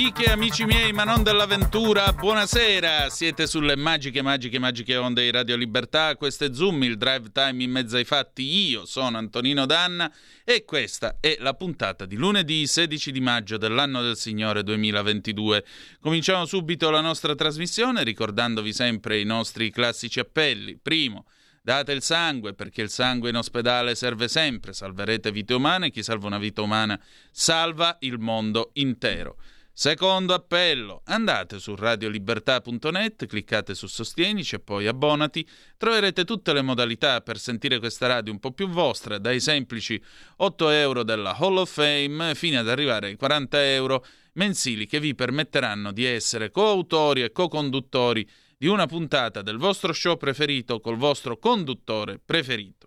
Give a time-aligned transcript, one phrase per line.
[0.00, 3.10] Amiche e amici miei, ma non dell'avventura, buonasera!
[3.10, 6.16] Siete sulle magiche, magiche, magiche onde di Radio Libertà.
[6.16, 8.70] Questo è Zoom, il drive time in mezzo ai fatti.
[8.70, 10.10] Io sono Antonino Danna
[10.42, 15.66] e questa è la puntata di lunedì 16 di maggio dell'anno del Signore 2022.
[16.00, 20.78] Cominciamo subito la nostra trasmissione ricordandovi sempre i nostri classici appelli.
[20.80, 21.26] Primo,
[21.62, 26.26] Date il sangue perché il sangue in ospedale serve sempre, salverete vite umane, chi salva
[26.26, 26.98] una vita umana
[27.30, 29.36] salva il mondo intero.
[29.72, 35.46] Secondo appello, andate su radiolibertà.net, cliccate su Sostienici e poi abbonati,
[35.78, 40.00] troverete tutte le modalità per sentire questa radio un po' più vostra, dai semplici
[40.36, 44.04] 8 euro della Hall of Fame fino ad arrivare ai 40 euro
[44.34, 50.18] mensili che vi permetteranno di essere coautori e co-conduttori di una puntata del vostro show
[50.18, 52.79] preferito col vostro conduttore preferito.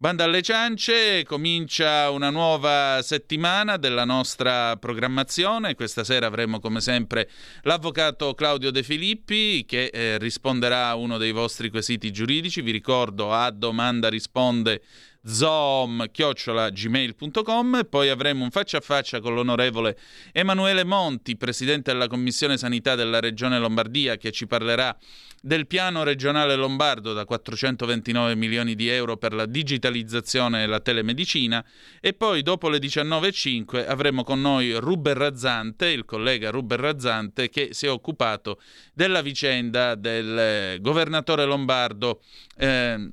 [0.00, 5.74] Banda alle ciance, comincia una nuova settimana della nostra programmazione.
[5.74, 7.28] Questa sera avremo come sempre
[7.62, 12.60] l'avvocato Claudio De Filippi che eh, risponderà a uno dei vostri quesiti giuridici.
[12.60, 14.82] Vi ricordo a domanda risponde
[15.24, 19.98] zoom-gmail.com poi avremo un faccia a faccia con l'onorevole
[20.32, 24.96] Emanuele Monti, presidente della Commissione Sanità della Regione Lombardia, che ci parlerà
[25.40, 31.64] del piano regionale lombardo da 429 milioni di euro per la digitalizzazione e la telemedicina.
[32.00, 37.68] E poi dopo le 19.05 avremo con noi Ruben Razzante, il collega Ruben Razzante che
[37.72, 38.60] si è occupato
[38.92, 42.20] della vicenda del governatore lombardo
[42.56, 43.10] eh,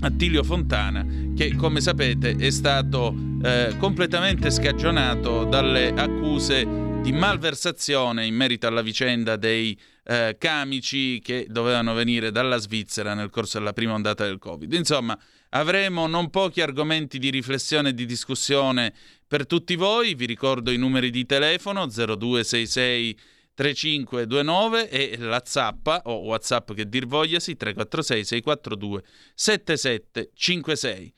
[0.00, 8.34] Attilio Fontana, che come sapete è stato eh, completamente scagionato dalle accuse di malversazione in
[8.34, 13.94] merito alla vicenda dei eh, camici che dovevano venire dalla Svizzera nel corso della prima
[13.94, 14.72] ondata del Covid.
[14.72, 15.18] Insomma,
[15.50, 18.92] avremo non pochi argomenti di riflessione e di discussione
[19.26, 20.14] per tutti voi.
[20.14, 23.18] Vi ricordo i numeri di telefono 0266
[23.60, 29.02] 3529 e la zappa o whatsapp che dir vogliasi 346 642
[29.34, 31.12] 7756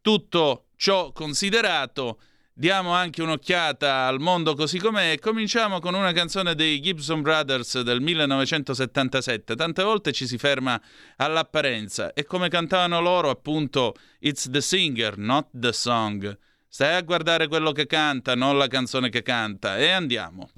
[0.00, 2.20] tutto ciò considerato
[2.52, 7.80] diamo anche un'occhiata al mondo così com'è e cominciamo con una canzone dei Gibson Brothers
[7.80, 10.80] del 1977 tante volte ci si ferma
[11.16, 16.38] all'apparenza e come cantavano loro appunto it's the singer not the song.
[16.68, 19.76] Stai a guardare quello che canta non la canzone che canta.
[19.76, 20.48] E andiamo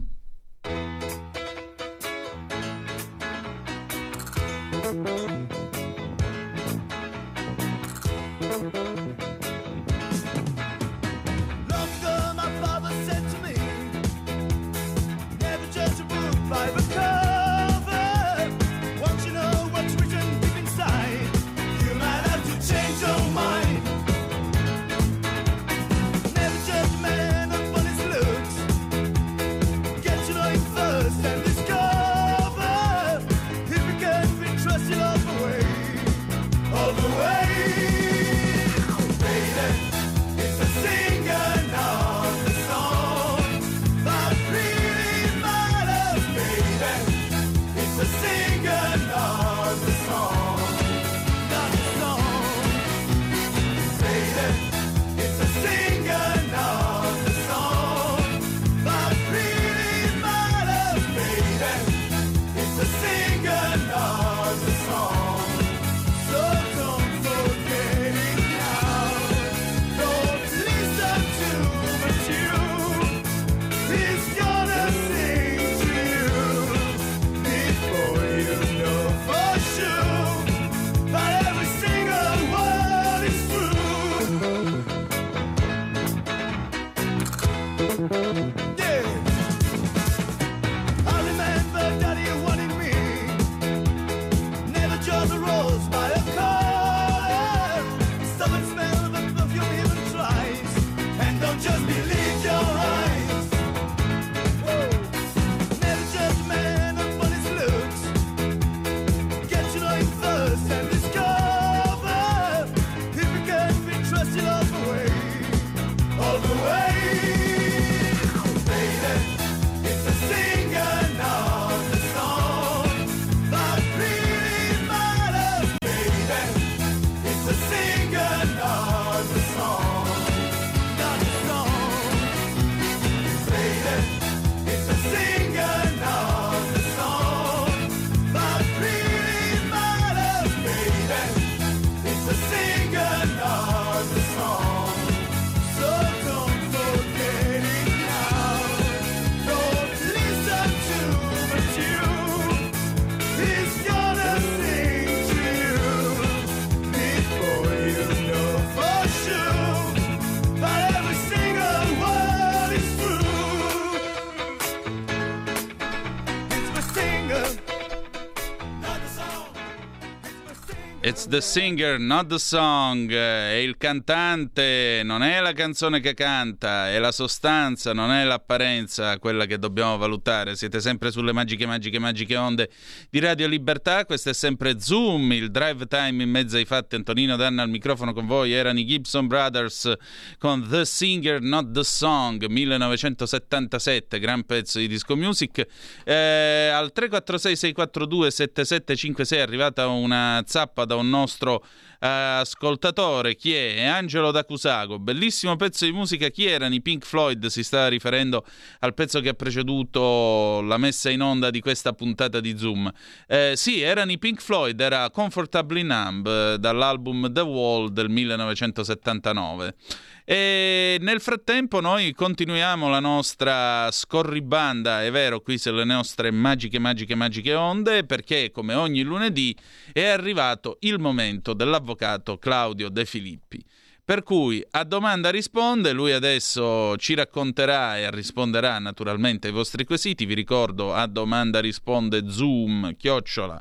[171.32, 173.10] The singer, not the song.
[173.10, 179.18] È il cantante, non è la canzone che canta, è la sostanza, non è l'apparenza
[179.18, 180.56] quella che dobbiamo valutare.
[180.56, 182.68] Siete sempre sulle magiche, magiche, magiche onde
[183.08, 184.04] di Radio Libertà.
[184.04, 186.96] Questo è sempre Zoom, il drive time in mezzo ai fatti.
[186.96, 188.52] Antonino Danna al microfono con voi.
[188.52, 189.90] Erano i Gibson Brothers
[190.36, 195.66] con The Singer, Not the Song, 1977, gran pezzo di disco music.
[196.04, 201.60] Eh, al 346 642 7756 è arrivata una zappa da un nostro uh,
[202.01, 203.36] ascoltatore.
[203.36, 203.84] Chi è?
[203.84, 204.98] Angelo D'Acusago.
[204.98, 206.28] Bellissimo pezzo di musica.
[206.28, 207.47] Chi erano i Pink Floyd?
[207.47, 208.45] Si sta riferendo
[208.80, 212.91] al pezzo che ha preceduto la messa in onda di questa puntata di Zoom.
[213.27, 214.78] Eh, sì, erano i Pink Floyd.
[214.80, 219.75] Era Comfortably Numb eh, dall'album The Wall del 1979.
[220.24, 227.16] E nel frattempo noi continuiamo la nostra scorribanda, è vero, qui sulle nostre magiche, magiche,
[227.16, 229.57] magiche onde, perché come ogni lunedì
[229.92, 233.65] è arrivato il momento dell'avvocato Claudio De Filippi.
[234.04, 240.27] Per cui a domanda risponde, lui adesso ci racconterà e risponderà naturalmente ai vostri quesiti.
[240.27, 243.60] Vi ricordo a domanda risponde zoom chiocciola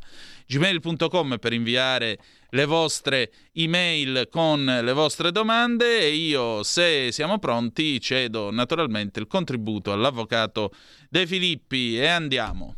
[0.52, 2.18] gmail.com per inviare
[2.50, 9.28] le vostre email con le vostre domande e io, se siamo pronti, cedo naturalmente il
[9.28, 10.72] contributo all'avvocato
[11.10, 12.76] De Filippi e andiamo.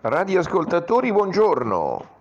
[0.00, 2.16] Radioascoltatori, buongiorno.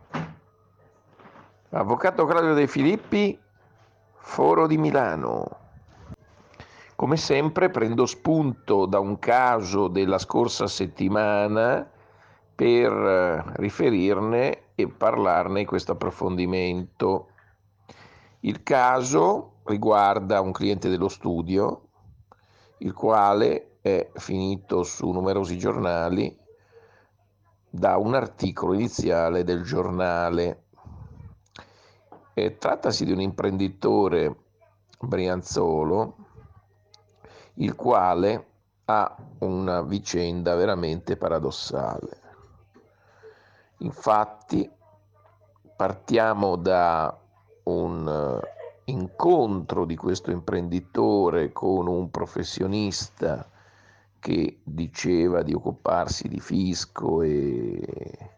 [1.69, 3.37] Avvocato Claudio De Filippi,
[4.19, 5.59] Foro di Milano.
[6.95, 11.87] Come sempre prendo spunto da un caso della scorsa settimana
[12.57, 17.27] per eh, riferirne e parlarne in questo approfondimento.
[18.39, 21.89] Il caso riguarda un cliente dello studio,
[22.79, 26.35] il quale è finito su numerosi giornali
[27.69, 30.63] da un articolo iniziale del giornale.
[32.33, 34.35] E trattasi di un imprenditore
[34.99, 36.15] brianzolo,
[37.55, 38.45] il quale
[38.85, 42.25] ha una vicenda veramente paradossale.
[43.79, 44.69] Infatti
[45.75, 47.15] partiamo da
[47.63, 53.47] un eh, incontro di questo imprenditore con un professionista
[54.19, 58.31] che diceva di occuparsi di fisco e,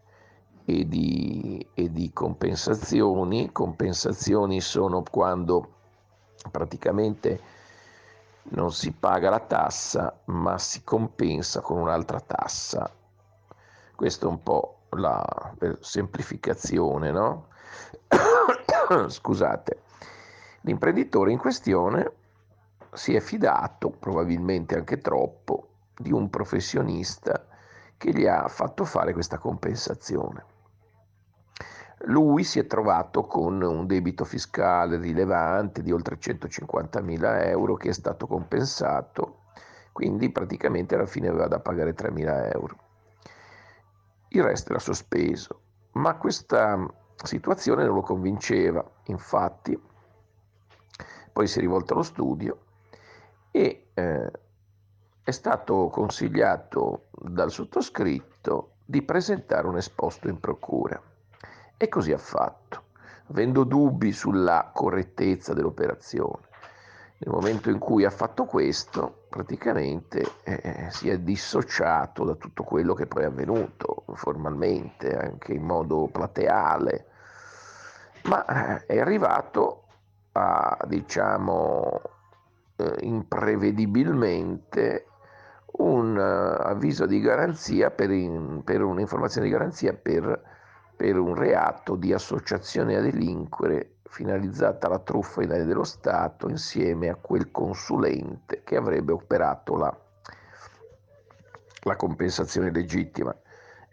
[0.64, 3.50] e, di, e di compensazioni.
[3.50, 5.74] Compensazioni sono quando
[6.50, 7.40] praticamente
[8.50, 12.90] non si paga la tassa ma si compensa con un'altra tassa.
[13.94, 17.48] Questo è un po' la semplificazione, no?
[19.08, 19.82] Scusate,
[20.62, 22.12] l'imprenditore in questione
[22.92, 27.46] si è fidato, probabilmente anche troppo, di un professionista
[27.96, 30.44] che gli ha fatto fare questa compensazione.
[32.04, 37.90] Lui si è trovato con un debito fiscale rilevante di oltre 150 mila euro che
[37.90, 39.42] è stato compensato,
[39.92, 42.88] quindi praticamente alla fine aveva da pagare 3 mila euro
[44.30, 45.60] il resto era sospeso.
[45.92, 46.86] Ma questa
[47.22, 49.78] situazione non lo convinceva, infatti
[51.32, 52.58] poi si è rivolto allo studio
[53.50, 54.30] e eh,
[55.22, 61.00] è stato consigliato dal sottoscritto di presentare un esposto in procura
[61.76, 62.84] e così ha fatto,
[63.28, 66.48] avendo dubbi sulla correttezza dell'operazione.
[67.22, 72.94] Nel momento in cui ha fatto questo, praticamente eh, si è dissociato da tutto quello
[72.94, 77.08] che poi è avvenuto formalmente, anche in modo plateale,
[78.24, 79.84] ma eh, è arrivato
[80.32, 82.00] a, diciamo,
[82.76, 85.04] eh, imprevedibilmente
[85.72, 90.42] un uh, avviso di garanzia per, in, per, un'informazione di garanzia per,
[91.00, 97.08] per un reato di associazione a delinquere finalizzata alla truffa ai danni dello Stato insieme
[97.08, 99.98] a quel consulente che avrebbe operato la,
[101.84, 103.34] la compensazione legittima.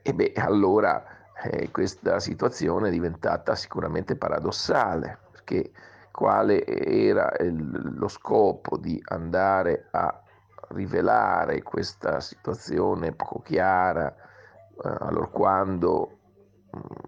[0.01, 1.01] E beh, allora
[1.43, 5.71] eh, questa situazione è diventata sicuramente paradossale, perché
[6.11, 10.23] quale era il, lo scopo di andare a
[10.71, 16.16] rivelare questa situazione poco chiara, eh, allora quando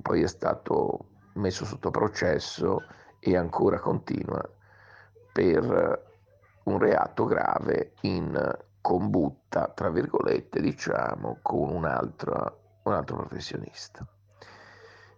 [0.01, 2.83] poi è stato messo sotto processo
[3.19, 4.41] e ancora continua
[5.31, 6.07] per
[6.63, 14.05] un reato grave in combutta, tra virgolette, diciamo, con un altro, un altro professionista.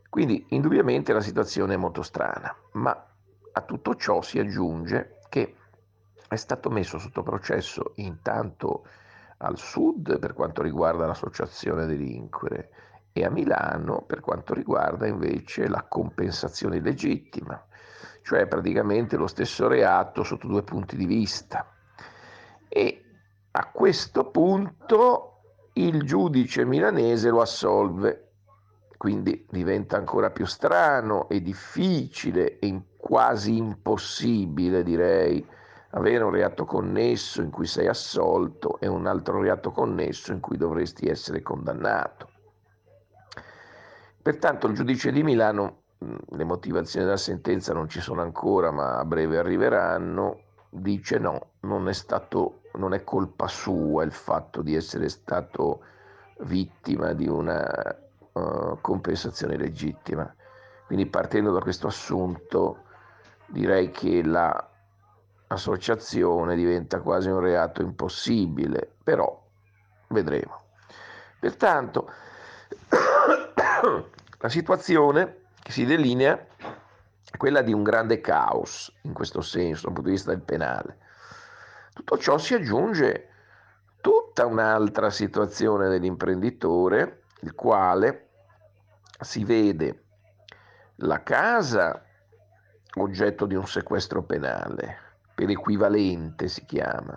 [0.10, 3.08] Quindi indubbiamente la situazione è molto strana, ma
[3.54, 5.56] a tutto ciò si aggiunge che
[6.28, 8.86] è stato messo sotto processo intanto
[9.38, 12.70] al sud per quanto riguarda l'associazione delinquere
[13.14, 17.62] e a Milano per quanto riguarda invece la compensazione legittima,
[18.24, 21.66] cioè praticamente lo stesso reato sotto due punti di vista.
[22.68, 23.04] E
[23.52, 25.42] a questo punto
[25.74, 28.30] il giudice milanese lo assolve,
[28.98, 35.46] quindi diventa ancora più strano e difficile e quasi impossibile, direi,
[35.92, 40.56] avere un reato connesso in cui sei assolto e un altro reato connesso in cui
[40.56, 42.31] dovresti essere condannato.
[44.22, 49.06] Pertanto il giudice di Milano, le motivazioni della sentenza non ci sono ancora, ma a
[49.06, 55.10] breve arriveranno, dice no, non è, stato, non è colpa sua il fatto di essere
[55.10, 55.82] stato
[56.42, 57.98] vittima di una
[58.34, 60.32] uh, compensazione legittima.
[60.86, 62.84] Quindi partendo da questo assunto
[63.48, 69.44] direi che l'associazione diventa quasi un reato impossibile, però
[70.10, 70.60] vedremo.
[71.40, 72.12] Pertanto
[74.38, 79.94] la situazione che si delinea è quella di un grande caos in questo senso dal
[79.94, 80.98] punto di vista del penale.
[81.94, 83.30] Tutto ciò si aggiunge
[84.02, 88.30] tutta un'altra situazione dell'imprenditore, il quale
[89.20, 90.04] si vede
[90.98, 92.06] la casa
[92.96, 94.98] oggetto di un sequestro penale,
[95.34, 97.16] per equivalente si chiama,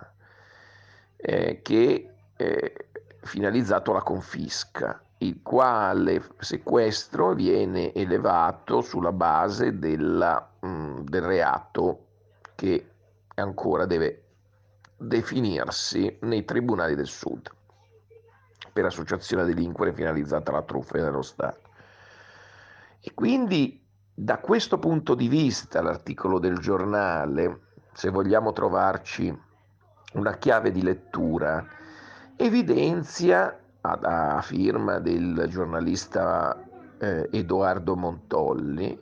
[1.17, 2.73] eh, che è
[3.21, 12.05] finalizzato alla confisca, il quale sequestro viene elevato sulla base della, mm, del reato
[12.55, 12.91] che
[13.35, 14.23] ancora deve
[14.97, 17.49] definirsi nei tribunali del Sud
[18.73, 21.69] per associazione a delinquere finalizzata alla truffa dello Stato.
[22.99, 23.81] E quindi
[24.13, 27.59] da questo punto di vista l'articolo del giornale,
[27.93, 29.33] se vogliamo trovarci
[30.13, 31.65] una chiave di lettura,
[32.35, 33.57] evidenzia
[33.91, 36.63] a, firma del giornalista
[36.97, 38.99] eh, Edoardo Montolli,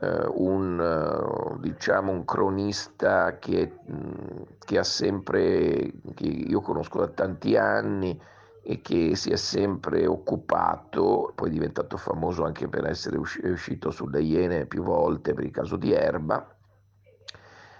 [0.00, 3.78] eh, un, eh, diciamo, un cronista che,
[4.58, 8.20] che ha sempre, che io conosco da tanti anni,
[8.70, 14.20] e che si è sempre occupato, poi è diventato famoso anche per essere uscito sulle
[14.20, 16.54] Iene più volte per il caso di Erba,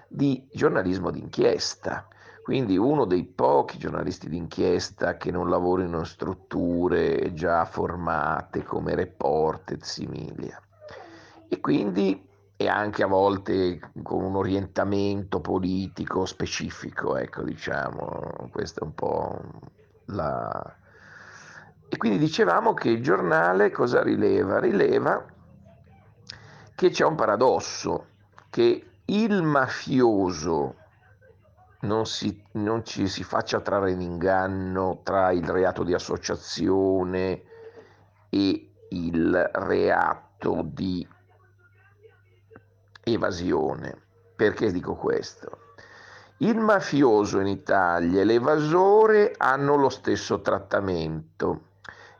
[0.09, 2.09] di giornalismo d'inchiesta.
[2.49, 9.73] Quindi uno dei pochi giornalisti d'inchiesta che non lavorano in strutture già formate come Report
[9.73, 10.59] e Similia.
[11.47, 12.27] E quindi
[12.57, 19.41] e anche a volte con un orientamento politico specifico, ecco, diciamo, questo è un po'
[20.07, 20.77] la...
[21.87, 24.59] E quindi dicevamo che il giornale cosa rileva?
[24.59, 25.23] Rileva
[26.75, 28.07] che c'è un paradosso,
[28.49, 30.87] che il mafioso
[31.81, 37.43] non, si, non ci si faccia trarre in inganno tra il reato di associazione
[38.31, 41.07] e il reato di
[43.05, 44.03] evasione.
[44.35, 45.67] Perché dico questo?
[46.39, 51.67] Il mafioso in Italia e l'evasore hanno lo stesso trattamento.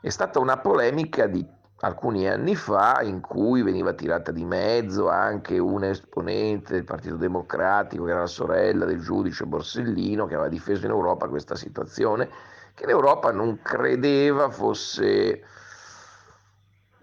[0.01, 1.47] È stata una polemica di
[1.81, 8.05] alcuni anni fa in cui veniva tirata di mezzo anche un esponente del Partito Democratico,
[8.05, 12.29] che era la sorella del giudice Borsellino, che aveva difeso in Europa questa situazione,
[12.75, 15.43] che l'Europa non credeva fosse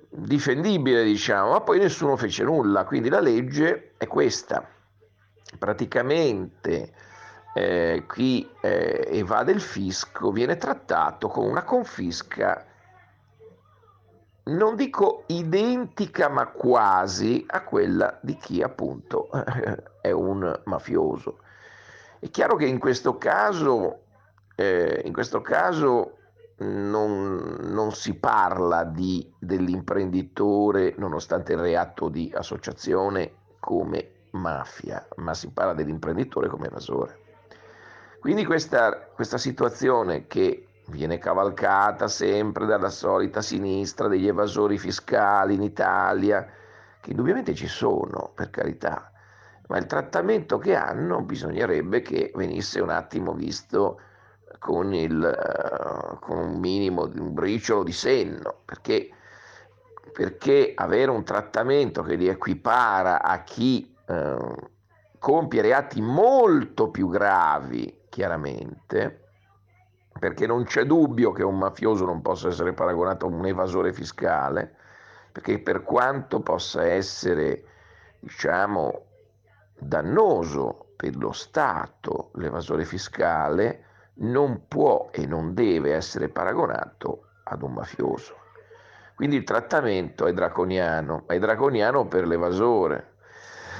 [0.09, 4.67] difendibile, diciamo, ma poi nessuno fece nulla, quindi la legge è questa.
[5.57, 6.91] Praticamente
[7.53, 12.65] eh, chi eh, evade il fisco viene trattato con una confisca,
[14.45, 19.29] non dico identica, ma quasi a quella di chi appunto
[20.01, 21.39] è un mafioso.
[22.19, 24.01] È chiaro che in questo caso,
[24.55, 26.17] eh, in questo caso
[26.57, 35.49] non, non, si parla di, dell'imprenditore, nonostante il reato di associazione, come mafia, ma si
[35.51, 37.19] parla dell'imprenditore come evasore.
[38.19, 45.63] Quindi questa, questa situazione che viene cavalcata sempre dalla solita sinistra degli evasori fiscali in
[45.63, 46.47] Italia,
[46.99, 49.11] che indubbiamente ci sono, per carità,
[49.67, 53.99] ma il trattamento che hanno bisognerebbe che venisse un attimo visto
[54.59, 59.09] con, il, uh, con un minimo, un briciolo di senno, perché,
[60.13, 64.69] perché avere un trattamento che li equipara a chi uh,
[65.19, 69.24] compie reati molto più gravi chiaramente,
[70.17, 74.75] perché non c'è dubbio che un mafioso non possa essere paragonato a un evasore fiscale,
[75.31, 77.63] perché per quanto possa essere,
[78.19, 79.03] diciamo,
[79.77, 83.83] dannoso per lo Stato l'evasore fiscale,
[84.15, 88.37] non può e non deve essere paragonato ad un mafioso.
[89.15, 93.15] Quindi il trattamento è draconiano, ma è draconiano per l'evasore.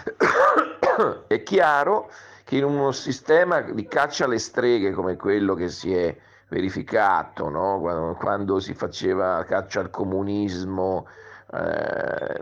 [1.28, 2.10] è chiaro
[2.46, 6.16] che in uno sistema di caccia alle streghe come quello che si è
[6.48, 7.80] verificato no?
[7.80, 11.08] quando, quando, si faceva caccia al comunismo
[11.52, 12.42] eh,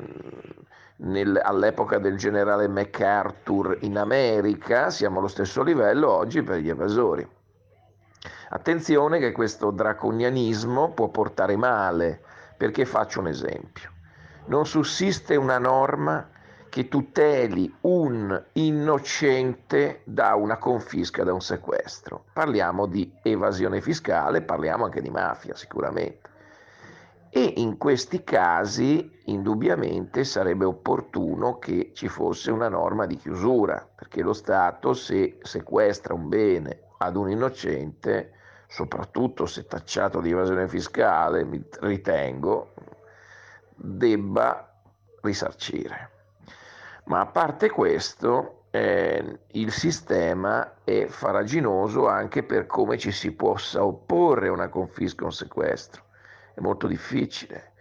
[0.97, 7.25] nel, all'epoca del generale MacArthur in America, siamo allo stesso livello oggi per gli evasori.
[8.49, 12.21] Attenzione che questo draconianismo può portare male,
[12.57, 13.89] perché faccio un esempio.
[14.45, 16.29] Non sussiste una norma
[16.73, 22.23] che tuteli un innocente da una confisca, da un sequestro.
[22.33, 26.31] Parliamo di evasione fiscale, parliamo anche di mafia sicuramente.
[27.29, 34.23] E in questi casi indubbiamente sarebbe opportuno che ci fosse una norma di chiusura, perché
[34.23, 38.31] lo Stato se sequestra un bene ad un innocente,
[38.67, 41.47] soprattutto se tacciato di evasione fiscale,
[41.81, 42.73] ritengo,
[43.75, 44.73] debba
[45.21, 46.12] risarcire.
[47.05, 53.83] Ma a parte questo, eh, il sistema è faraginoso anche per come ci si possa
[53.85, 56.03] opporre a una confisca o un sequestro.
[56.53, 57.73] È molto difficile,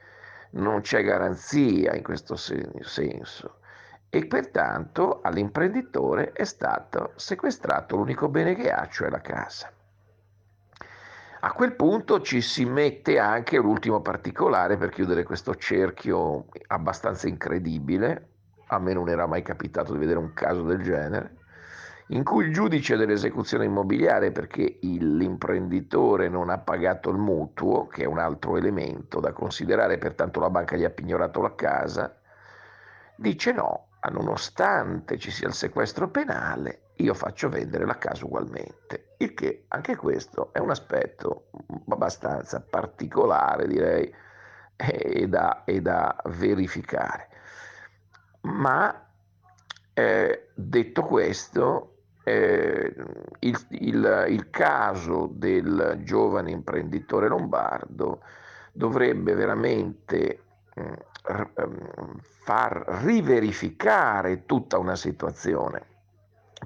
[0.51, 3.61] non c'è garanzia in questo senso
[4.11, 9.73] e pertanto all'imprenditore è stato sequestrato l'unico bene che ha, cioè la casa.
[11.45, 18.32] A quel punto ci si mette anche l'ultimo particolare per chiudere questo cerchio abbastanza incredibile,
[18.75, 21.37] a me non era mai capitato di vedere un caso del genere,
[22.09, 28.07] in cui il giudice dell'esecuzione immobiliare, perché l'imprenditore non ha pagato il mutuo, che è
[28.07, 32.15] un altro elemento da considerare, pertanto la banca gli ha pignorato la casa,
[33.17, 39.15] dice no, nonostante ci sia il sequestro penale, io faccio vendere la casa ugualmente.
[39.19, 41.49] Il che anche questo è un aspetto
[41.89, 44.13] abbastanza particolare, direi,
[44.77, 47.29] e da, e da verificare.
[48.43, 49.07] Ma
[49.95, 51.93] eh, detto questo,
[52.25, 52.95] eh,
[53.41, 58.23] il, il, il, caso del giovane imprenditore lombardo
[58.73, 60.43] dovrebbe veramente
[60.81, 60.93] mm,
[61.55, 65.91] ehm, far riverificare tutta una situazione.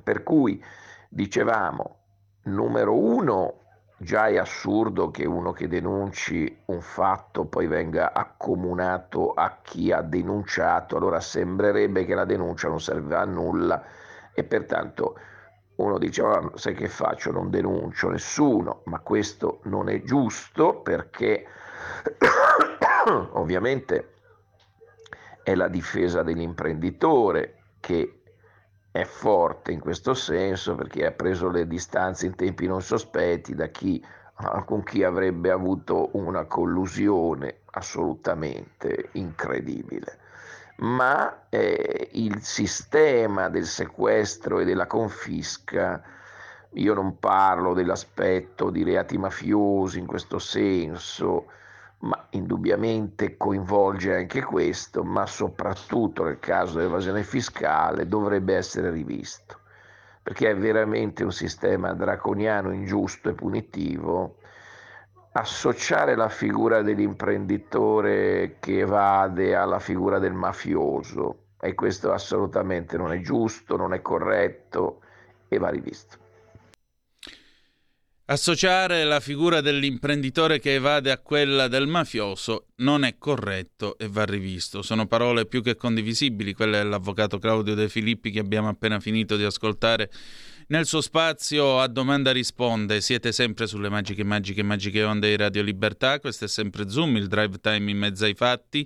[0.02, 0.62] Per cui
[1.08, 1.96] dicevamo,
[2.44, 3.60] numero uno,
[3.98, 10.02] Già è assurdo che uno che denunci un fatto poi venga accomunato a chi ha
[10.02, 13.82] denunciato, allora sembrerebbe che la denuncia non serve a nulla
[14.34, 15.18] e pertanto
[15.76, 21.46] uno dice oh, sai che faccio, non denuncio nessuno, ma questo non è giusto perché
[23.32, 24.12] ovviamente
[25.42, 28.15] è la difesa dell'imprenditore che
[29.00, 33.66] è forte in questo senso perché ha preso le distanze in tempi non sospetti da
[33.66, 34.02] chi,
[34.64, 40.18] con chi avrebbe avuto una collusione assolutamente incredibile.
[40.78, 46.02] Ma eh, il sistema del sequestro e della confisca,
[46.72, 51.46] io non parlo dell'aspetto di reati mafiosi in questo senso,
[51.98, 59.60] ma indubbiamente coinvolge anche questo, ma soprattutto nel caso dell'evasione fiscale dovrebbe essere rivisto,
[60.22, 64.38] perché è veramente un sistema draconiano, ingiusto e punitivo.
[65.32, 73.20] Associare la figura dell'imprenditore che evade alla figura del mafioso, e questo assolutamente non è
[73.20, 75.00] giusto, non è corretto
[75.48, 76.24] e va rivisto.
[78.28, 84.24] Associare la figura dell'imprenditore che evade a quella del mafioso non è corretto e va
[84.24, 84.82] rivisto.
[84.82, 89.44] Sono parole più che condivisibili, quelle dell'avvocato Claudio De Filippi che abbiamo appena finito di
[89.44, 90.10] ascoltare
[90.68, 93.00] nel suo spazio a domanda risponde.
[93.00, 96.18] Siete sempre sulle magiche, magiche, magiche onde di Radio Libertà.
[96.18, 98.84] Questo è sempre Zoom, il drive time in mezzo ai fatti.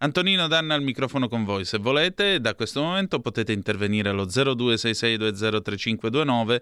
[0.00, 1.64] Antonino Danna al microfono con voi.
[1.64, 6.60] Se volete, da questo momento potete intervenire allo 0266203529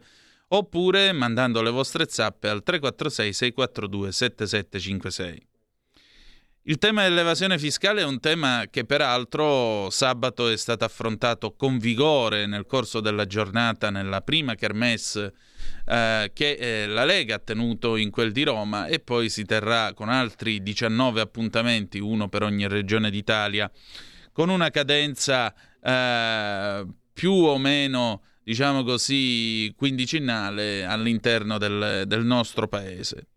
[0.53, 5.49] oppure mandando le vostre zappe al 346 642 7756.
[6.65, 12.47] Il tema dell'evasione fiscale è un tema che peraltro sabato è stato affrontato con vigore
[12.47, 15.33] nel corso della giornata nella prima kermesse
[15.87, 19.95] eh, che eh, la Lega ha tenuto in quel di Roma e poi si terrà
[19.95, 23.71] con altri 19 appuntamenti, uno per ogni regione d'Italia,
[24.31, 33.29] con una cadenza eh, più o meno diciamo così, quindicinale all'interno del, del nostro paese.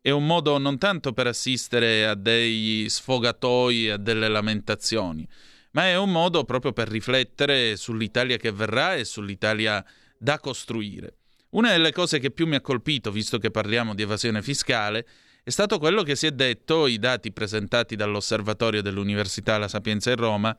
[0.00, 5.28] È un modo non tanto per assistere a dei sfogatoi, a delle lamentazioni,
[5.72, 9.84] ma è un modo proprio per riflettere sull'Italia che verrà e sull'Italia
[10.16, 11.16] da costruire.
[11.50, 15.06] Una delle cose che più mi ha colpito, visto che parliamo di evasione fiscale,
[15.42, 20.16] è stato quello che si è detto, i dati presentati dall'osservatorio dell'Università La Sapienza in
[20.16, 20.56] Roma,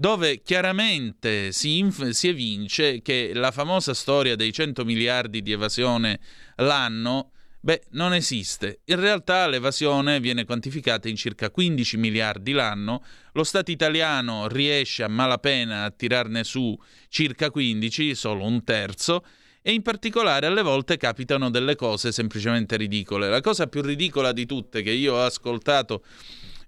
[0.00, 6.20] dove chiaramente si, inf- si evince che la famosa storia dei 100 miliardi di evasione
[6.58, 8.82] l'anno Beh, non esiste.
[8.84, 15.08] In realtà l'evasione viene quantificata in circa 15 miliardi l'anno, lo Stato italiano riesce a
[15.08, 19.24] malapena a tirarne su circa 15, solo un terzo,
[19.60, 23.28] e in particolare alle volte capitano delle cose semplicemente ridicole.
[23.28, 26.04] La cosa più ridicola di tutte che io ho ascoltato,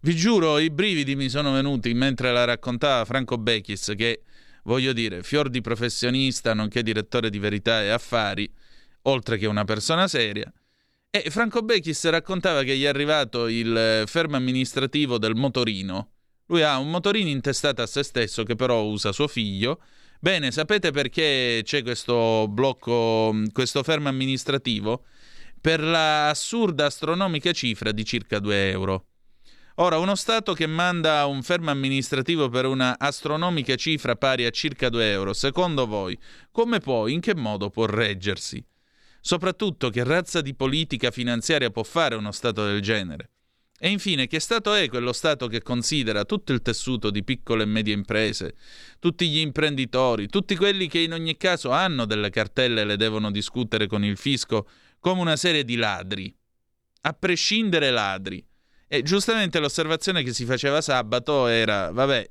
[0.01, 4.23] vi giuro, i brividi mi sono venuti mentre la raccontava Franco Bechis, che
[4.65, 8.51] voglio dire, fior di professionista, nonché direttore di verità e affari,
[9.03, 10.53] oltre che una persona seria
[11.13, 16.13] e Franco Bechis raccontava che gli è arrivato il eh, fermo amministrativo del motorino.
[16.47, 19.81] Lui ha un motorino intestato a se stesso che però usa suo figlio.
[20.21, 25.05] Bene, sapete perché c'è questo blocco, mm, questo fermo amministrativo?
[25.61, 29.07] Per la assurda astronomica cifra di circa 2 euro.
[29.83, 34.91] Ora, uno Stato che manda un fermo amministrativo per una astronomica cifra pari a circa
[34.91, 36.19] 2 euro, secondo voi,
[36.51, 38.63] come può, in che modo può reggersi?
[39.23, 43.31] Soprattutto, che razza di politica finanziaria può fare uno Stato del genere?
[43.79, 47.67] E infine, che Stato è quello Stato che considera tutto il tessuto di piccole e
[47.67, 48.57] medie imprese,
[48.99, 53.31] tutti gli imprenditori, tutti quelli che in ogni caso hanno delle cartelle e le devono
[53.31, 56.37] discutere con il fisco come una serie di ladri,
[57.01, 58.45] a prescindere ladri.
[58.93, 62.27] E giustamente l'osservazione che si faceva sabato era, vabbè,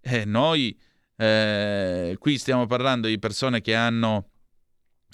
[0.00, 0.76] eh, noi
[1.14, 4.30] eh, qui stiamo parlando di persone che hanno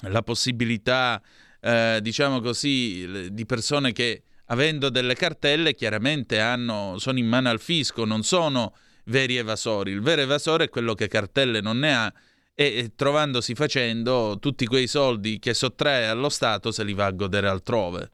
[0.08, 1.22] la possibilità,
[1.60, 7.60] eh, diciamo così, di persone che avendo delle cartelle chiaramente hanno, sono in mano al
[7.60, 9.90] fisco, non sono veri evasori.
[9.90, 12.12] Il vero evasore è quello che cartelle non ne ha
[12.54, 17.48] e, trovandosi facendo tutti quei soldi che sottrae allo Stato se li va a godere
[17.48, 18.12] altrove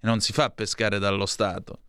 [0.00, 1.80] non si fa pescare dallo Stato.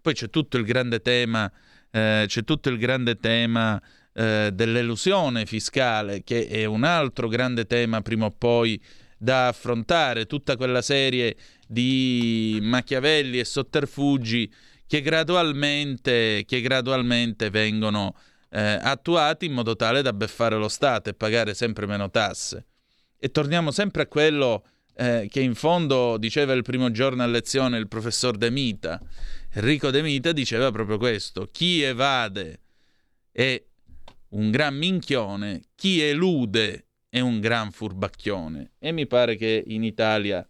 [0.00, 1.50] Poi c'è tutto il grande tema,
[1.90, 3.80] eh, il grande tema
[4.12, 8.80] eh, dell'elusione fiscale, che è un altro grande tema prima o poi
[9.16, 11.36] da affrontare, tutta quella serie
[11.68, 14.50] di Machiavelli e sotterfugi
[14.86, 18.16] che gradualmente, che gradualmente vengono
[18.50, 22.66] eh, attuati in modo tale da beffare lo Stato e pagare sempre meno tasse.
[23.16, 24.64] E torniamo sempre a quello
[24.96, 29.00] eh, che in fondo diceva il primo giorno a lezione il professor De Mita.
[29.52, 32.60] Enrico De Mita diceva proprio questo: chi evade
[33.32, 33.66] e
[34.30, 38.72] un gran minchione, chi elude è un gran furbacchione.
[38.78, 40.48] E mi pare che in Italia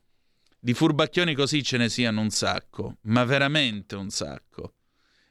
[0.59, 4.75] di furbacchioni così ce ne siano un sacco, ma veramente un sacco.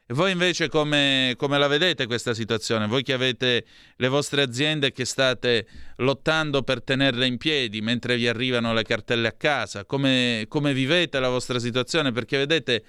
[0.07, 2.87] E voi invece come, come, la vedete questa situazione?
[2.87, 3.63] Voi che avete
[3.95, 9.27] le vostre aziende che state lottando per tenerle in piedi mentre vi arrivano le cartelle
[9.27, 12.11] a casa, come, come vivete la vostra situazione?
[12.11, 12.83] Perché vedete,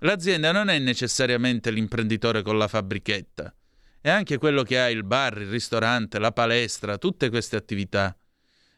[0.00, 3.54] l'azienda non è necessariamente l'imprenditore con la fabbrichetta
[4.02, 8.16] è anche quello che ha il bar, il ristorante, la palestra, tutte queste attività.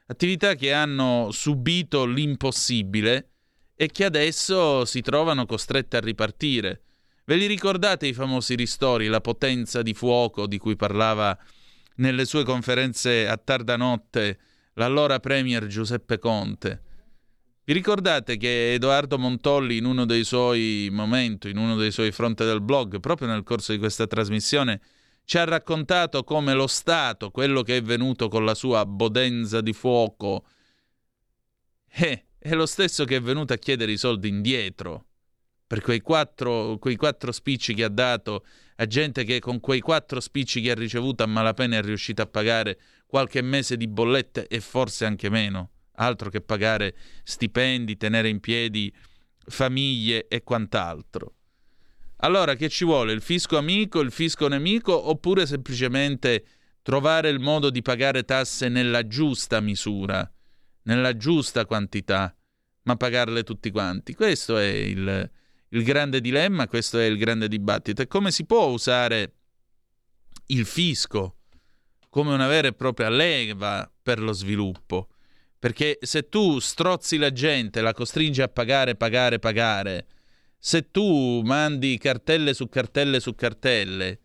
[0.06, 3.28] Attività che hanno subito l'impossibile
[3.76, 6.82] e che adesso si trovano costrette a ripartire.
[7.24, 11.38] Ve li ricordate i famosi ristori, la potenza di fuoco di cui parlava
[11.96, 14.38] nelle sue conferenze a tarda notte
[14.74, 16.82] l'allora premier Giuseppe Conte?
[17.64, 22.44] Vi ricordate che Edoardo Montolli in uno dei suoi momenti, in uno dei suoi fronte
[22.44, 24.80] del blog, proprio nel corso di questa trasmissione,
[25.24, 29.72] ci ha raccontato come lo Stato, quello che è venuto con la sua bodenza di
[29.72, 30.44] fuoco,
[31.88, 35.06] eh, è lo stesso che è venuto a chiedere i soldi indietro
[35.72, 38.44] per quei quattro, quei quattro spicci che ha dato
[38.76, 42.26] a gente che con quei quattro spicci che ha ricevuto a malapena è riuscita a
[42.26, 48.40] pagare qualche mese di bollette e forse anche meno, altro che pagare stipendi, tenere in
[48.40, 48.92] piedi
[49.46, 51.34] famiglie e quant'altro.
[52.18, 53.12] Allora che ci vuole?
[53.12, 56.44] Il fisco amico, il fisco nemico oppure semplicemente
[56.82, 60.30] trovare il modo di pagare tasse nella giusta misura,
[60.82, 62.34] nella giusta quantità,
[62.84, 64.14] ma pagarle tutti quanti?
[64.14, 65.30] Questo è il,
[65.68, 68.02] il grande dilemma, questo è il grande dibattito.
[68.02, 69.34] E come si può usare
[70.46, 71.38] il fisco
[72.08, 75.08] come una vera e propria leva per lo sviluppo?
[75.62, 80.06] Perché se tu strozzi la gente, la costringi a pagare, pagare, pagare,
[80.58, 84.18] se tu mandi cartelle su cartelle su cartelle,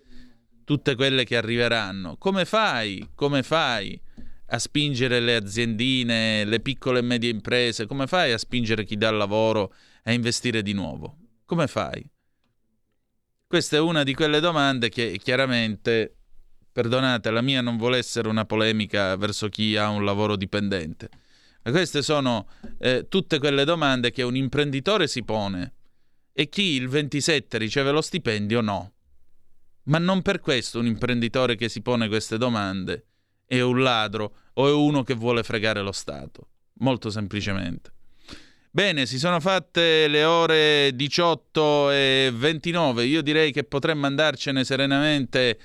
[0.63, 3.11] tutte quelle che arriveranno, come fai?
[3.13, 4.01] Come fai
[4.47, 7.85] a spingere le aziendine, le piccole e medie imprese?
[7.85, 11.17] Come fai a spingere chi dà lavoro a investire di nuovo?
[11.45, 12.03] Come fai?
[13.45, 16.15] Questa è una di quelle domande che chiaramente,
[16.71, 21.09] perdonate, la mia non vuole essere una polemica verso chi ha un lavoro dipendente,
[21.67, 22.47] ma queste sono
[22.79, 25.73] eh, tutte quelle domande che un imprenditore si pone
[26.31, 28.93] e chi il 27 riceve lo stipendio no.
[29.83, 33.05] Ma non per questo un imprenditore che si pone queste domande
[33.45, 36.47] è un ladro o è uno che vuole fregare lo Stato.
[36.79, 37.91] Molto semplicemente.
[38.71, 43.03] Bene, si sono fatte le ore 18 e 29.
[43.03, 45.59] Io direi che potremmo andarcene serenamente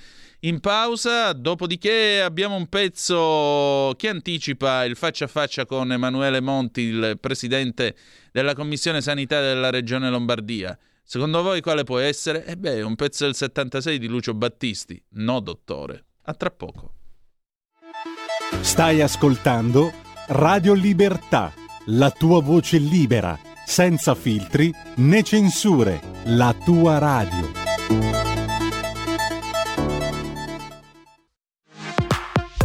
[0.45, 6.83] in pausa, dopodiché abbiamo un pezzo che anticipa il faccia a faccia con Emanuele Monti,
[6.83, 7.97] il presidente
[8.33, 10.77] della Commissione Sanità della Regione Lombardia.
[11.05, 12.45] Secondo voi quale può essere?
[12.45, 15.03] Eh beh, un pezzo del 76 di Lucio Battisti.
[15.11, 16.05] No, dottore.
[16.23, 16.95] A tra poco.
[18.61, 19.93] Stai ascoltando
[20.29, 21.53] Radio Libertà
[21.87, 28.32] la tua voce libera, senza filtri né censure, la tua radio.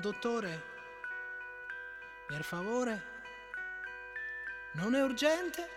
[0.00, 0.62] Dottore,
[2.26, 3.02] per favore,
[4.72, 5.68] non è urgente,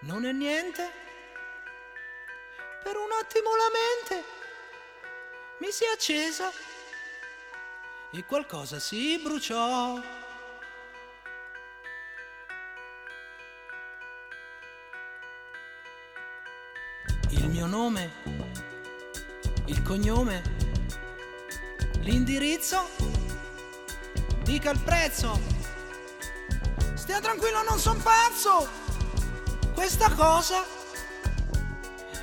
[0.00, 1.08] non è niente.
[2.82, 4.24] Per un attimo la mente
[5.58, 6.50] mi si è accesa
[8.10, 10.00] e qualcosa si bruciò.
[17.28, 18.10] Il mio nome,
[19.66, 20.69] il cognome
[22.00, 22.88] L'indirizzo?
[24.42, 25.38] Dica il prezzo.
[26.94, 28.68] Stia tranquillo, non son pazzo.
[29.74, 30.64] Questa cosa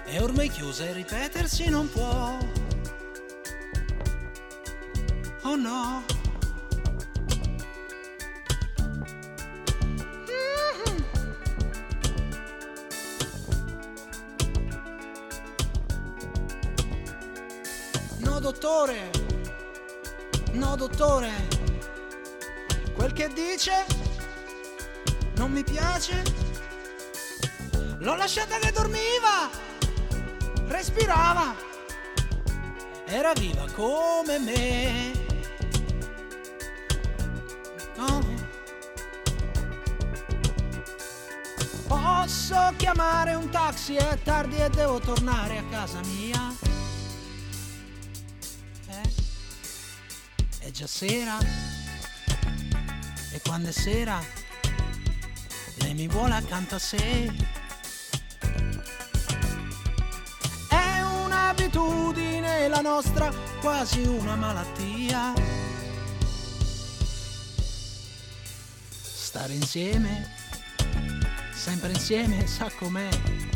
[0.03, 2.37] è ormai chiusa e ripetersi non può.
[5.43, 6.03] Oh no.
[10.29, 11.05] Mm-hmm.
[18.39, 19.09] Dottore,
[20.57, 21.29] No, dottore,
[22.95, 23.85] quel che dice
[25.35, 26.23] non mi piace.
[27.99, 29.51] L'ho lasciata che dormiva,
[30.65, 31.55] respirava,
[33.05, 35.11] era viva come me.
[37.99, 38.21] Oh.
[41.87, 46.66] Posso chiamare un taxi, è tardi e devo tornare a casa mia.
[50.71, 51.37] Già sera
[53.31, 54.21] e quando è sera
[55.79, 57.31] lei mi vuole accanto a sé.
[60.67, 65.33] È un'abitudine la nostra, quasi una malattia.
[68.89, 70.33] Stare insieme,
[71.53, 73.46] sempre insieme, sa com'è.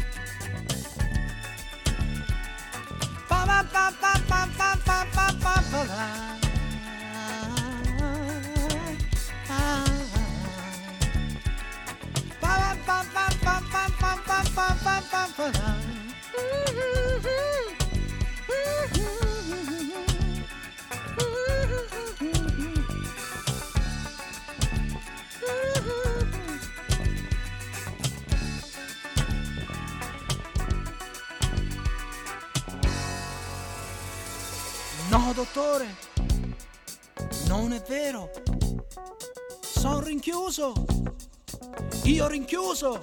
[42.82, 43.02] Rinchiuso.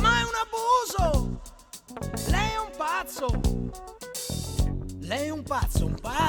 [0.00, 1.40] Ma è un abuso.
[2.30, 3.40] Lei è un pazzo.
[5.00, 6.23] Lei è un pazzo, un pazzo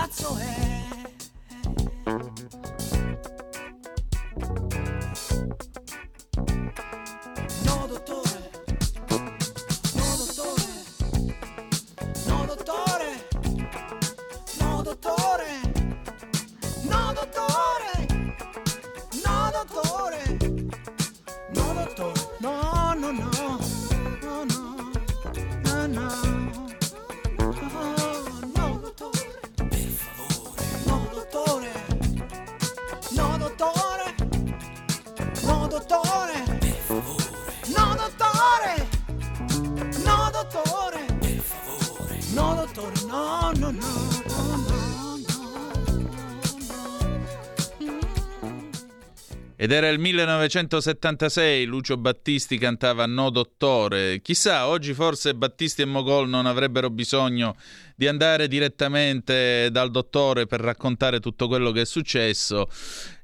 [49.65, 54.21] Ed era il 1976, Lucio Battisti cantava No Dottore.
[54.21, 57.55] Chissà, oggi forse Battisti e Mogol non avrebbero bisogno
[57.95, 62.69] di andare direttamente dal dottore per raccontare tutto quello che è successo.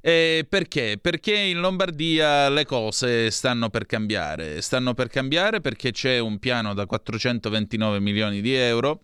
[0.02, 0.98] E perché?
[1.00, 4.64] Perché in Lombardia le cose stanno per cambiare.
[4.64, 9.02] Stanno per cambiare perché c'è un piano da 429 milioni di euro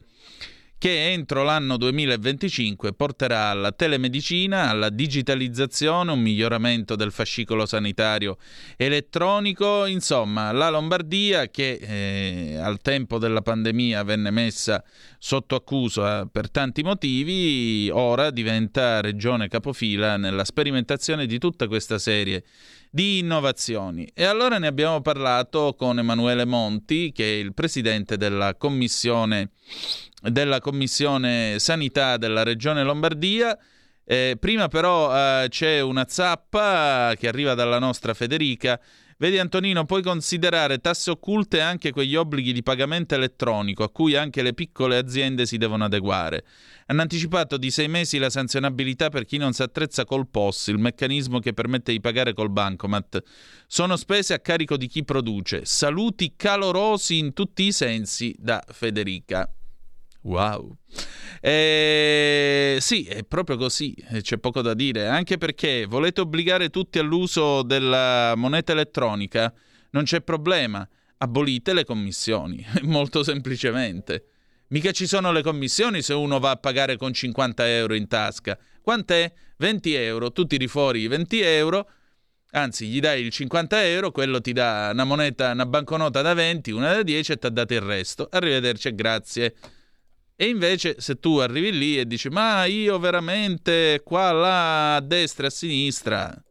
[0.79, 8.37] che entro l'anno 2025 porterà alla telemedicina, alla digitalizzazione, un miglioramento del fascicolo sanitario
[8.75, 14.83] elettronico, insomma la Lombardia che eh, al tempo della pandemia venne messa
[15.17, 22.43] sotto accusa per tanti motivi, ora diventa regione capofila nella sperimentazione di tutta questa serie
[22.89, 24.09] di innovazioni.
[24.13, 29.51] E allora ne abbiamo parlato con Emanuele Monti, che è il presidente della commissione
[30.21, 33.57] della Commissione Sanità della Regione Lombardia.
[34.03, 38.79] Eh, prima però eh, c'è una zappa che arriva dalla nostra Federica.
[39.19, 44.43] Vedi Antonino, puoi considerare tasse occulte anche quegli obblighi di pagamento elettronico a cui anche
[44.43, 46.45] le piccole aziende si devono adeguare.
[46.85, 50.77] Hanno anticipato di sei mesi la sanzionabilità per chi non si attrezza col POS, il
[50.77, 53.23] meccanismo che permette di pagare col bancomat.
[53.65, 55.65] Sono spese a carico di chi produce.
[55.65, 59.51] Saluti calorosi in tutti i sensi da Federica.
[60.27, 60.77] Wow.
[61.39, 66.99] Eh, sì, è proprio così, eh, c'è poco da dire, anche perché volete obbligare tutti
[66.99, 69.53] all'uso della moneta elettronica?
[69.91, 70.87] Non c'è problema,
[71.19, 74.25] abolite le commissioni, molto semplicemente.
[74.69, 78.59] Mica ci sono le commissioni se uno va a pagare con 50 euro in tasca.
[78.81, 79.31] Quant'è?
[79.59, 81.89] 20 euro, tu tiri fuori i 20 euro,
[82.51, 86.71] anzi gli dai il 50 euro, quello ti dà una moneta, una banconota da 20,
[86.71, 88.27] una da 10 e ti ha dato il resto.
[88.29, 89.55] Arrivederci e grazie.
[90.39, 95.45] E invece se tu arrivi lì e dici ma io veramente qua, là, a destra,
[95.45, 96.43] e a sinistra,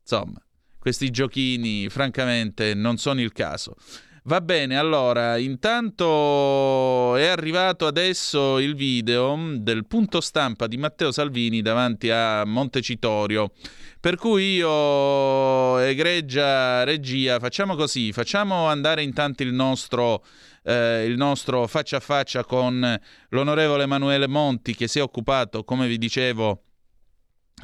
[0.00, 0.44] insomma,
[0.76, 3.76] questi giochini francamente non sono il caso.
[4.24, 11.62] Va bene, allora, intanto è arrivato adesso il video del punto stampa di Matteo Salvini
[11.62, 13.52] davanti a Montecitorio.
[14.00, 20.24] Per cui io, egregia regia, facciamo così, facciamo andare intanto il nostro
[20.66, 22.98] eh, il nostro faccia a faccia con
[23.28, 26.62] l'onorevole Emanuele Monti che si è occupato, come vi dicevo,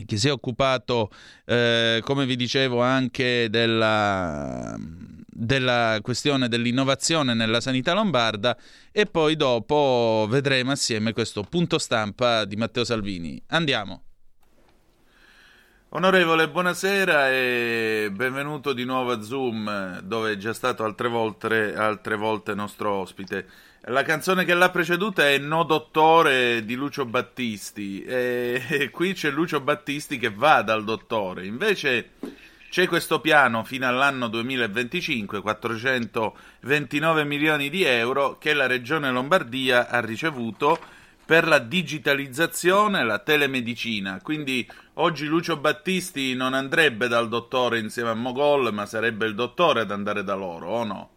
[0.06, 1.10] che si è occupato,
[1.44, 8.56] eh, come vi dicevo, anche della, della questione dell'innovazione nella sanità lombarda
[8.92, 13.42] e poi dopo vedremo assieme questo punto stampa di Matteo Salvini.
[13.48, 14.04] Andiamo.
[15.94, 22.16] Onorevole, buonasera e benvenuto di nuovo a Zoom, dove è già stato altre volte, altre
[22.16, 23.46] volte nostro ospite.
[23.82, 29.60] La canzone che l'ha preceduta è No Dottore di Lucio Battisti e, qui c'è Lucio
[29.60, 31.44] Battisti che va dal dottore.
[31.44, 32.12] Invece
[32.70, 40.00] c'è questo piano fino all'anno 2025, 429 milioni di euro che la Regione Lombardia ha
[40.00, 41.00] ricevuto
[41.32, 44.20] per la digitalizzazione, la telemedicina.
[44.22, 49.80] Quindi oggi Lucio Battisti non andrebbe dal dottore insieme a Mogol, ma sarebbe il dottore
[49.80, 51.10] ad andare da loro, o no?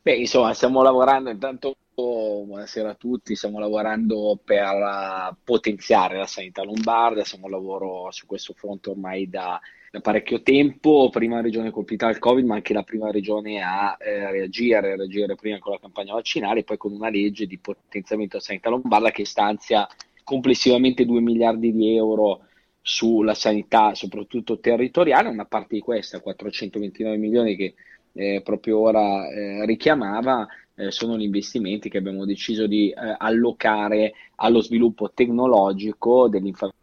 [0.00, 1.76] Beh, insomma, stiamo lavorando intanto.
[1.94, 8.88] Buonasera a tutti, stiamo lavorando per potenziare la sanità lombarda, siamo lavoro su questo fronte
[8.88, 9.60] ormai da
[9.90, 14.30] da parecchio tempo, prima regione colpita dal Covid, ma anche la prima regione a eh,
[14.30, 18.44] reagire, reagire prima con la campagna vaccinale e poi con una legge di potenziamento della
[18.44, 19.86] sanità lombarda che stanzia
[20.22, 22.42] complessivamente 2 miliardi di euro
[22.82, 27.74] sulla sanità, soprattutto territoriale, una parte di questa, 429 milioni che
[28.12, 34.14] eh, proprio ora eh, richiamava, eh, sono gli investimenti che abbiamo deciso di eh, allocare
[34.36, 36.77] allo sviluppo tecnologico dell'infrastruttura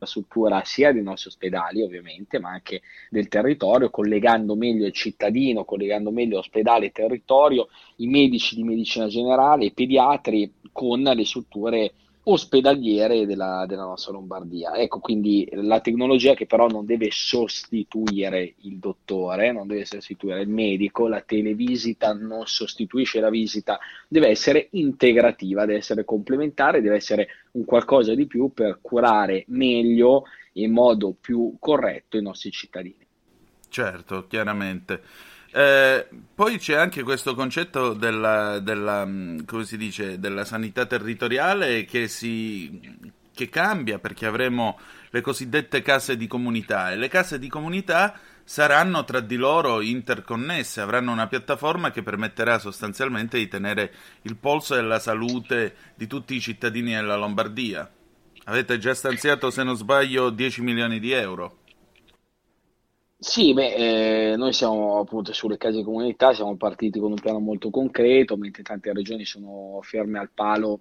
[0.00, 2.80] infrastruttura sia dei nostri ospedali ovviamente, ma anche
[3.10, 9.06] del territorio, collegando meglio il cittadino, collegando meglio ospedale e territorio, i medici di medicina
[9.06, 11.92] generale, i pediatri con le strutture
[12.24, 14.74] ospedaliere della, della, nostra Lombardia.
[14.74, 20.48] Ecco, quindi la tecnologia che però non deve sostituire il dottore, non deve sostituire il
[20.48, 27.28] medico, la televisita non sostituisce la visita, deve essere integrativa, deve essere complementare, deve essere
[27.52, 33.06] un qualcosa di più per curare meglio in modo più corretto i nostri cittadini.
[33.68, 35.02] Certo, chiaramente.
[35.52, 39.40] Eh, poi c'è anche questo concetto della, della, mm,
[39.72, 42.80] dice, della sanità territoriale che, si,
[43.34, 44.78] che cambia perché avremo
[45.10, 50.80] le cosiddette case di comunità e le case di comunità saranno tra di loro interconnesse,
[50.80, 53.92] avranno una piattaforma che permetterà sostanzialmente di tenere
[54.22, 57.88] il polso della salute di tutti i cittadini della Lombardia.
[58.44, 61.59] Avete già stanziato, se non sbaglio, 10 milioni di euro.
[63.22, 67.68] Sì, beh, eh, noi siamo appunto sulle case comunità, siamo partiti con un piano molto
[67.68, 70.80] concreto, mentre tante regioni sono ferme al palo,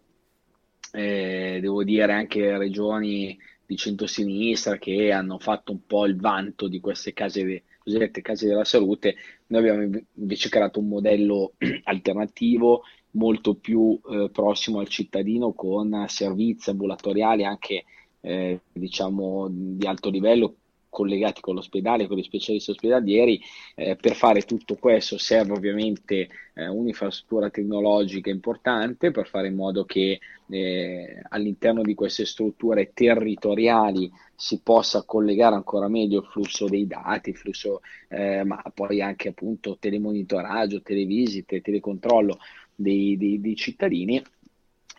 [0.93, 6.79] eh, devo dire anche regioni di centrosinistra che hanno fatto un po' il vanto di
[6.79, 9.15] queste case, cosiddette case della salute.
[9.47, 16.69] Noi abbiamo invece creato un modello alternativo molto più eh, prossimo al cittadino con servizi
[16.69, 17.83] ambulatoriali anche
[18.21, 20.55] eh, diciamo di alto livello
[20.89, 23.39] collegati con l'ospedale, con gli specialisti ospedalieri.
[23.75, 29.85] Eh, per fare tutto questo serve ovviamente eh, un'infrastruttura tecnologica importante per fare in modo
[29.85, 30.19] che
[30.49, 37.29] eh, all'interno di queste strutture territoriali si possa collegare ancora meglio il flusso dei dati,
[37.29, 42.39] il flusso, eh, ma poi anche appunto telemonitoraggio, televisite, telecontrollo
[42.73, 44.21] dei, dei, dei cittadini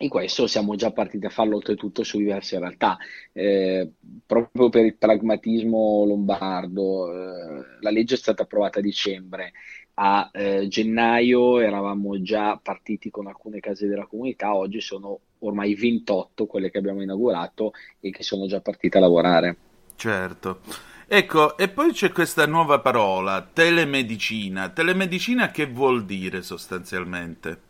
[0.01, 2.97] in questo siamo già partiti a farlo oltretutto su diverse realtà,
[3.31, 3.89] eh,
[4.25, 7.11] proprio per il pragmatismo lombardo.
[7.11, 9.53] Eh, la legge è stata approvata a dicembre,
[9.95, 16.45] a eh, gennaio eravamo già partiti con alcune case della comunità, oggi sono ormai 28
[16.45, 19.55] quelle che abbiamo inaugurato e che sono già partite a lavorare.
[19.95, 20.61] Certo.
[21.07, 24.69] Ecco, e poi c'è questa nuova parola, telemedicina.
[24.69, 27.69] Telemedicina che vuol dire sostanzialmente?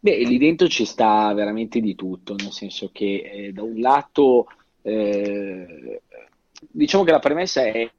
[0.00, 4.46] Beh, lì dentro ci sta veramente di tutto, nel senso che eh, da un lato
[4.82, 6.02] eh,
[6.70, 7.90] diciamo che la premessa è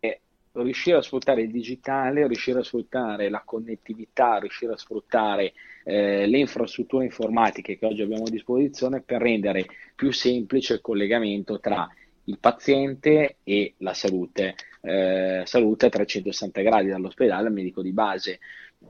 [0.53, 6.37] riuscire a sfruttare il digitale, riuscire a sfruttare la connettività, riuscire a sfruttare eh, le
[6.37, 11.87] infrastrutture informatiche che oggi abbiamo a disposizione per rendere più semplice il collegamento tra
[12.25, 18.39] il paziente e la salute, eh, salute a 360 gradi dall'ospedale al medico di base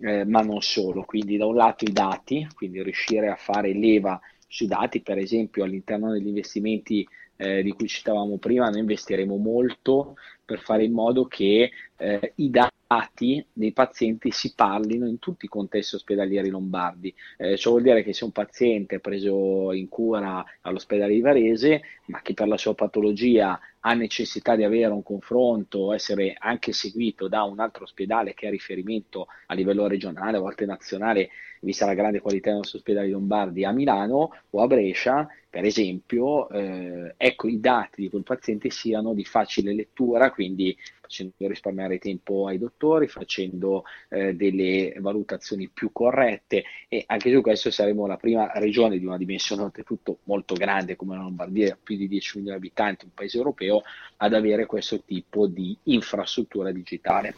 [0.01, 1.03] eh, ma non solo.
[1.03, 5.63] Quindi da un lato i dati, quindi riuscire a fare leva sui dati, per esempio
[5.63, 10.15] all'interno degli investimenti eh, di cui citavamo prima, noi investiremo molto
[10.49, 15.47] per fare in modo che eh, i dati dei pazienti si parlino in tutti i
[15.47, 17.13] contesti ospedalieri lombardi.
[17.37, 21.81] Eh, ciò vuol dire che se un paziente è preso in cura all'ospedale di Varese,
[22.05, 27.27] ma che per la sua patologia ha necessità di avere un confronto, essere anche seguito
[27.27, 31.29] da un altro ospedale che ha riferimento a livello regionale, a volte nazionale,
[31.61, 36.47] vista la grande qualità dei nostri ospedali lombardi, a Milano o a Brescia, per esempio,
[36.49, 42.47] eh, ecco i dati di quel paziente siano di facile lettura, quindi facendo risparmiare tempo
[42.47, 48.49] ai dottori, facendo eh, delle valutazioni più corrette e anche su questo saremo la prima
[48.53, 52.65] regione di una dimensione oltretutto molto grande come la Lombardia, più di 10 milioni di
[52.65, 53.81] abitanti, un paese europeo,
[54.15, 57.35] ad avere questo tipo di infrastruttura digitale.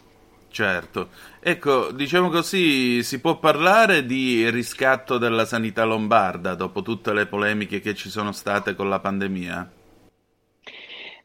[0.51, 7.25] Certo, ecco, diciamo così, si può parlare di riscatto della sanità lombarda dopo tutte le
[7.25, 9.71] polemiche che ci sono state con la pandemia?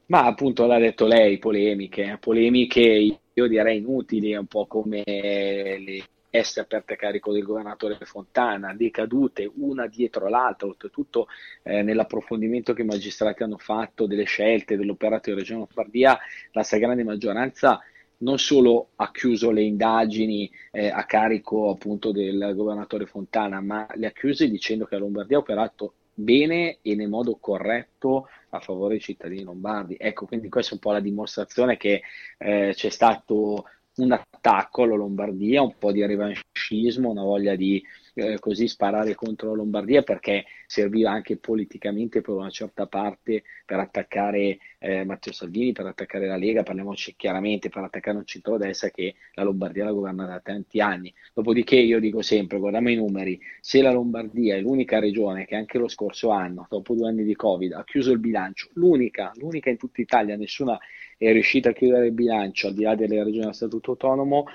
[0.06, 6.04] Ma appunto l'ha detto lei, polemiche, polemiche io direi inutili, un po' come le
[6.38, 11.28] esse aperte a carico del governatore Fontana, decadute una dietro l'altra, oltretutto
[11.62, 16.18] eh, nell'approfondimento che i magistrati hanno fatto delle scelte dell'operato di Regione Lombardia,
[16.52, 17.80] la stragrande maggioranza
[18.18, 24.06] non solo ha chiuso le indagini eh, a carico appunto del governatore Fontana, ma le
[24.06, 28.94] ha chiuse dicendo che la Lombardia ha operato bene e nel modo corretto a favore
[28.94, 29.96] dei cittadini lombardi.
[29.98, 32.02] Ecco, quindi questa è un po' la dimostrazione che
[32.38, 33.66] eh, c'è stato
[33.96, 37.82] un attacco alla Lombardia, un po' di revanchismo, una voglia di
[38.14, 43.78] eh, così sparare contro la Lombardia perché serviva anche politicamente per una certa parte per
[43.78, 49.14] attaccare eh, Matteo Salvini, per attaccare la Lega, parliamoci chiaramente, per attaccare un centrodestra che
[49.34, 51.12] la Lombardia la governa da tanti anni.
[51.34, 55.78] Dopodiché io dico sempre, guardiamo i numeri, se la Lombardia è l'unica regione che anche
[55.78, 59.76] lo scorso anno, dopo due anni di Covid, ha chiuso il bilancio, l'unica, l'unica in
[59.76, 60.78] tutta Italia, nessuna
[61.16, 64.46] è riuscita a chiudere il bilancio al di là delle regioni a statuto autonomo,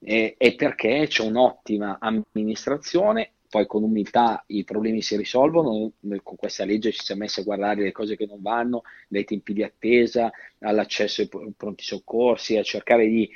[0.00, 6.64] eh, è perché c'è un'ottima amministrazione, poi con umiltà i problemi si risolvono, con questa
[6.64, 10.32] legge ci siamo messi a guardare le cose che non vanno, dai tempi di attesa
[10.60, 13.30] all'accesso ai pronti soccorsi, a cercare di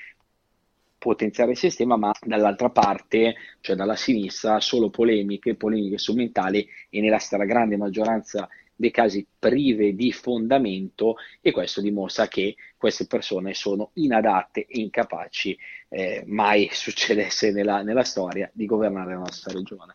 [0.99, 7.19] potenziare il sistema, ma dall'altra parte, cioè dalla sinistra, solo polemiche, polemiche strumentali e nella
[7.19, 8.49] stragrande maggioranza
[8.79, 15.59] dei casi prive di fondamento e questo dimostra che queste persone sono inadatte e incapaci,
[15.89, 19.95] eh, mai succedesse nella, nella storia, di governare la nostra regione.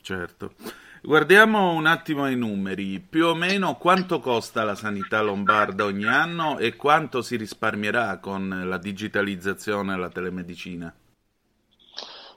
[0.00, 0.54] Certo.
[1.02, 2.98] Guardiamo un attimo i numeri.
[2.98, 8.62] Più o meno quanto costa la sanità lombarda ogni anno e quanto si risparmierà con
[8.64, 10.94] la digitalizzazione e la telemedicina?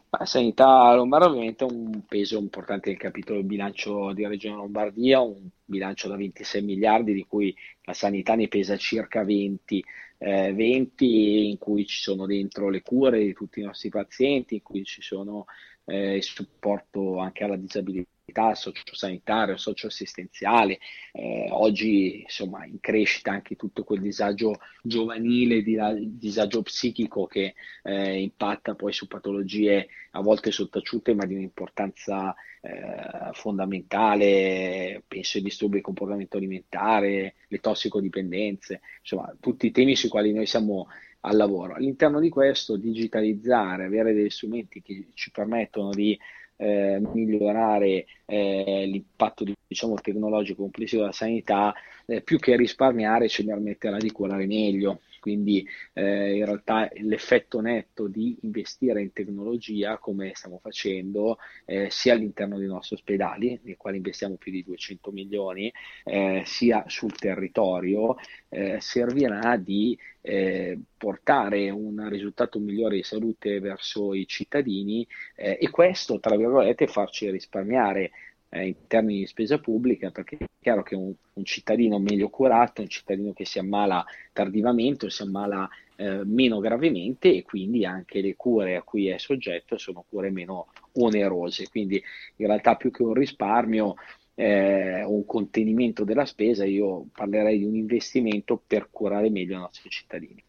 [0.09, 5.19] La sanità lombarda ovviamente ha un peso importante nel capitolo del bilancio di Regione Lombardia,
[5.19, 7.53] un bilancio da 26 miliardi di cui
[7.83, 9.83] la sanità ne pesa circa 20,
[10.19, 14.61] eh, 20 in cui ci sono dentro le cure di tutti i nostri pazienti, in
[14.63, 15.45] cui ci sono
[15.85, 18.09] eh, il supporto anche alla disabilità
[18.53, 20.79] sociosanitario, socioassistenziale,
[21.13, 27.53] eh, oggi insomma in crescita anche tutto quel disagio giovanile, disagio psichico che
[27.83, 35.43] eh, impatta poi su patologie a volte sottaciute ma di un'importanza eh, fondamentale, penso ai
[35.43, 40.87] disturbi del comportamento alimentare, le tossicodipendenze, insomma tutti i temi sui quali noi siamo
[41.21, 41.75] al lavoro.
[41.75, 46.17] All'interno di questo digitalizzare, avere degli strumenti che ci permettono di
[46.57, 51.73] eh, migliorare eh, l'impatto diciamo, tecnologico complessivo della sanità,
[52.05, 55.01] eh, più che risparmiare ci permetterà di curare meglio.
[55.19, 62.13] Quindi eh, in realtà l'effetto netto di investire in tecnologia, come stiamo facendo, eh, sia
[62.13, 65.71] all'interno dei nostri ospedali, nei quali investiamo più di 200 milioni,
[66.03, 68.15] eh, sia sul territorio,
[68.49, 75.69] eh, servirà di eh, portare un risultato migliore di salute verso i cittadini eh, e
[75.69, 78.11] questo, tra virgolette, farci risparmiare
[78.49, 82.81] eh, in termini di spesa pubblica, perché è chiaro che un, un, cittadino meglio curato,
[82.81, 88.21] un cittadino che si ammala tardivamente o si ammala eh, meno gravemente e quindi anche
[88.21, 91.69] le cure a cui è soggetto sono cure meno onerose.
[91.69, 92.01] Quindi
[92.37, 93.95] in realtà più che un risparmio
[94.39, 99.89] eh, un contenimento della spesa, io parlerei di un investimento per curare meglio i nostri
[99.89, 100.43] cittadini.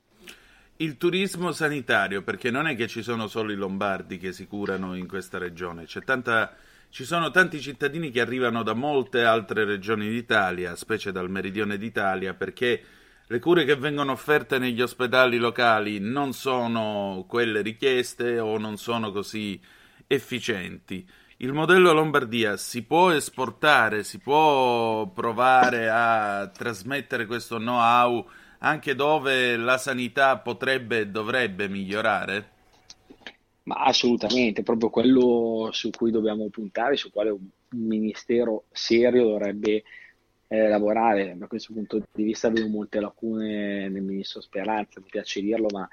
[0.76, 4.94] Il turismo sanitario, perché non è che ci sono solo i lombardi che si curano
[4.94, 6.54] in questa regione, c'è tanta
[6.90, 12.34] ci sono tanti cittadini che arrivano da molte altre regioni d'Italia, specie dal meridione d'Italia,
[12.34, 12.82] perché
[13.26, 19.12] le cure che vengono offerte negli ospedali locali non sono quelle richieste o non sono
[19.12, 19.60] così
[20.06, 21.06] efficienti.
[21.40, 28.28] Il modello Lombardia si può esportare, si può provare a trasmettere questo know-how
[28.58, 32.56] anche dove la sanità potrebbe e dovrebbe migliorare?
[33.68, 39.82] Ma assolutamente, proprio quello su cui dobbiamo puntare, su quale un ministero serio dovrebbe
[40.46, 41.36] eh, lavorare.
[41.36, 45.86] Da questo punto di vista vedo molte lacune nel ministro Speranza, mi piace dirlo, ma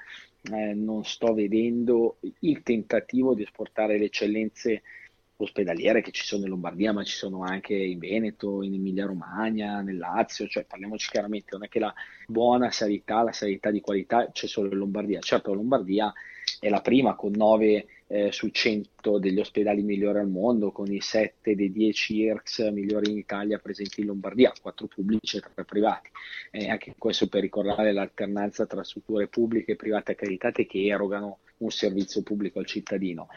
[0.56, 4.82] eh, non sto vedendo il tentativo di esportare le eccellenze
[5.38, 9.80] ospedaliere che ci sono in Lombardia, ma ci sono anche in Veneto, in Emilia Romagna,
[9.80, 11.92] nel Lazio, cioè parliamoci chiaramente, non è che la
[12.26, 15.20] buona sanità, la sanità di qualità c'è solo in Lombardia.
[15.20, 16.12] Certo, Lombardia
[16.58, 21.00] è la prima con 9 eh, su 100 degli ospedali migliori al mondo, con i
[21.00, 26.10] 7 dei 10 IRCS migliori in Italia presenti in Lombardia, 4 pubblici e 3 privati.
[26.50, 31.70] Eh, anche questo per ricordare l'alternanza tra strutture pubbliche e private accreditate che erogano un
[31.70, 33.28] servizio pubblico al cittadino.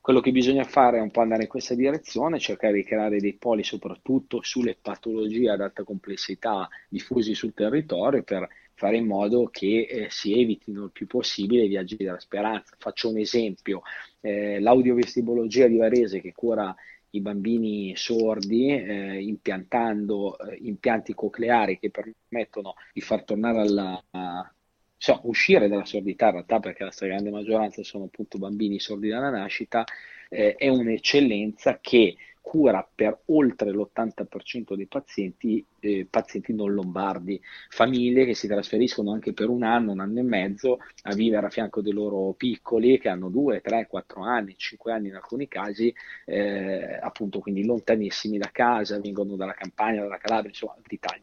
[0.00, 3.34] Quello che bisogna fare è un po' andare in questa direzione, cercare di creare dei
[3.34, 8.48] poli soprattutto sulle patologie ad alta complessità diffusi sul territorio per
[8.80, 12.74] fare in modo che eh, si evitino il più possibile i viaggi della speranza.
[12.78, 13.82] Faccio un esempio,
[14.20, 16.74] eh, l'audiovestibologia di Varese che cura
[17.10, 24.50] i bambini sordi eh, impiantando eh, impianti cocleari che permettono di far tornare alla, a,
[24.96, 29.28] so, uscire dalla sordità in realtà perché la stragrande maggioranza sono appunto bambini sordi dalla
[29.28, 29.84] nascita,
[30.30, 38.24] eh, è un'eccellenza che cura per oltre l'80% dei pazienti, eh, pazienti non lombardi, famiglie
[38.24, 41.80] che si trasferiscono anche per un anno, un anno e mezzo a vivere a fianco
[41.80, 46.98] dei loro piccoli che hanno 2, 3, 4 anni, 5 anni in alcuni casi, eh,
[47.00, 51.22] appunto quindi lontanissimi da casa, vengono dalla campagna, dalla Calabria, insomma d'Italia.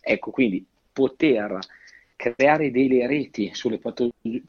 [0.00, 1.58] Ecco, quindi poter
[2.16, 4.42] creare delle reti sulle patologie,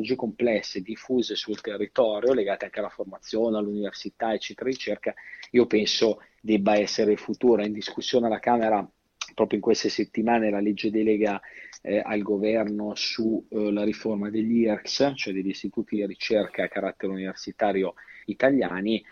[0.00, 5.14] patologie, complesse diffuse sul territorio, legate anche alla formazione, all'università, eccetera, ricerca,
[5.50, 7.14] io penso debba essere.
[7.14, 8.88] È in discussione alla Camera
[9.34, 11.40] proprio in queste settimane la legge delega
[11.82, 17.12] eh, al governo sulla eh, riforma degli IRCS, cioè degli istituti di ricerca a carattere
[17.12, 17.94] universitario
[18.26, 19.02] italiani,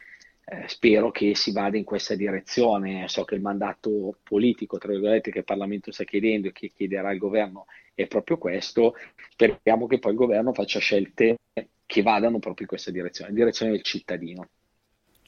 [0.45, 3.09] eh, spero che si vada in questa direzione.
[3.09, 7.13] So che il mandato politico, tra virgolette, che il Parlamento sta chiedendo e che chiederà
[7.13, 7.67] il governo
[8.03, 8.95] è proprio questo.
[9.31, 11.39] Speriamo che poi il governo faccia scelte
[11.85, 14.49] che vadano proprio in questa direzione, in direzione del cittadino.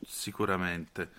[0.07, 1.11] Sicuramente.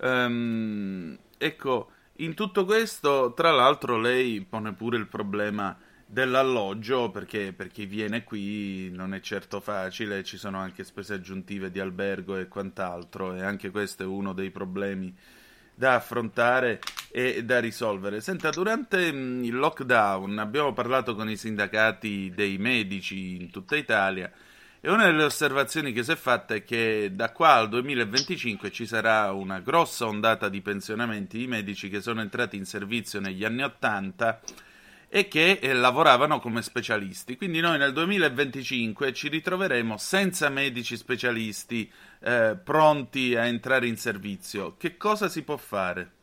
[0.00, 7.68] Um, ecco, in tutto questo, tra l'altro, lei pone pure il problema dell'alloggio perché per
[7.68, 12.48] chi viene qui non è certo facile, ci sono anche spese aggiuntive di albergo e
[12.48, 15.14] quant'altro e anche questo è uno dei problemi
[15.72, 16.80] da affrontare
[17.10, 18.20] e da risolvere.
[18.20, 24.30] Senta, durante mm, il lockdown abbiamo parlato con i sindacati dei medici in tutta Italia
[24.82, 28.86] e una delle osservazioni che si è fatta è che da qua al 2025 ci
[28.86, 33.62] sarà una grossa ondata di pensionamenti di medici che sono entrati in servizio negli anni
[33.62, 34.40] 80
[35.12, 37.36] e che eh, lavoravano come specialisti.
[37.36, 41.90] Quindi noi nel 2025 ci ritroveremo senza medici specialisti
[42.20, 44.76] eh, pronti a entrare in servizio.
[44.78, 46.19] Che cosa si può fare?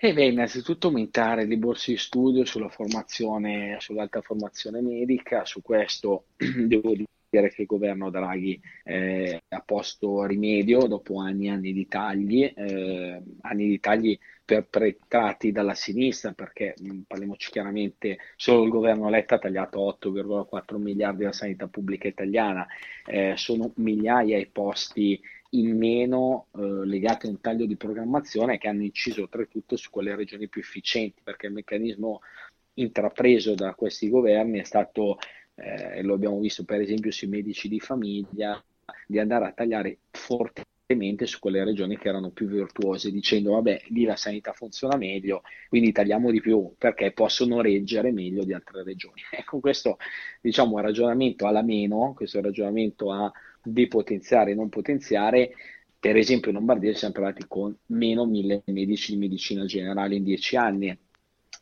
[0.00, 6.26] E beh, innanzitutto aumentare le borse di studio sulla formazione, sull'alta formazione medica, su questo
[6.38, 6.94] devo
[7.28, 12.44] dire che il governo Draghi eh, ha posto rimedio dopo anni e anni di tagli,
[12.44, 19.38] eh, anni di tagli perpetrati dalla sinistra, perché parliamoci chiaramente, solo il governo Letta ha
[19.38, 22.64] tagliato 8,4 miliardi alla sanità pubblica italiana,
[23.04, 25.20] eh, sono migliaia i posti
[25.50, 30.14] in meno eh, legati a un taglio di programmazione che hanno inciso oltretutto su quelle
[30.14, 32.20] regioni più efficienti, perché il meccanismo
[32.74, 35.18] intrapreso da questi governi è stato,
[35.54, 38.62] eh, lo abbiamo visto per esempio sui medici di famiglia,
[39.06, 44.04] di andare a tagliare fortemente su quelle regioni che erano più virtuose, dicendo vabbè, lì
[44.04, 49.22] la sanità funziona meglio, quindi tagliamo di più perché possono reggere meglio di altre regioni.
[49.30, 49.98] Ecco, questo
[50.40, 53.32] diciamo ragionamento alla meno, questo ragionamento a
[53.62, 55.52] depotenziare e non potenziare,
[55.98, 60.56] per esempio in Lombardia siamo arrivati con meno mille medici di medicina generale in dieci
[60.56, 60.96] anni,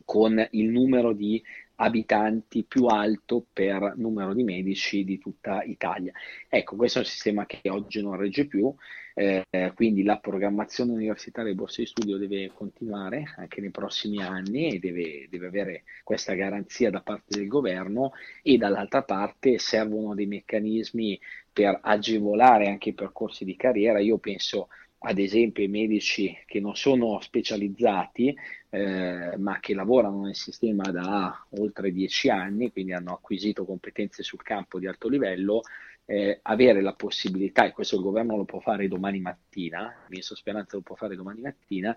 [0.05, 1.41] con il numero di
[1.79, 6.11] abitanti più alto per numero di medici di tutta Italia.
[6.47, 8.73] Ecco, questo è un sistema che oggi non regge più,
[9.13, 9.43] eh,
[9.75, 14.79] quindi la programmazione universitaria e borse di studio deve continuare anche nei prossimi anni e
[14.79, 18.11] deve, deve avere questa garanzia da parte del governo
[18.43, 21.19] e dall'altra parte servono dei meccanismi
[21.57, 23.97] per agevolare anche i percorsi di carriera.
[23.97, 24.67] Io penso
[24.99, 28.35] ad esempio ai medici che non sono specializzati
[28.69, 34.43] eh, ma che lavorano nel sistema da oltre dieci anni, quindi hanno acquisito competenze sul
[34.43, 35.61] campo di alto livello,
[36.05, 40.35] eh, avere la possibilità, e questo il governo lo può fare domani mattina, il ministro
[40.35, 41.95] Speranza lo può fare domani mattina,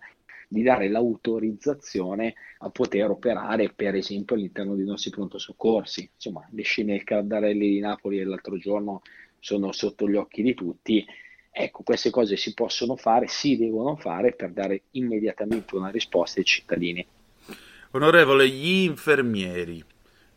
[0.49, 6.11] di dare l'autorizzazione a poter operare, per esempio, all'interno dei nostri pronto soccorsi.
[6.15, 9.03] Insomma, le scene del Cardarelli di Napoli dell'altro giorno
[9.41, 11.05] sono sotto gli occhi di tutti
[11.53, 16.47] Ecco, queste cose si possono fare, si devono fare per dare immediatamente una risposta ai
[16.47, 17.07] cittadini.
[17.91, 19.85] Onorevole, gli infermieri,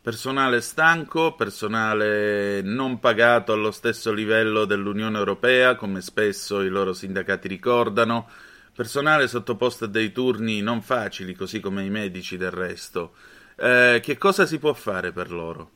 [0.02, 7.46] personale stanco, personale non pagato allo stesso livello dell'Unione Europea, come spesso i loro sindacati
[7.46, 8.28] ricordano,
[8.74, 13.14] personale sottoposto a dei turni non facili, così come i medici del resto.
[13.56, 15.70] Eh, che cosa si può fare per loro?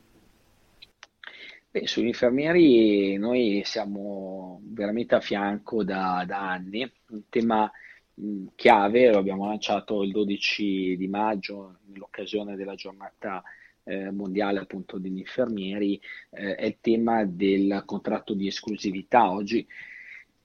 [1.71, 7.71] Beh, sugli infermieri noi siamo veramente a fianco da, da anni, un tema
[8.15, 13.43] mh, chiave, lo abbiamo lanciato il 12 di maggio nell'occasione della giornata
[13.83, 16.01] eh, mondiale appunto degli infermieri,
[16.31, 19.31] eh, è il tema del contratto di esclusività.
[19.31, 19.67] Oggi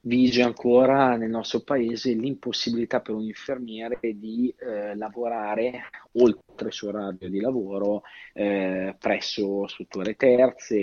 [0.05, 6.91] vige ancora nel nostro paese l'impossibilità per un infermiere di eh, lavorare oltre il suo
[6.91, 8.03] radio di lavoro
[8.33, 10.77] eh, presso strutture terze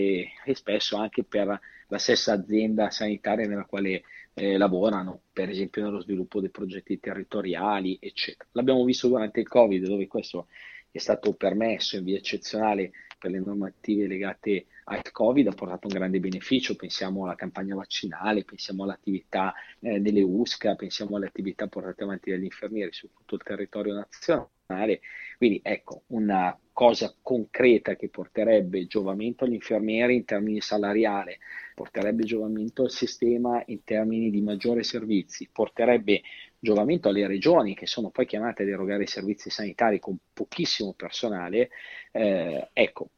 [0.44, 4.04] e spesso anche per la stessa azienda sanitaria nella quale
[4.34, 8.48] eh, lavorano, per esempio nello sviluppo dei progetti territoriali, eccetera.
[8.54, 10.48] L'abbiamo visto durante il Covid, dove questo
[10.90, 12.92] è stato permesso in via eccezionale
[13.22, 18.44] per le normative legate al Covid ha portato un grande beneficio, pensiamo alla campagna vaccinale,
[18.44, 23.44] pensiamo all'attività eh, delle USCA, pensiamo alle attività portate avanti dagli infermieri su tutto il
[23.44, 25.02] territorio nazionale.
[25.38, 31.38] Quindi ecco, una cosa concreta che porterebbe giovamento agli infermieri in termini salariali,
[31.76, 36.22] porterebbe giovamento al sistema in termini di maggiori servizi, porterebbe
[36.64, 41.72] giovamento alle regioni che sono poi chiamate ad erogare servizi sanitari con pochissimo personale,
[42.12, 43.10] eh, ecco,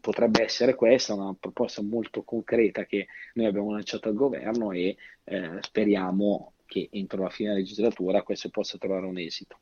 [0.00, 5.50] potrebbe essere questa una proposta molto concreta che noi abbiamo lanciato al governo e eh,
[5.60, 9.58] speriamo che entro la fine della legislatura questo possa trovare un esito.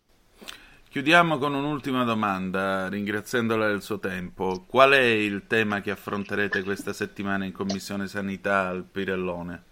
[0.91, 4.65] Chiudiamo con un'ultima domanda, ringraziandola del suo tempo.
[4.67, 9.70] Qual è il tema che affronterete questa settimana in Commissione Sanità al Pirellone?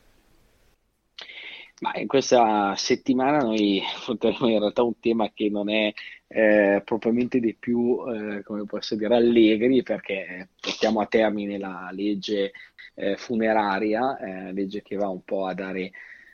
[1.81, 5.93] Ma in questa settimana noi affronteremo in realtà un tema che non è
[6.27, 12.53] eh, propriamente dei più, eh, come posso dire, allegri perché portiamo a termine la legge
[12.95, 15.93] eh, funeraria, eh, legge che va un po' a dare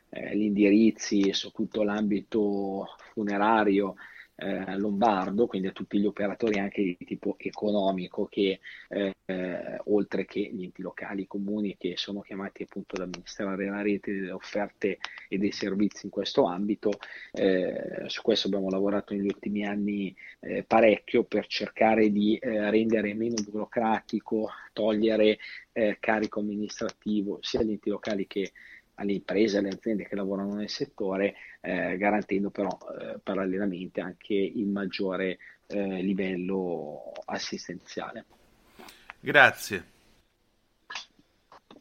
[0.08, 3.96] eh, gli indirizzi su tutto l'ambito funerario
[4.36, 10.24] eh, lombardo, quindi a tutti gli operatori anche di tipo economico che eh, eh, oltre
[10.24, 14.32] che gli enti locali, i comuni che sono chiamati appunto ad amministrare la rete delle
[14.32, 16.90] offerte e dei servizi in questo ambito,
[17.32, 23.14] eh, su questo abbiamo lavorato negli ultimi anni eh, parecchio per cercare di eh, rendere
[23.14, 25.38] meno burocratico, togliere
[25.98, 28.52] carico amministrativo sia agli enti locali che
[28.94, 32.68] alle imprese, alle aziende che lavorano nel settore, eh, garantendo però
[33.00, 38.24] eh, parallelamente anche il maggiore eh, livello assistenziale.
[39.20, 39.92] Grazie.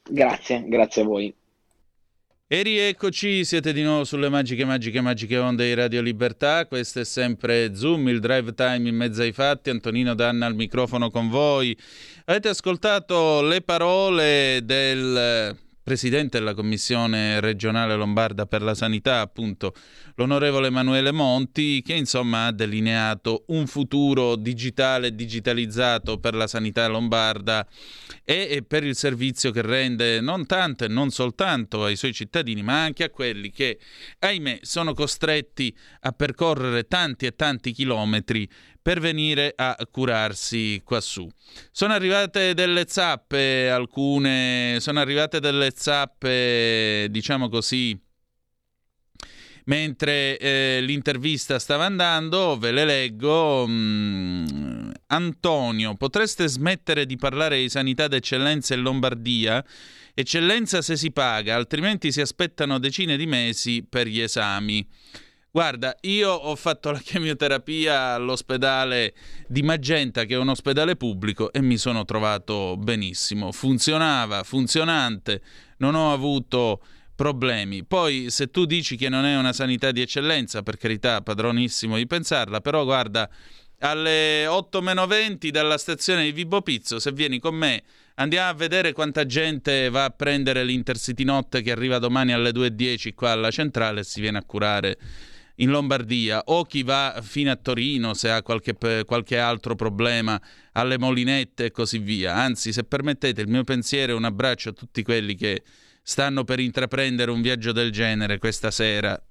[0.10, 1.34] Grazie, grazie a voi.
[2.46, 6.68] E rieccoci, siete di nuovo sulle magiche, magiche, magiche onde di Radio Libertà.
[6.68, 9.72] Questo è sempre Zoom, il drive time in mezzo ai fatti.
[9.72, 11.76] Antonino Danna al microfono con voi.
[12.26, 19.74] Avete ascoltato le parole del presidente della Commissione regionale lombarda per la sanità, appunto
[20.16, 26.88] l'onorevole Emanuele Monti, che insomma ha delineato un futuro digitale e digitalizzato per la sanità
[26.88, 27.68] lombarda
[28.24, 32.82] e per il servizio che rende non tanto e non soltanto ai suoi cittadini, ma
[32.82, 33.78] anche a quelli che,
[34.20, 38.48] ahimè, sono costretti a percorrere tanti e tanti chilometri
[38.84, 41.28] per venire a curarsi quassù.
[41.72, 47.98] Sono arrivate delle zappe, alcune, sono arrivate delle zappe, diciamo così,
[49.66, 53.66] mentre eh, l'intervista stava andando, ve le leggo.
[53.68, 59.64] Mm, Antonio, potreste smettere di parlare di sanità d'eccellenza in Lombardia?
[60.14, 64.86] Eccellenza se si paga, altrimenti si aspettano decine di mesi per gli esami.
[65.56, 69.14] Guarda, io ho fatto la chemioterapia all'ospedale
[69.46, 73.52] di Magenta, che è un ospedale pubblico, e mi sono trovato benissimo.
[73.52, 75.44] Funzionava, funzionante,
[75.78, 76.82] non ho avuto
[77.14, 77.84] problemi.
[77.84, 82.08] Poi, se tu dici che non è una sanità di eccellenza, per carità, padronissimo di
[82.08, 83.30] pensarla, però guarda,
[83.82, 87.84] alle 8 meno 20 dalla stazione di Vibo Pizzo, se vieni con me,
[88.16, 93.14] andiamo a vedere quanta gente va a prendere l'Intercity Notte che arriva domani alle 2.10
[93.14, 94.98] qua alla centrale e si viene a curare
[95.56, 98.76] in Lombardia o chi va fino a Torino se ha qualche,
[99.06, 100.40] qualche, altro problema
[100.74, 102.36] alle molinette e così via.
[102.36, 105.64] Anzi, se permettete, il mio pensiero è un abbraccio a tutti quelli che
[106.02, 109.22] stanno per intraprendere un viaggio del genere questa sera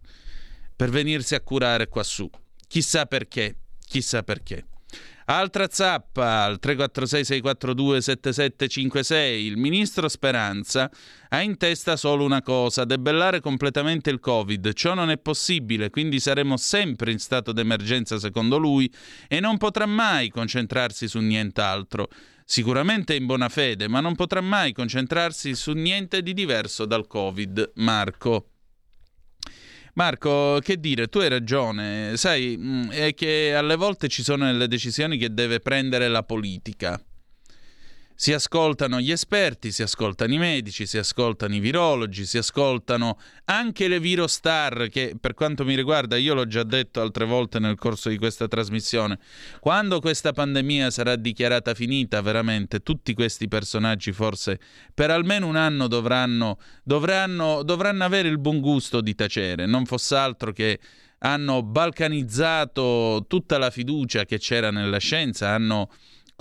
[0.74, 2.28] per venirsi a curare quassù.
[2.66, 4.66] Chissà perché, chissà perché.
[5.26, 9.14] Altra zappa al 346-642-7756.
[9.14, 10.90] Il ministro Speranza
[11.28, 14.72] ha in testa solo una cosa, debellare completamente il Covid.
[14.72, 18.92] Ciò non è possibile, quindi saremo sempre in stato d'emergenza secondo lui
[19.28, 22.08] e non potrà mai concentrarsi su nient'altro.
[22.44, 27.72] Sicuramente in buona fede, ma non potrà mai concentrarsi su niente di diverso dal Covid.
[27.76, 28.51] Marco.
[29.94, 34.66] Marco, che dire, tu hai ragione, sai, mm, è che alle volte ci sono delle
[34.66, 36.98] decisioni che deve prendere la politica.
[38.22, 43.88] Si ascoltano gli esperti, si ascoltano i medici, si ascoltano i virologi, si ascoltano anche
[43.88, 48.10] le virostar che per quanto mi riguarda, io l'ho già detto altre volte nel corso
[48.10, 49.18] di questa trasmissione,
[49.58, 54.60] quando questa pandemia sarà dichiarata finita, veramente tutti questi personaggi forse
[54.94, 60.14] per almeno un anno dovranno, dovranno, dovranno avere il buon gusto di tacere, non fosse
[60.14, 60.78] altro che
[61.24, 65.90] hanno balcanizzato tutta la fiducia che c'era nella scienza, hanno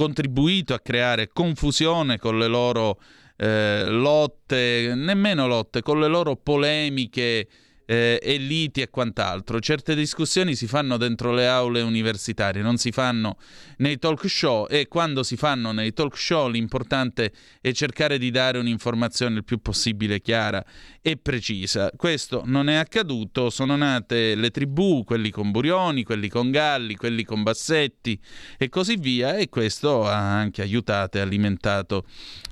[0.02, 3.00] contribuito a creare confusione con le loro
[3.38, 7.48] eh, lotte, nemmeno lotte, con le loro polemiche
[7.92, 9.60] eh, e liti e quant'altro.
[9.60, 13.36] Certe discussioni si fanno dentro le aule universitarie, non si fanno
[13.78, 18.60] nei talk show e quando si fanno nei talk show l'importante è cercare di dare
[18.60, 20.64] un'informazione il più possibile chiara
[21.02, 21.92] e precisa.
[21.98, 27.26] Questo non è accaduto, sono nate le tribù, quelli con Burioni, quelli con Galli, quelli
[27.26, 28.18] con Bassetti
[28.58, 32.06] e così via e questo ha anche aiutato e alimentato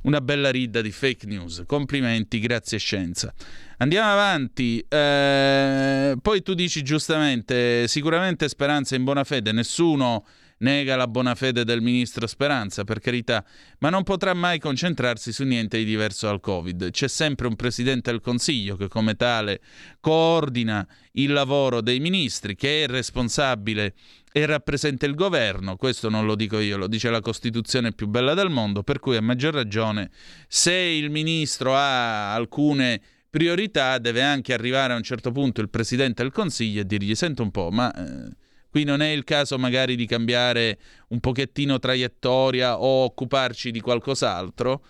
[0.04, 1.64] una bella ridda di fake news.
[1.66, 3.34] Complimenti, grazie scienza.
[3.82, 4.86] Andiamo avanti.
[4.90, 10.26] Eh, poi tu dici giustamente, sicuramente Speranza in buona fede, nessuno
[10.58, 13.42] nega la buona fede del ministro Speranza, per carità,
[13.78, 16.92] ma non potrà mai concentrarsi su niente di diverso dal Covid.
[16.92, 19.62] C'è sempre un Presidente del Consiglio che come tale
[20.02, 23.94] coordina il lavoro dei ministri, che è responsabile
[24.34, 28.34] e rappresenta il governo, questo non lo dico io, lo dice la Costituzione più bella
[28.34, 30.12] del mondo, per cui a maggior ragione
[30.50, 36.24] se il ministro ha alcune priorità deve anche arrivare a un certo punto il Presidente
[36.24, 38.36] del Consiglio e dirgli sento un po', ma eh,
[38.70, 44.84] qui non è il caso magari di cambiare un pochettino traiettoria o occuparci di qualcos'altro?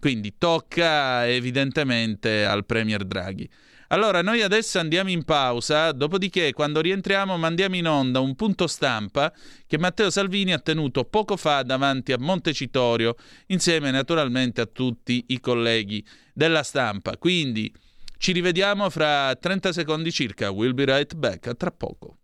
[0.00, 3.48] Quindi tocca evidentemente al Premier Draghi.
[3.88, 9.32] Allora, noi adesso andiamo in pausa, dopodiché quando rientriamo mandiamo in onda un punto stampa
[9.66, 13.14] che Matteo Salvini ha tenuto poco fa davanti a Montecitorio,
[13.46, 17.16] insieme naturalmente a tutti i colleghi della stampa.
[17.18, 17.72] Quindi
[18.24, 20.50] ci rivediamo fra 30 secondi circa.
[20.50, 21.48] We'll be right back.
[21.48, 22.16] A tra poco.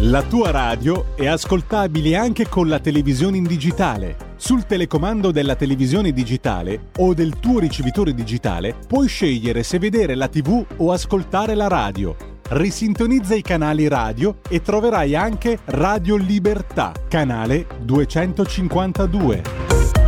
[0.00, 4.16] La tua radio è ascoltabile anche con la televisione in digitale.
[4.36, 10.28] Sul telecomando della televisione digitale o del tuo ricevitore digitale puoi scegliere se vedere la
[10.28, 12.16] TV o ascoltare la radio.
[12.48, 20.07] Risintonizza i canali radio e troverai anche Radio Libertà, canale 252.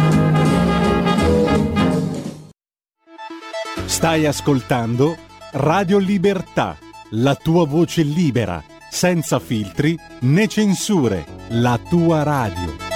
[4.01, 5.15] Stai ascoltando
[5.51, 6.75] Radio Libertà,
[7.11, 12.89] la tua voce libera, senza filtri né censure, la tua radio.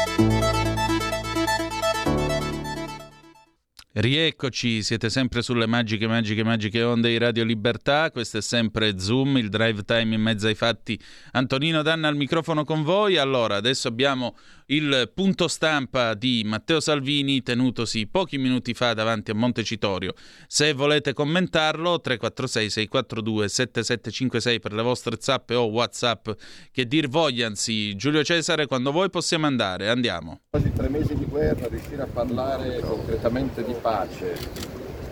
[3.97, 8.12] Rieccoci, siete sempre sulle magiche, magiche, magiche onde di Radio Libertà.
[8.12, 10.99] Questo è sempre Zoom, il drive time in mezzo ai fatti.
[11.32, 13.16] Antonino Danna al microfono con voi.
[13.16, 14.36] Allora, adesso abbiamo
[14.68, 20.13] il punto stampa di Matteo Salvini tenutosi pochi minuti fa davanti a Montecitorio.
[20.47, 26.30] Se volete commentarlo, 346 642 7756 per le vostre zappe o WhatsApp
[26.72, 27.95] che dir vogliansi.
[27.95, 30.41] Giulio Cesare, quando voi possiamo andare, andiamo.
[30.49, 34.36] Quasi tre mesi di guerra, riuscire a parlare concretamente di pace,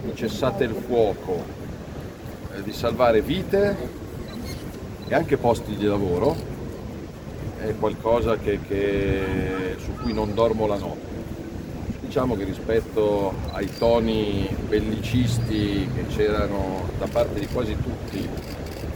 [0.02, 1.46] di cessate il fuoco,
[2.56, 4.02] eh, di salvare vite
[5.08, 6.53] e anche posti di lavoro
[7.64, 11.12] è qualcosa che, che, su cui non dormo la notte.
[12.02, 18.28] Diciamo che rispetto ai toni bellicisti che c'erano da parte di quasi tutti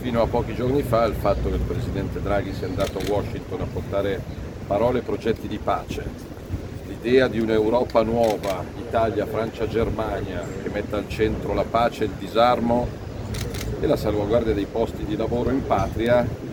[0.02, 3.62] fino a pochi giorni fa, il fatto che il Presidente Draghi sia andato a Washington
[3.62, 4.22] a portare
[4.68, 6.04] parole e progetti di pace,
[6.88, 12.88] l'idea di un'Europa nuova, Italia, Francia, Germania, che metta al centro la pace, il disarmo
[13.80, 16.47] e la salvaguardia dei posti di lavoro in patria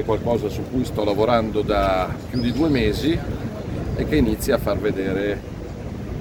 [0.00, 3.18] è qualcosa su cui sto lavorando da più di due mesi
[3.96, 5.40] e che inizia a far vedere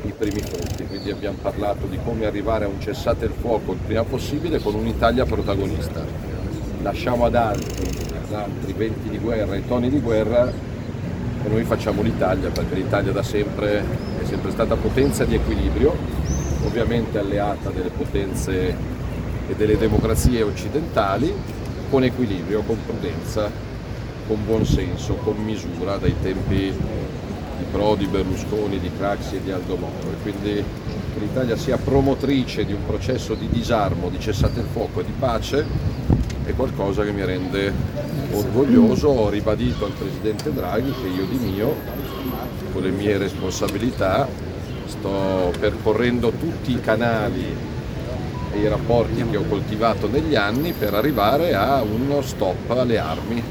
[0.03, 0.85] i primi frutti.
[0.85, 4.75] Quindi abbiamo parlato di come arrivare a un cessate il fuoco il prima possibile con
[4.75, 6.03] un'Italia protagonista.
[6.83, 7.89] Lasciamo ad altri,
[8.27, 13.11] ad altri venti di guerra e toni di guerra e noi facciamo l'Italia perché l'Italia
[13.11, 13.79] da sempre
[14.21, 15.93] è sempre stata potenza di equilibrio,
[16.63, 18.93] ovviamente alleata delle potenze
[19.47, 21.33] e delle democrazie occidentali,
[21.89, 23.49] con equilibrio, con prudenza,
[24.27, 26.73] con buon senso, con misura dai tempi
[27.57, 32.65] di Prodi, Berlusconi, di Craxi e di Aldo Moro e quindi che l'Italia sia promotrice
[32.65, 35.65] di un processo di disarmo, di cessate il fuoco e di pace
[36.43, 37.71] è qualcosa che mi rende
[38.31, 39.07] orgoglioso.
[39.09, 41.75] Ho ribadito al Presidente Draghi che io di mio,
[42.73, 44.27] con le mie responsabilità,
[44.85, 47.73] sto percorrendo tutti i canali
[48.55, 53.43] e i rapporti che ho coltivato negli anni per arrivare a uno stop alle armi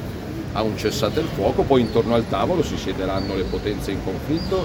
[0.53, 4.65] a un cessate il fuoco, poi intorno al tavolo si siederanno le potenze in conflitto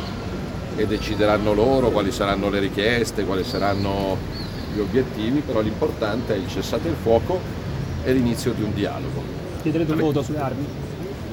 [0.76, 4.16] e decideranno loro quali saranno le richieste, quali saranno
[4.74, 7.40] gli obiettivi, però l'importante è il cessate il fuoco
[8.04, 9.24] e l'inizio di un dialogo.
[9.64, 10.66] Chiederete un voto sulle armi?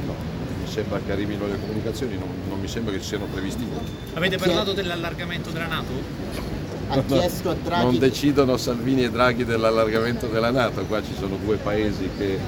[0.07, 0.15] No,
[0.59, 3.91] mi sembra che arrivino le comunicazioni, non, non mi sembra che ci siano previsti voti.
[4.15, 6.56] Avete parlato dell'allargamento della Nato?
[6.89, 7.85] Ha chiesto a Draghi...
[7.85, 12.39] Non decidono Salvini e Draghi dell'allargamento della Nato, qua ci sono due paesi che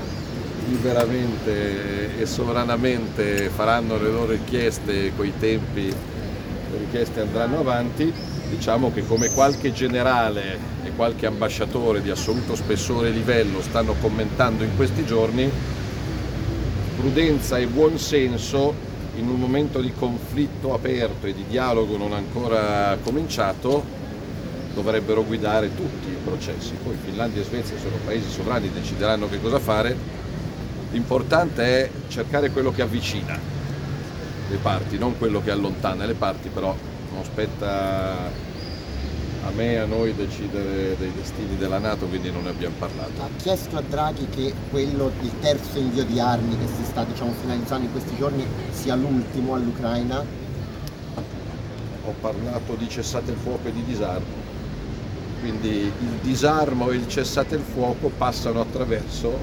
[0.68, 5.86] liberamente e sovranamente faranno le loro richieste coi tempi
[6.70, 8.12] le richieste andranno avanti.
[8.50, 14.64] Diciamo che come qualche generale e qualche ambasciatore di assoluto spessore e livello stanno commentando
[14.64, 15.50] in questi giorni
[16.96, 18.74] prudenza e buon senso
[19.16, 23.97] in un momento di conflitto aperto e di dialogo non ancora cominciato
[24.82, 26.72] dovrebbero guidare tutti i processi.
[26.82, 30.18] Poi Finlandia e Svezia sono paesi sovrani, decideranno che cosa fare,
[30.90, 33.38] L'importante è cercare quello che avvicina
[34.48, 36.74] le parti, non quello che allontana le parti, però
[37.12, 38.16] non spetta
[39.44, 43.20] a me e a noi decidere dei destini della Nato, quindi non ne abbiamo parlato.
[43.20, 47.32] Ha chiesto a Draghi che quello, il terzo invio di armi che si sta diciamo,
[47.32, 50.24] finalizzando in questi giorni sia l'ultimo all'Ucraina?
[51.14, 51.38] Ho
[52.08, 54.47] ho parlato di cessate il fuoco e di disarmo.
[55.40, 59.36] Quindi il disarmo e il cessate il fuoco passano attraverso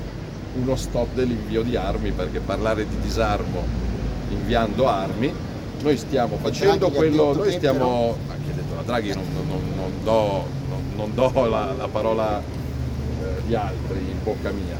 [0.55, 3.63] uno stop dell'invio di armi, perché parlare di disarmo
[4.29, 5.33] inviando armi,
[5.81, 9.91] noi stiamo facendo Draghi quello, noi stiamo, chi ha detto la Draghi non, non- non
[10.03, 10.45] do,
[10.95, 14.77] non- do la, la parola eh, di altri in bocca mia.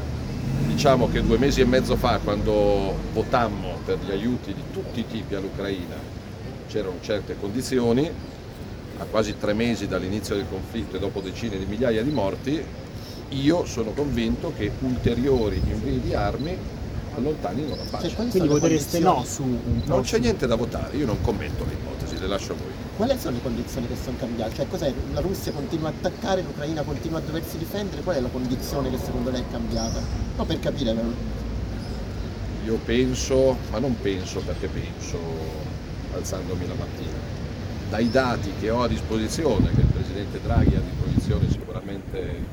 [0.66, 5.06] Diciamo che due mesi e mezzo fa, quando votammo per gli aiuti di tutti i
[5.06, 5.94] tipi all'Ucraina,
[6.68, 8.10] c'erano certe condizioni,
[8.98, 12.64] a quasi tre mesi dall'inizio del conflitto e dopo decine di migliaia di morti,
[13.30, 16.56] io sono convinto che ulteriori invii di armi
[17.16, 18.08] allontanino la pace.
[18.08, 21.72] Cioè, Quindi votereste no su un Non c'è niente da votare, io non commento le
[21.72, 22.72] ipotesi, le lascio a voi.
[22.96, 24.54] Quali sono le condizioni che sono cambiate?
[24.54, 24.92] Cioè, cos'è?
[25.12, 28.98] La Russia continua a attaccare, l'Ucraina continua a doversi difendere, qual è la condizione che
[28.98, 30.00] secondo lei è cambiata?
[30.36, 31.08] No, per capire, però.
[32.64, 35.18] Io penso, ma non penso perché penso
[36.14, 37.25] alzandomi la mattina,
[37.88, 42.44] dai dati che ho a disposizione, che il Presidente Draghi ha a disposizione sicuramente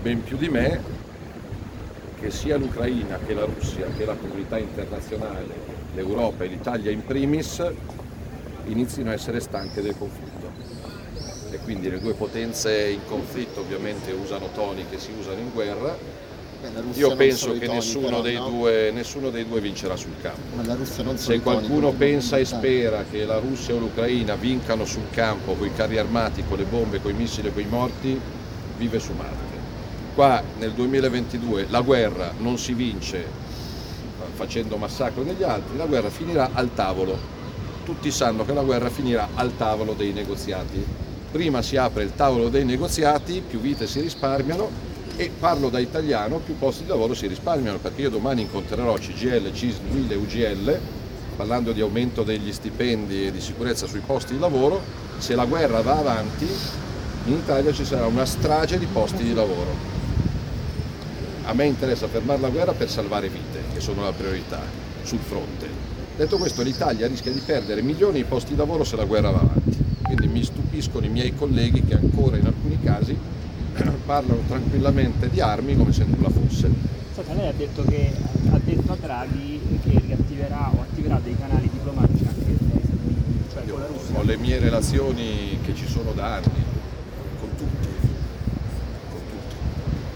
[0.00, 0.80] ben più di me,
[2.18, 5.54] che sia l'Ucraina che la Russia che la comunità internazionale,
[5.94, 7.62] l'Europa e l'Italia in primis,
[8.66, 10.52] inizino a essere stanche del conflitto.
[11.50, 15.96] E quindi le due potenze in conflitto ovviamente usano toni che si usano in guerra.
[16.94, 21.16] Io penso che nessuno, dei due, nessuno dei due vincerà sul campo.
[21.16, 25.74] Se qualcuno pensa e spera che la Russia o l'Ucraina vincano sul campo con i
[25.74, 28.20] carri armati, con le bombe, con i missili e con i morti,
[28.78, 29.52] vive su Marte.
[30.14, 33.26] Qua nel 2022 la guerra non si vince eh,
[34.34, 37.32] facendo massacro degli altri, la guerra finirà al tavolo.
[37.84, 40.82] Tutti sanno che la guerra finirà al tavolo dei negoziati.
[41.30, 46.38] Prima si apre il tavolo dei negoziati, più vite si risparmiano e parlo da italiano,
[46.38, 49.52] più posti di lavoro si risparmiano perché io domani incontrerò CGL,
[49.92, 50.78] UIL e UGL
[51.36, 54.80] parlando di aumento degli stipendi e di sicurezza sui posti di lavoro.
[55.18, 56.46] Se la guerra va avanti
[57.26, 59.92] in Italia ci sarà una strage di posti di lavoro.
[61.44, 64.60] A me interessa fermare la guerra per salvare vite, che sono la priorità
[65.02, 65.68] sul fronte.
[66.16, 69.40] Detto questo, l'Italia rischia di perdere milioni di posti di lavoro se la guerra va
[69.40, 69.76] avanti.
[70.02, 73.16] Quindi mi stupiscono i miei colleghi che ancora in alcuni casi
[74.06, 76.70] parlano tranquillamente di armi come se nulla fosse.
[77.14, 78.12] Senta, lei ha detto che
[78.50, 83.44] ha detto a Draghi che riattiverà o attiverà dei canali diplomatici anche negli Stati Uniti,
[83.52, 84.18] cioè Io con la Russia.
[84.18, 86.62] ho le mie relazioni che ci sono da anni,
[87.38, 87.88] con tutti,
[89.10, 89.54] con tutti.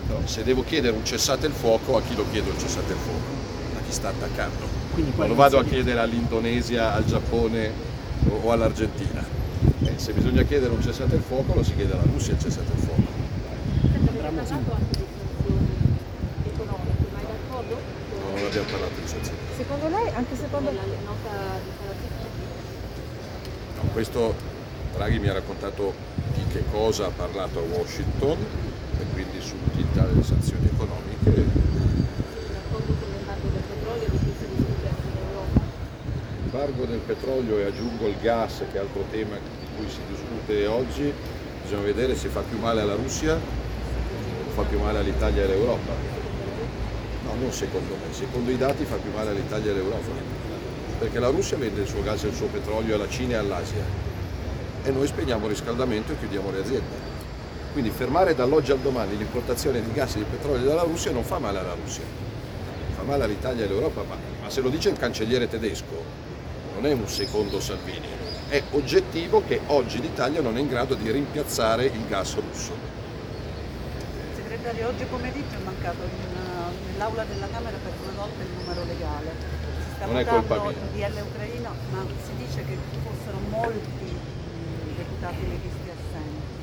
[0.06, 2.98] Però se devo chiedere un cessate il fuoco, a chi lo chiedo il cessate il
[2.98, 3.36] fuoco?
[3.76, 4.76] A chi sta attaccando?
[5.16, 7.70] Non lo vado a chiedere all'Indonesia, al Giappone
[8.28, 9.24] o, o all'Argentina.
[9.84, 12.72] Eh, se bisogna chiedere un cessate il fuoco, lo si chiede alla Russia il cessate
[12.72, 13.17] il fuoco.
[13.82, 14.54] Andremo su-
[18.34, 19.36] Non abbiamo parlato di cessate.
[19.56, 20.82] Secondo lei, anche secondo la
[23.76, 24.34] No, questo
[24.94, 25.94] Draghi mi ha raccontato
[26.34, 28.36] di che cosa ha parlato a Washington
[29.00, 31.66] e quindi sull'utilità delle sanzioni economiche.
[36.42, 40.66] L'embargo del petrolio e aggiungo il gas, che è altro tema di cui si discute
[40.66, 41.12] oggi,
[41.62, 43.38] bisogna vedere se fa più male alla Russia
[44.58, 45.92] fa più male all'Italia e all'Europa.
[47.24, 50.48] No, non secondo me, secondo i dati fa più male all'Italia e all'Europa
[50.98, 53.84] perché la Russia vende il suo gas e il suo petrolio alla Cina e all'Asia
[54.82, 57.16] e noi spegniamo il riscaldamento e chiudiamo le aziende.
[57.72, 61.38] Quindi fermare dall'oggi al domani l'importazione di gas e di petrolio dalla Russia non fa
[61.38, 62.02] male alla Russia,
[62.96, 66.26] fa male all'Italia e all'Europa, ma, ma se lo dice il cancelliere tedesco
[66.74, 68.06] non è un secondo Salvini,
[68.48, 72.87] è oggettivo che oggi l'Italia non è in grado di rimpiazzare il gas russo.
[74.68, 79.30] Segretario, oggi pomeriggio è mancato nell'aula della Camera per due volte il numero legale.
[79.80, 81.08] Si sta Non è colpa votando mia.
[81.08, 86.60] il DL Ucraina, ma si dice che fossero molti mh, deputati leghisti assenti.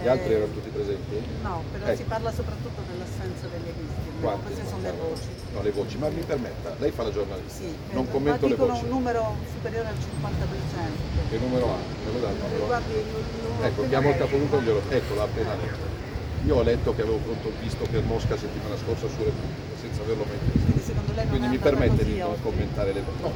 [0.00, 1.14] Gli altri Eh, erano tutti presenti?
[1.44, 1.96] No, però Eh.
[1.96, 4.08] si parla soprattutto dell'assenza dei leghisti.
[4.24, 4.44] Quanti?
[4.48, 5.28] Queste sono le voci.
[5.52, 8.48] No, le voci, ma mi permetta, lei fa la giornalista, Sì, non eh, commento ma
[8.48, 8.84] le dicono voci.
[8.84, 11.28] un numero superiore al 50%.
[11.28, 11.76] Che numero ha?
[11.76, 12.64] Me lo dà il numero?
[12.72, 13.04] Guardi, il
[13.44, 14.80] numero Ecco, chiamo il capoluogo glielo.
[14.88, 16.03] Ecco, l'ha appena letto.
[16.46, 20.02] Io ho letto che avevo pronto il visto per Mosca settimana scorsa su Repubblica, senza
[20.02, 20.92] averlo mai Quindi visto.
[20.92, 23.22] secondo lei non Quindi mi permette di non commentare le voci.
[23.22, 23.32] No,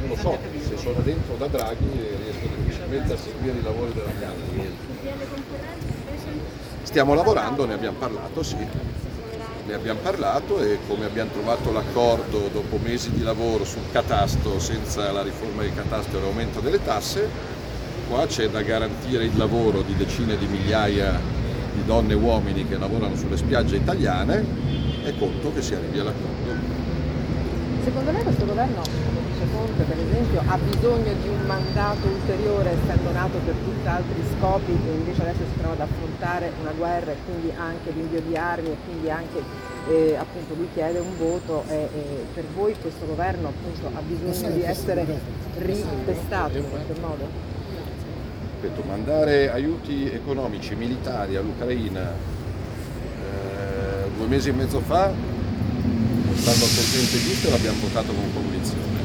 [0.00, 1.90] io lo so, se sono dentro da Draghi
[2.22, 4.70] riesco difficilmente a seguire i lavori della Camera.
[6.82, 8.56] Stiamo lavorando, ne abbiamo parlato, sì.
[9.66, 15.10] Ne abbiamo parlato e come abbiamo trovato l'accordo dopo mesi di lavoro sul catasto senza
[15.10, 17.28] la riforma del catasto e l'aumento delle tasse,
[18.08, 21.40] qua c'è da garantire il lavoro di decine di migliaia
[21.72, 24.44] di donne e uomini che lavorano sulle spiagge italiane
[25.04, 26.80] e conto che si arrivi all'accordo.
[27.82, 32.70] Secondo lei questo governo, come dice Conte per esempio, ha bisogno di un mandato ulteriore
[32.70, 37.16] essendo nato per tutt'altri scopi e invece adesso si trova ad affrontare una guerra e
[37.24, 39.42] quindi anche l'invio di armi e quindi anche
[39.88, 44.50] eh, appunto lui chiede un voto e, e per voi questo governo appunto ha bisogno
[44.54, 45.04] di essere
[45.58, 47.51] ritestato in qualche modo?
[48.62, 55.12] Ripeto, mandare aiuti economici, militari all'Ucraina eh, due mesi e mezzo fa,
[56.34, 59.00] stando al sentimento giusto, l'abbiamo votato con convinzione.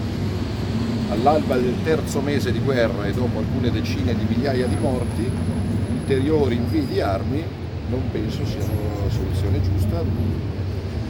[1.10, 5.28] All'alba del terzo mese di guerra e dopo alcune decine di migliaia di morti,
[5.91, 7.43] ulteriori invii di armi
[7.89, 10.03] non penso siano la soluzione giusta,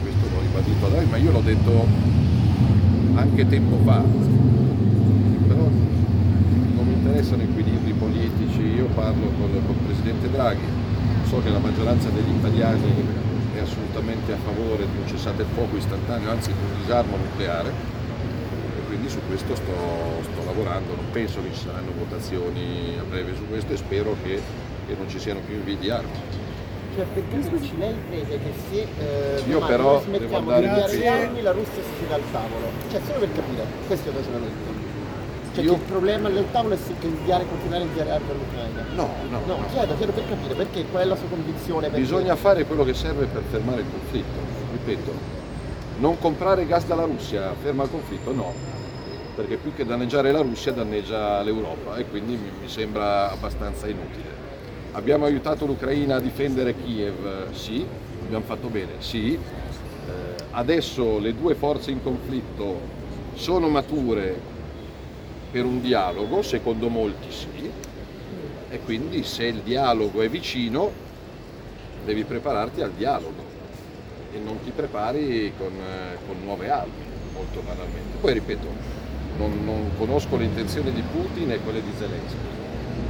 [0.00, 1.86] questo l'ho ribadito a Draghi, ma io l'ho detto
[3.12, 4.02] anche tempo fa,
[5.46, 5.68] però
[6.76, 7.77] non mi interessano politici, io
[8.98, 10.66] parlo con, con il Presidente Draghi,
[11.28, 12.92] so che la maggioranza degli italiani
[13.54, 17.70] è assolutamente a favore di un cessate il fuoco istantaneo, anzi di un disarmo nucleare
[17.70, 23.36] e quindi su questo sto, sto lavorando, non penso che ci saranno votazioni a breve
[23.36, 24.40] su questo e spero che,
[24.86, 26.46] che non ci siano più invii di armi.
[26.96, 31.52] Cioè, perché scusi, lei crede che se eh, Io però smettiamo devo di armi, la
[31.52, 32.66] Russia si siede al tavolo?
[32.90, 34.67] Cioè, solo per capire, questo è il ragionamento.
[35.58, 38.86] Cioè, Io- il problema del tavolo è che inviare, continuare a inviare armi all'Ucraina.
[38.94, 39.66] No, no, No, no.
[39.72, 41.86] chiedo, chiedo per capire, perché qual è la sua convinzione?
[41.88, 44.38] Perché- Bisogna fare quello che serve per fermare il conflitto,
[44.72, 45.12] ripeto,
[45.98, 48.32] non comprare gas dalla Russia ferma il conflitto?
[48.32, 48.52] No,
[49.34, 54.46] perché più che danneggiare la Russia danneggia l'Europa e quindi mi, mi sembra abbastanza inutile.
[54.92, 57.50] Abbiamo aiutato l'Ucraina a difendere Kiev?
[57.52, 57.84] Sì,
[58.24, 59.34] abbiamo fatto bene, sì.
[59.34, 62.80] Eh, adesso le due forze in conflitto
[63.34, 64.56] sono mature
[65.50, 67.70] per un dialogo, secondo molti sì,
[68.70, 71.06] e quindi se il dialogo è vicino
[72.04, 73.44] devi prepararti al dialogo
[74.32, 78.18] e non ti prepari con, eh, con nuove armi, molto banalmente.
[78.20, 78.66] Poi ripeto,
[79.38, 82.36] non, non conosco le intenzioni di Putin e quelle di Zelensky.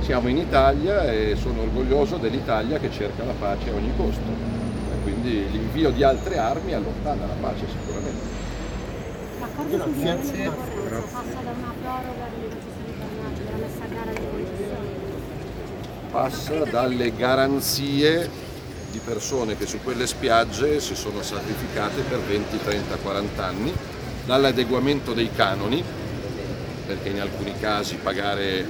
[0.00, 4.30] Siamo in Italia e sono orgoglioso dell'Italia che cerca la pace a ogni costo.
[4.92, 8.36] E quindi l'invio di altre armi allontana la pace sicuramente.
[11.18, 14.88] Passa da una proroga delle concessioni della messa a gara delle concessioni.
[16.12, 18.30] passa dalle garanzie
[18.92, 23.74] di persone che su quelle spiagge si sono sacrificate per 20, 30, 40 anni,
[24.26, 25.82] dall'adeguamento dei canoni,
[26.86, 28.64] perché in alcuni casi pagare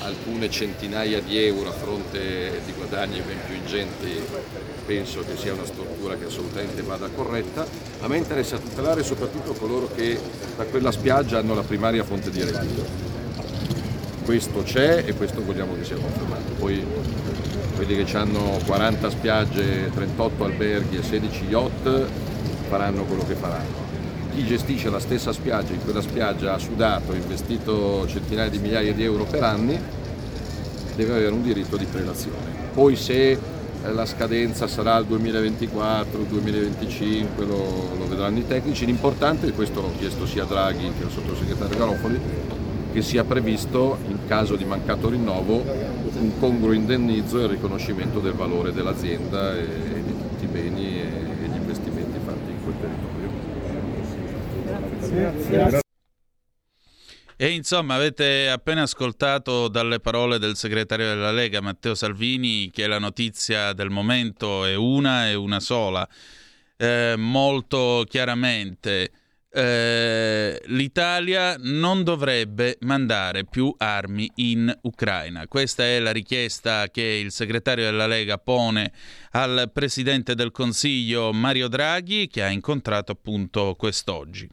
[0.00, 4.24] alcune centinaia di euro a fronte di guadagni ben più ingenti
[4.84, 7.66] penso che sia una struttura che assolutamente vada corretta.
[8.00, 10.18] A me interessa tutelare soprattutto coloro che
[10.56, 13.12] da quella spiaggia hanno la primaria fonte di reddito
[14.24, 16.52] questo c'è e questo vogliamo che sia confermato.
[16.58, 16.84] Poi
[17.74, 22.06] quelli che hanno 40 spiagge, 38 alberghi e 16 yacht
[22.68, 23.90] faranno quello che faranno.
[24.32, 29.02] Chi gestisce la stessa spiaggia, in quella spiaggia ha sudato, investito centinaia di migliaia di
[29.02, 29.78] euro per anni,
[30.94, 32.70] deve avere un diritto di prelazione.
[32.72, 33.38] Poi se
[33.90, 38.86] la scadenza sarà il 2024, il 2025, lo, lo vedranno i tecnici.
[38.86, 42.20] L'importante, e questo l'ho chiesto sia Draghi che al sottosegretario Garofoli,
[42.92, 45.64] che sia previsto in caso di mancato rinnovo
[46.18, 51.00] un congruo indennizzo e il riconoscimento del valore dell'azienda e, e di tutti i beni
[51.00, 51.06] e,
[51.44, 53.30] e gli investimenti fatti in quel territorio.
[57.42, 63.00] E insomma avete appena ascoltato dalle parole del segretario della Lega Matteo Salvini che la
[63.00, 66.08] notizia del momento è una e una sola.
[66.76, 69.10] Eh, molto chiaramente
[69.54, 75.48] eh, l'Italia non dovrebbe mandare più armi in Ucraina.
[75.48, 78.92] Questa è la richiesta che il segretario della Lega pone
[79.32, 84.48] al presidente del Consiglio Mario Draghi che ha incontrato appunto quest'oggi.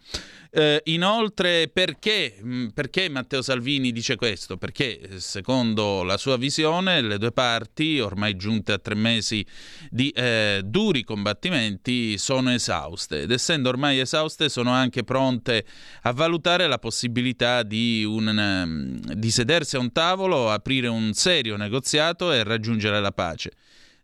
[0.51, 4.57] Eh, inoltre, perché, mh, perché Matteo Salvini dice questo?
[4.57, 9.45] Perché, secondo la sua visione, le due parti, ormai giunte a tre mesi
[9.91, 15.65] di eh, duri combattimenti, sono esauste ed essendo ormai esauste sono anche pronte
[16.03, 21.57] a valutare la possibilità di, un, ehm, di sedersi a un tavolo, aprire un serio
[21.57, 23.51] negoziato e raggiungere la pace.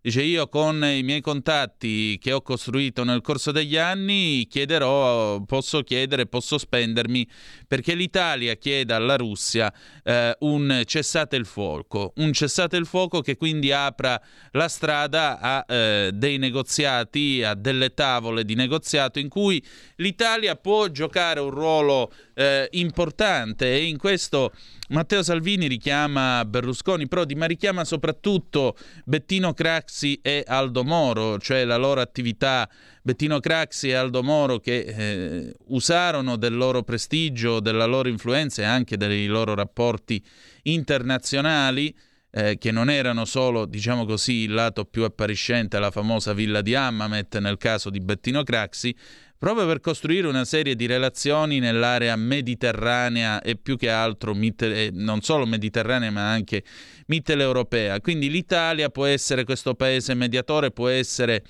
[0.05, 5.81] Dice io con i miei contatti che ho costruito nel corso degli anni chiederò, posso
[5.81, 7.27] chiedere, posso spendermi
[7.67, 9.73] perché l'Italia chieda alla Russia
[10.03, 14.21] eh, un cessate il fuoco, un cessate il fuoco che quindi apra
[14.51, 19.59] la strada a eh, dei negoziati, a delle tavole di negoziato in cui
[19.95, 24.53] l'Italia può giocare un ruolo eh, importante e in questo
[24.89, 31.77] Matteo Salvini richiama Berlusconi, Prodi, ma richiama soprattutto Bettino Craxi e Aldo Moro, cioè la
[31.77, 32.69] loro attività.
[33.01, 38.65] Bettino Craxi e Aldo Moro che eh, usarono del loro prestigio, della loro influenza e
[38.65, 40.23] anche dei loro rapporti
[40.63, 41.95] internazionali
[42.37, 46.75] eh, che non erano solo, diciamo così, il lato più appariscente, la famosa villa di
[46.75, 48.93] Hammamet nel caso di Bettino Craxi,
[49.37, 55.21] proprio per costruire una serie di relazioni nell'area mediterranea e più che altro mitte, non
[55.21, 56.63] solo mediterranea ma anche
[57.07, 57.99] mitteleuropea.
[58.01, 61.43] Quindi l'Italia può essere questo paese mediatore, può essere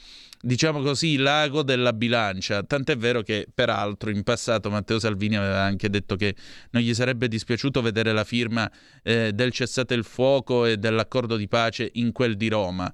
[0.45, 2.61] diciamo così, l'ago della bilancia.
[2.63, 6.35] Tant'è vero che, peraltro, in passato Matteo Salvini aveva anche detto che
[6.71, 8.69] non gli sarebbe dispiaciuto vedere la firma
[9.01, 12.93] eh, del cessate il fuoco e dell'accordo di pace in quel di Roma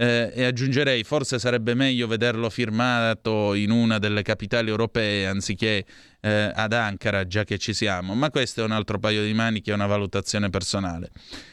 [0.00, 5.84] eh, e aggiungerei forse sarebbe meglio vederlo firmato in una delle capitali europee anziché
[6.22, 9.72] eh, ad Ankara, già che ci siamo, ma questo è un altro paio di maniche,
[9.72, 11.10] è una valutazione personale.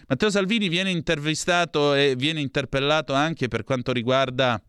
[0.08, 4.62] Matteo Salvini viene intervistato e viene interpellato anche per quanto riguarda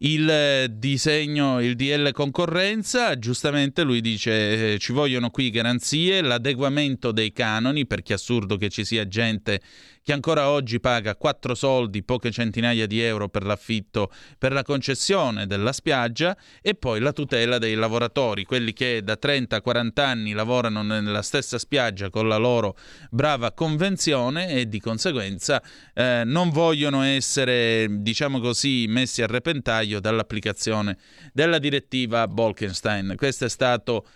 [0.00, 7.32] il disegno, il DL concorrenza, giustamente lui dice eh, ci vogliono qui garanzie, l'adeguamento dei
[7.32, 9.60] canoni, perché è assurdo che ci sia gente
[10.02, 15.46] che ancora oggi paga 4 soldi, poche centinaia di euro per l'affitto, per la concessione
[15.46, 21.22] della spiaggia e poi la tutela dei lavoratori, quelli che da 30-40 anni lavorano nella
[21.22, 22.76] stessa spiaggia con la loro
[23.10, 25.62] brava convenzione e di conseguenza
[25.94, 30.96] eh, non vogliono essere, diciamo così, messi a repentaglio dall'applicazione
[31.32, 33.14] della direttiva Bolkenstein.
[33.16, 34.06] Questo è stato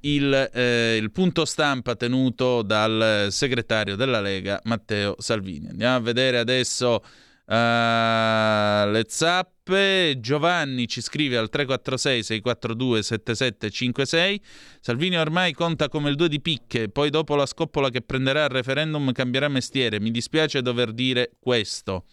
[0.00, 5.68] il, eh, il, punto stampa tenuto dal segretario della Lega Matteo Salvini.
[5.68, 7.02] Andiamo a vedere adesso
[7.46, 10.18] uh, le zappe.
[10.18, 14.40] Giovanni ci scrive al 346 642 7756.
[14.80, 18.50] Salvini ormai conta come il 2 di picche, poi dopo la scoppola che prenderà il
[18.50, 20.00] referendum cambierà mestiere.
[20.00, 22.04] Mi dispiace dover dire questo.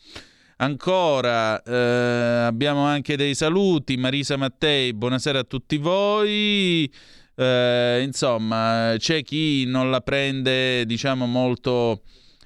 [0.62, 3.96] Ancora eh, abbiamo anche dei saluti.
[3.96, 6.92] Marisa Mattei, buonasera a tutti voi.
[7.40, 12.02] Eh, insomma, c'è chi non la prende, diciamo, molto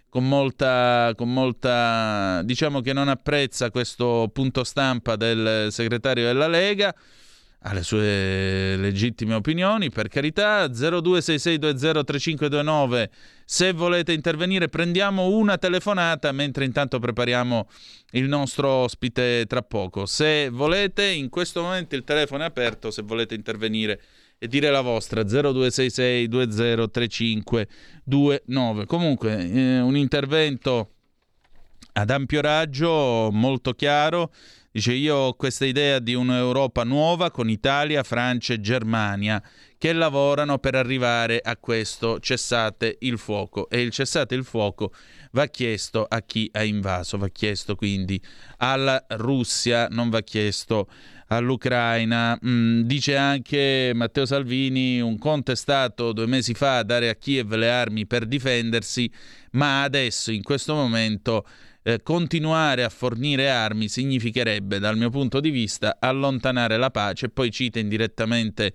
[0.07, 6.93] con molta, con molta, diciamo che non apprezza questo punto stampa del segretario della Lega,
[7.61, 13.09] ha le sue legittime opinioni, per carità, 0266203529,
[13.45, 17.67] se volete intervenire prendiamo una telefonata mentre intanto prepariamo
[18.11, 20.05] il nostro ospite tra poco.
[20.05, 23.99] Se volete, in questo momento il telefono è aperto, se volete intervenire
[24.43, 28.85] e dire la vostra 0266 203529.
[28.85, 30.89] Comunque eh, un intervento
[31.93, 34.33] ad ampio raggio, molto chiaro.
[34.69, 39.41] Dice io ho questa idea di un'Europa nuova con Italia, Francia e Germania
[39.77, 44.93] che lavorano per arrivare a questo cessate il fuoco e il cessate il fuoco
[45.31, 48.17] va chiesto a chi ha invaso, va chiesto quindi
[48.57, 50.87] alla Russia, non va chiesto
[51.35, 52.37] all'Ucraina.
[52.45, 57.53] Mm, dice anche Matteo Salvini, un conto è stato due mesi fa dare a Kiev
[57.55, 59.11] le armi per difendersi,
[59.51, 61.45] ma adesso, in questo momento,
[61.83, 67.29] eh, continuare a fornire armi significherebbe, dal mio punto di vista, allontanare la pace.
[67.29, 68.73] Poi cita indirettamente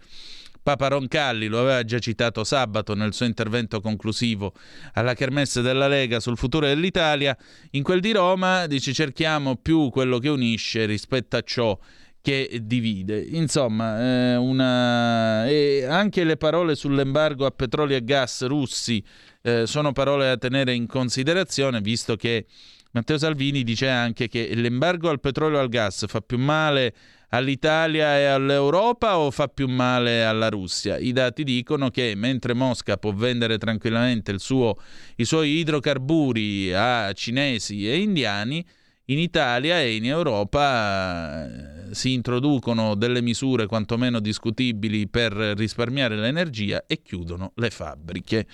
[0.69, 4.53] Papa Roncalli, lo aveva già citato sabato nel suo intervento conclusivo
[4.93, 7.35] alla Kermesse della Lega sul futuro dell'Italia.
[7.71, 11.79] In quel di Roma dice cerchiamo più quello che unisce rispetto a ciò
[12.21, 13.21] che divide.
[13.21, 15.47] Insomma, eh, una...
[15.49, 19.03] e anche le parole sull'embargo a petrolio e gas russi
[19.43, 22.47] eh, sono parole da tenere in considerazione, visto che
[22.91, 26.95] Matteo Salvini dice anche che l'embargo al petrolio e al gas fa più male
[27.31, 30.97] all'Italia e all'Europa o fa più male alla Russia?
[30.97, 34.77] I dati dicono che mentre Mosca può vendere tranquillamente suo,
[35.17, 38.65] i suoi idrocarburi a cinesi e indiani,
[39.11, 46.85] in Italia e in Europa eh, si introducono delle misure quantomeno discutibili per risparmiare l'energia
[46.87, 48.47] e chiudono le fabbriche.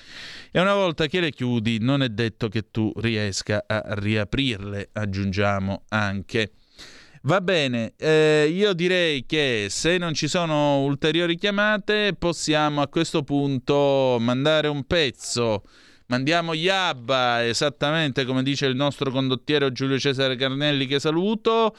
[0.51, 5.85] E una volta che le chiudi non è detto che tu riesca a riaprirle, aggiungiamo
[5.89, 6.53] anche.
[7.23, 13.23] Va bene, eh, io direi che se non ci sono ulteriori chiamate possiamo a questo
[13.23, 15.65] punto mandare un pezzo
[16.15, 21.75] Mandiamo Yabba, esattamente come dice il nostro condottiero Giulio Cesare Carnelli, che saluto.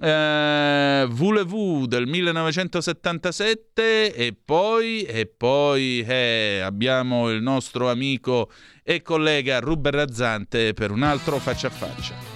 [0.00, 8.52] Eh, Voulez-vous del 1977 e poi, e poi eh, abbiamo il nostro amico
[8.84, 12.31] e collega Ruben Razzante per un altro faccia a faccia.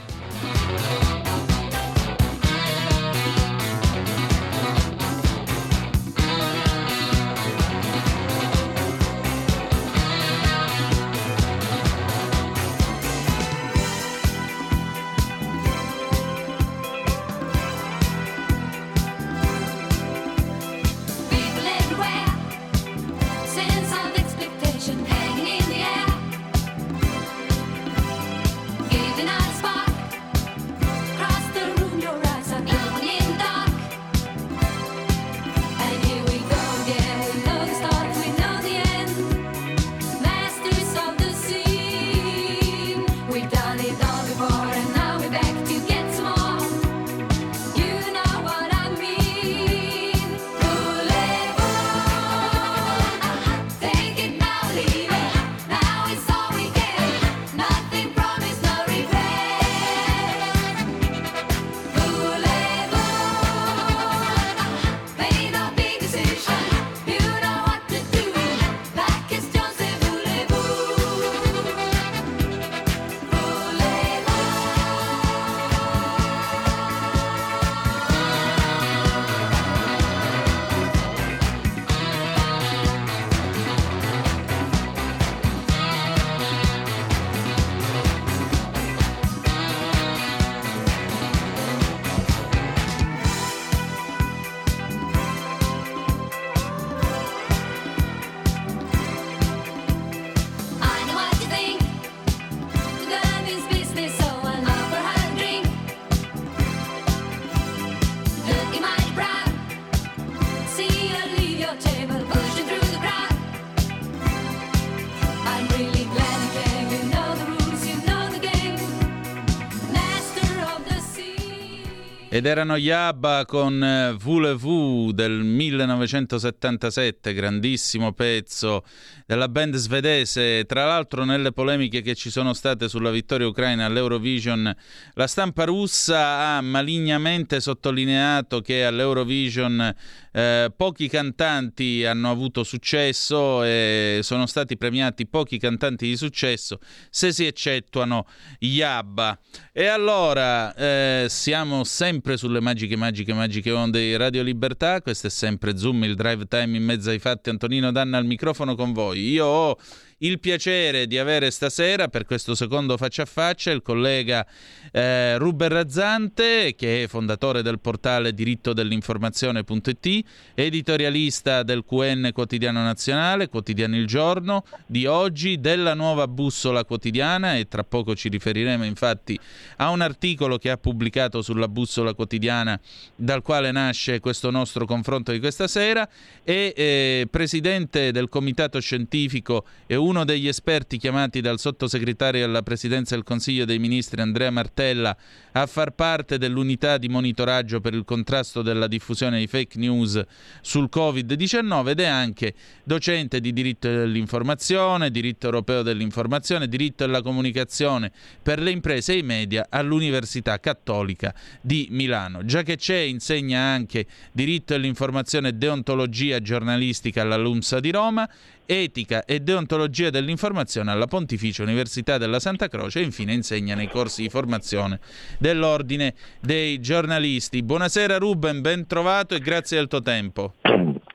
[122.36, 128.84] Ed erano gli ABBA con eh, Voulez-vous del 1977, grandissimo pezzo
[129.26, 130.64] della band svedese.
[130.64, 134.74] Tra l'altro nelle polemiche che ci sono state sulla vittoria ucraina all'Eurovision,
[135.14, 139.94] la stampa russa ha malignamente sottolineato che all'Eurovision
[140.32, 146.78] eh, pochi cantanti hanno avuto successo e sono stati premiati pochi cantanti di successo
[147.10, 148.26] se si eccettuano
[148.58, 149.38] gli ABBA.
[149.72, 155.02] E allora eh, siamo sempre sulle magiche, magiche, magiche onde di Radio Libertà.
[155.02, 157.50] Questo è sempre Zoom, il drive time in mezzo ai fatti.
[157.50, 159.15] Antonino Danna al microfono con voi.
[159.16, 159.76] Io
[160.20, 164.46] il piacere di avere stasera per questo secondo faccia a faccia il collega
[164.90, 170.24] eh, Ruben Razzante, che è fondatore del portale diritto dell'informazione.it,
[170.54, 177.68] editorialista del QN Quotidiano Nazionale, Quotidiano Il Giorno, di oggi, della nuova bussola quotidiana e
[177.68, 179.38] tra poco ci riferiremo infatti
[179.76, 182.80] a un articolo che ha pubblicato sulla bussola quotidiana
[183.14, 186.08] dal quale nasce questo nostro confronto di questa sera
[186.42, 193.16] e eh, presidente del comitato scientifico e uno degli esperti chiamati dal sottosegretario alla presidenza
[193.16, 195.16] del Consiglio dei Ministri Andrea Martella
[195.52, 200.22] a far parte dell'unità di monitoraggio per il contrasto della diffusione di fake news
[200.60, 202.54] sul Covid-19 ed è anche
[202.84, 209.22] docente di diritto dell'informazione, diritto europeo dell'informazione, diritto della comunicazione per le imprese e i
[209.22, 212.44] media all'Università Cattolica di Milano.
[212.44, 218.28] Già che c'è, insegna anche diritto dell'informazione e deontologia giornalistica alla LUMSA di Roma
[218.66, 224.22] etica e deontologia dell'informazione alla Pontificia Università della Santa Croce e infine insegna nei corsi
[224.22, 225.00] di formazione
[225.38, 227.62] dell'Ordine dei giornalisti.
[227.62, 230.54] Buonasera Ruben, ben trovato e grazie del tuo tempo.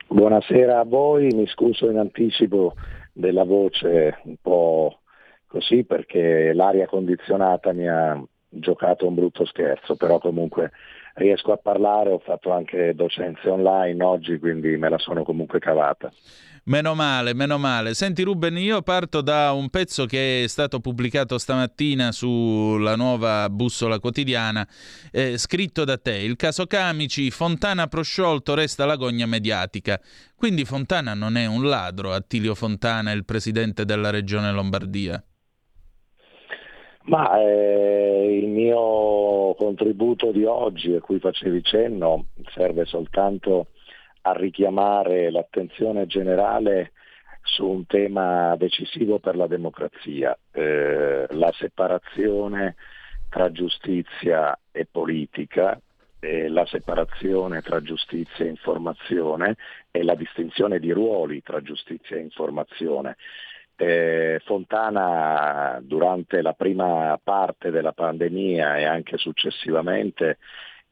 [0.08, 2.74] Buonasera a voi, mi scuso in anticipo
[3.12, 5.00] della voce un po'
[5.46, 10.70] così perché l'aria condizionata mi ha giocato un brutto scherzo, però comunque
[11.14, 16.10] riesco a parlare, ho fatto anche docenze online oggi, quindi me la sono comunque cavata.
[16.64, 17.92] Meno male, meno male.
[17.92, 23.98] Senti Ruben, io parto da un pezzo che è stato pubblicato stamattina sulla nuova bussola
[23.98, 24.64] quotidiana,
[25.10, 26.18] eh, scritto da te.
[26.18, 30.00] Il caso Camici, Fontana prosciolto, resta l'agonia mediatica.
[30.36, 35.20] Quindi Fontana non è un ladro, Attilio Fontana il presidente della regione Lombardia.
[37.06, 43.66] Ma eh, il mio contributo di oggi, a cui facevi cenno, serve soltanto
[44.22, 46.92] a richiamare l'attenzione generale
[47.42, 52.76] su un tema decisivo per la democrazia, eh, la separazione
[53.28, 55.80] tra giustizia e politica,
[56.20, 59.56] eh, la separazione tra giustizia e informazione
[59.90, 63.16] e la distinzione di ruoli tra giustizia e informazione.
[63.74, 70.38] Eh, Fontana durante la prima parte della pandemia e anche successivamente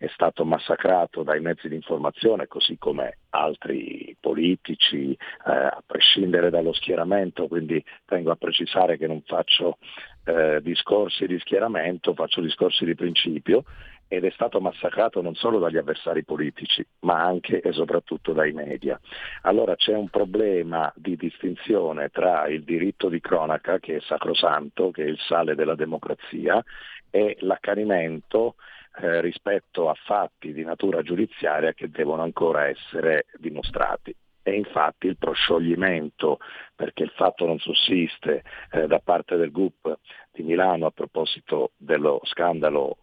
[0.00, 6.72] è stato massacrato dai mezzi di informazione, così come altri politici, eh, a prescindere dallo
[6.72, 9.76] schieramento, quindi tengo a precisare che non faccio
[10.24, 13.64] eh, discorsi di schieramento, faccio discorsi di principio
[14.08, 18.98] ed è stato massacrato non solo dagli avversari politici, ma anche e soprattutto dai media.
[19.42, 25.04] Allora c'è un problema di distinzione tra il diritto di cronaca, che è sacrosanto, che
[25.04, 26.64] è il sale della democrazia,
[27.10, 28.54] e l'accanimento
[29.00, 34.14] eh, rispetto a fatti di natura giudiziaria che devono ancora essere dimostrati.
[34.50, 36.38] E infatti il proscioglimento,
[36.74, 39.96] perché il fatto non sussiste eh, da parte del GUP
[40.32, 42.96] di Milano a proposito dello scandalo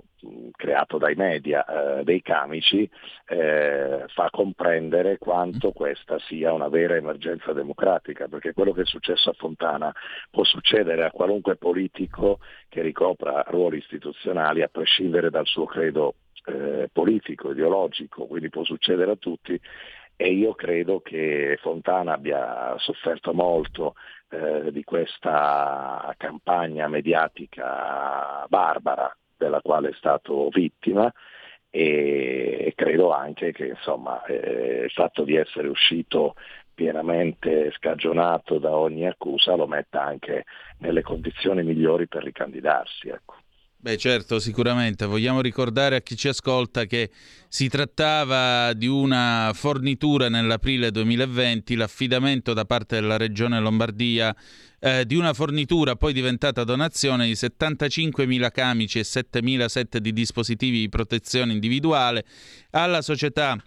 [0.51, 1.63] creato dai media
[1.99, 2.89] eh, dei camici
[3.27, 9.29] eh, fa comprendere quanto questa sia una vera emergenza democratica, perché quello che è successo
[9.29, 9.93] a Fontana
[10.29, 16.15] può succedere a qualunque politico che ricopra ruoli istituzionali a prescindere dal suo credo
[16.45, 19.59] eh, politico, ideologico, quindi può succedere a tutti
[20.17, 23.93] e io credo che Fontana abbia sofferto molto
[24.29, 31.13] eh, di questa campagna mediatica barbara della quale è stato vittima
[31.69, 36.33] e credo anche che insomma, eh, il fatto di essere uscito
[36.73, 40.45] pienamente scagionato da ogni accusa lo metta anche
[40.79, 43.09] nelle condizioni migliori per ricandidarsi.
[43.09, 43.35] Ecco.
[43.79, 45.05] Beh certo, sicuramente.
[45.05, 47.11] Vogliamo ricordare a chi ci ascolta che
[47.47, 54.35] si trattava di una fornitura nell'aprile 2020, l'affidamento da parte della Regione Lombardia
[54.79, 60.79] eh, di una fornitura poi diventata donazione di 75.000 camici e 7.000 set di dispositivi
[60.79, 62.25] di protezione individuale
[62.71, 63.61] alla società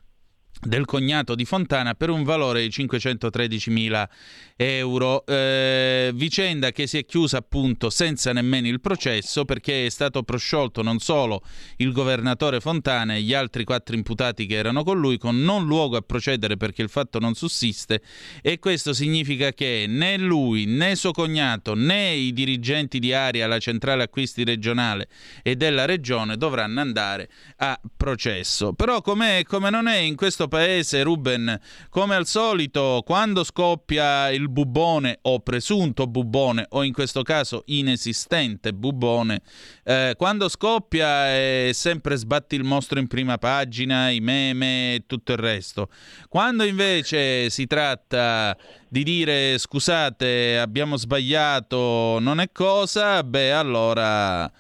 [0.60, 4.09] del cognato di Fontana per un valore di 513.000
[4.56, 5.24] euro.
[5.24, 10.82] Eh, vicenda che si è chiusa appunto senza nemmeno il processo perché è stato prosciolto
[10.82, 11.43] non solo
[11.77, 15.97] il governatore Fontana e gli altri quattro imputati che erano con lui con non luogo
[15.97, 18.02] a procedere perché il fatto non sussiste
[18.43, 23.59] e questo significa che né lui né suo cognato né i dirigenti di Aria, la
[23.59, 25.09] centrale acquisti regionale
[25.43, 28.74] e della regione dovranno andare a processo.
[28.74, 31.58] Però come non è in questo paese, Ruben,
[31.88, 38.72] come al solito, quando scoppia il bubone o presunto bubone o in questo caso inesistente
[38.72, 39.42] bubone,
[39.84, 45.32] eh, quando scoppia è sempre sbatti il mostro in prima pagina, i meme e tutto
[45.32, 45.88] il resto.
[46.28, 48.56] Quando invece si tratta
[48.88, 54.50] di dire scusate, abbiamo sbagliato, non è cosa, beh allora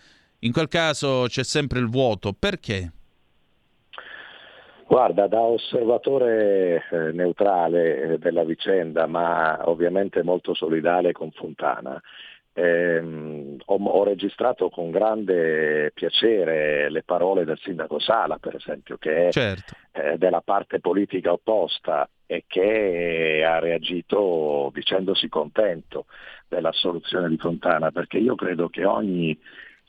[0.40, 2.32] in quel caso c'è sempre il vuoto.
[2.32, 2.92] Perché?
[4.90, 12.02] Guarda, da osservatore eh, neutrale eh, della vicenda, ma ovviamente molto solidale con Fontana,
[12.52, 19.28] ehm, ho, ho, registrato con grande piacere le parole del sindaco Sala, per esempio, che
[19.28, 19.76] è certo.
[19.92, 26.06] eh, della parte politica opposta e che ha reagito dicendosi contento
[26.48, 29.38] della soluzione di Fontana, perché io credo che ogni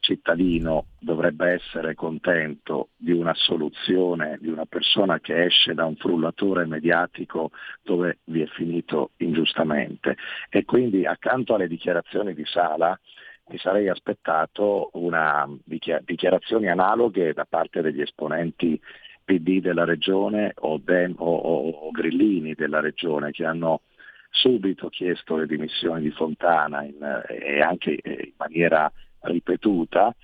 [0.02, 6.66] cittadino dovrebbe essere contento di una soluzione di una persona che esce da un frullatore
[6.66, 7.52] mediatico
[7.82, 10.18] dove vi è finito ingiustamente.
[10.50, 13.00] E quindi accanto alle dichiarazioni di Sala
[13.48, 18.80] mi sarei aspettato una dichiarazioni analoghe da parte degli esponenti
[19.24, 23.82] PD della regione o, Dem, o, o, o Grillini della regione che hanno
[24.30, 28.92] subito chiesto le dimissioni di Fontana in, e anche in maniera
[29.22, 30.16] ripetuta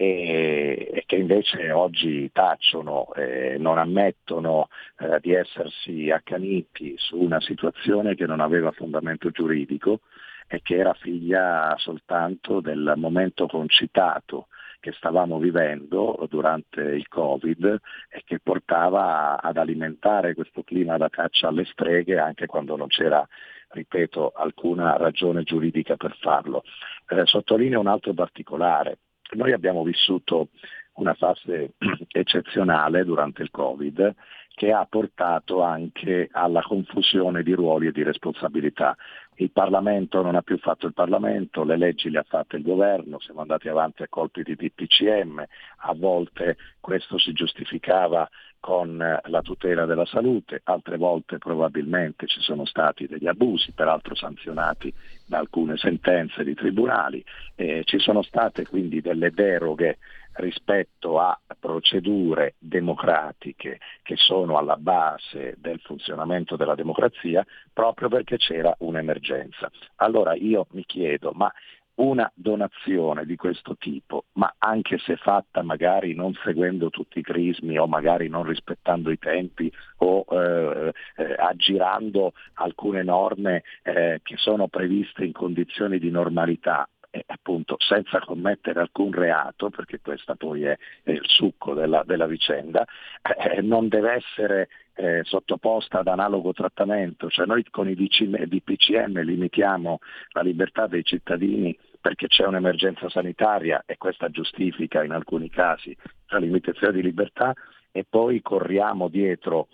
[0.00, 4.68] e, e che invece oggi tacciono, eh, non ammettono
[5.00, 10.00] eh, di essersi accaniti su una situazione che non aveva fondamento giuridico
[10.46, 14.46] e che era figlia soltanto del momento concitato
[14.80, 21.48] che stavamo vivendo durante il Covid e che portava ad alimentare questo clima da caccia
[21.48, 23.26] alle streghe anche quando non c'era
[23.70, 26.62] ripeto, alcuna ragione giuridica per farlo.
[27.08, 28.98] Eh, sottolineo un altro particolare.
[29.32, 30.48] Noi abbiamo vissuto
[30.94, 31.72] una fase
[32.08, 34.14] eccezionale durante il Covid
[34.54, 38.96] che ha portato anche alla confusione di ruoli e di responsabilità.
[39.40, 43.20] Il Parlamento non ha più fatto il Parlamento, le leggi le ha fatte il governo,
[43.20, 45.44] siamo andati avanti a colpi di DPCM,
[45.76, 48.28] a volte questo si giustificava
[48.58, 54.92] con la tutela della salute, altre volte probabilmente ci sono stati degli abusi, peraltro sanzionati
[55.24, 57.24] da alcune sentenze di tribunali,
[57.54, 59.98] eh, ci sono state quindi delle deroghe
[60.38, 68.74] rispetto a procedure democratiche che sono alla base del funzionamento della democrazia proprio perché c'era
[68.78, 69.70] un'emergenza.
[69.96, 71.52] Allora io mi chiedo, ma
[71.98, 77.76] una donazione di questo tipo, ma anche se fatta magari non seguendo tutti i crismi
[77.78, 84.68] o magari non rispettando i tempi o eh, eh, aggirando alcune norme eh, che sono
[84.68, 90.76] previste in condizioni di normalità, eh, appunto senza commettere alcun reato, perché questo poi è,
[91.02, 92.84] è il succo della, della vicenda,
[93.22, 99.98] eh, non deve essere eh, sottoposta ad analogo trattamento, cioè noi con i DPCM limitiamo
[100.32, 105.96] la libertà dei cittadini perché c'è un'emergenza sanitaria e questa giustifica in alcuni casi
[106.28, 107.52] la limitazione di libertà
[107.90, 109.68] e poi corriamo dietro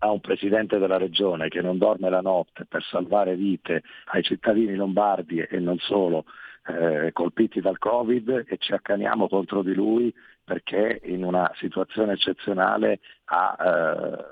[0.00, 4.74] a un presidente della regione che non dorme la notte per salvare vite ai cittadini
[4.74, 6.24] lombardi e non solo
[6.66, 10.14] eh, colpiti dal Covid e ci accaniamo contro di lui
[10.44, 14.24] perché in una situazione eccezionale ha, eh,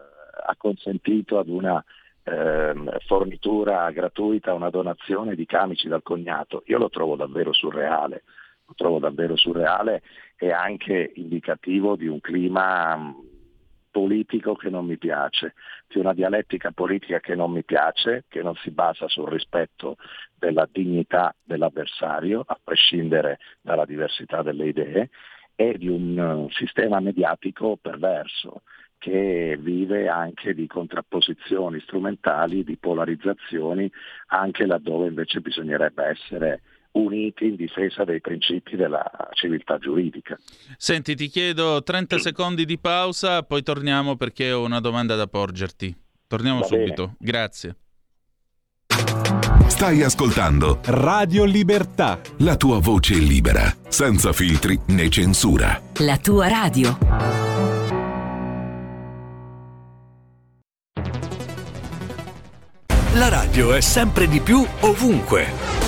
[0.47, 1.83] ha consentito ad una
[2.25, 2.75] eh,
[3.07, 6.63] fornitura gratuita, una donazione di camici dal cognato.
[6.67, 8.25] Io lo trovo davvero surreale,
[8.67, 10.03] lo trovo davvero surreale
[10.37, 13.15] e anche indicativo di un clima
[13.91, 15.55] politico che non mi piace,
[15.87, 19.97] di una dialettica politica che non mi piace, che non si basa sul rispetto
[20.37, 25.11] della dignità dell'avversario, a prescindere dalla diversità delle idee,
[25.55, 28.63] e di un uh, sistema mediatico perverso
[28.99, 33.91] che vive anche di contrapposizioni strumentali, di polarizzazioni,
[34.29, 36.61] anche laddove invece bisognerebbe essere
[36.93, 40.37] uniti in difesa dei principi della civiltà giuridica.
[40.77, 45.95] Senti, ti chiedo 30 secondi di pausa, poi torniamo perché ho una domanda da porgerti.
[46.27, 47.05] Torniamo Va subito.
[47.05, 47.17] Bene.
[47.19, 47.77] Grazie.
[49.67, 52.21] Stai ascoltando Radio Libertà.
[52.39, 55.81] La tua voce libera, senza filtri né censura.
[55.99, 56.99] La tua radio.
[63.15, 65.88] La radio è sempre di più ovunque.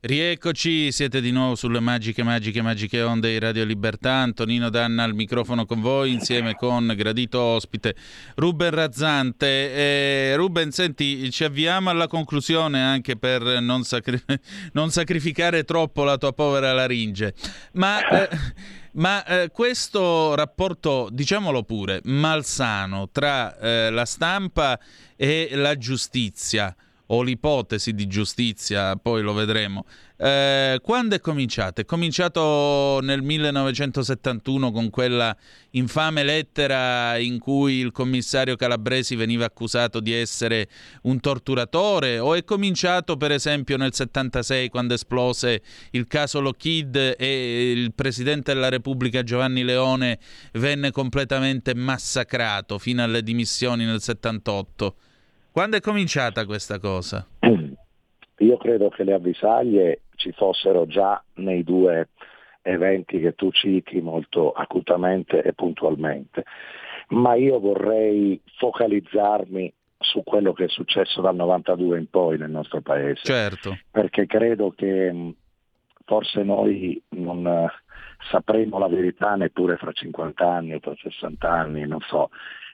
[0.00, 4.12] Rieccoci, siete di nuovo sulle magiche, magiche, magiche onde di Radio Libertà.
[4.12, 7.96] Antonino Danna al microfono con voi, insieme con gradito ospite
[8.36, 9.74] Ruben Razzante.
[9.74, 14.22] Eh, Ruben, senti, ci avviamo alla conclusione anche per non, sacri-
[14.74, 17.34] non sacrificare troppo la tua povera laringe.
[17.72, 18.08] Ma.
[18.08, 18.28] Eh,
[18.90, 24.78] ma eh, questo rapporto, diciamolo pure, malsano tra eh, la stampa
[25.14, 26.74] e la giustizia,
[27.10, 29.84] o l'ipotesi di giustizia, poi lo vedremo.
[30.20, 31.80] Eh, quando è cominciato?
[31.80, 35.34] È cominciato nel 1971 con quella
[35.70, 40.68] infame lettera in cui il commissario Calabresi veniva accusato di essere
[41.02, 45.62] un torturatore o è cominciato per esempio nel 76 quando esplose
[45.92, 50.18] il caso Lockheed e il presidente della Repubblica Giovanni Leone
[50.54, 54.96] venne completamente massacrato fino alle dimissioni nel 78?
[55.58, 57.26] Quando è cominciata questa cosa?
[57.42, 62.10] Io credo che le avvisaglie ci fossero già nei due
[62.62, 66.44] eventi che tu citi molto acutamente e puntualmente,
[67.08, 72.80] ma io vorrei focalizzarmi su quello che è successo dal 92 in poi nel nostro
[72.80, 73.22] paese.
[73.24, 73.76] Certo.
[73.90, 75.34] Perché credo che
[76.04, 77.66] forse noi non eh,
[78.30, 82.30] sapremo la verità neppure fra 50 anni o tra 60 anni, non so,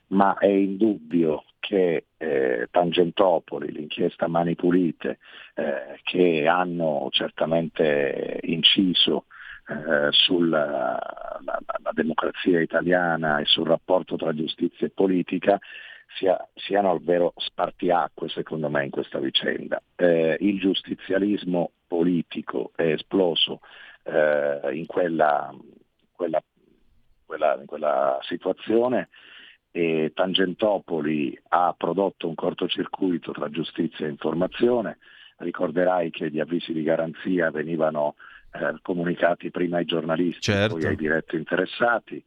[0.08, 5.18] ma è indubbio che eh, Tangentopoli, l'inchiesta Mani Pulite,
[5.54, 9.24] eh, che hanno certamente inciso
[9.66, 10.98] eh, sulla
[11.44, 15.58] la, la democrazia italiana e sul rapporto tra giustizia e politica,
[16.16, 19.80] sia, siano al vero spartiacque secondo me in questa vicenda.
[19.96, 23.60] Eh, il giustizialismo politico è esploso
[24.04, 25.54] eh, in quella,
[26.12, 26.42] quella,
[27.24, 29.08] quella, in quella situazione
[29.76, 34.98] e Tangentopoli ha prodotto un cortocircuito tra giustizia e informazione.
[35.38, 38.14] Ricorderai che gli avvisi di garanzia venivano
[38.52, 40.76] eh, comunicati prima ai giornalisti, certo.
[40.76, 42.24] poi ai diretti interessati.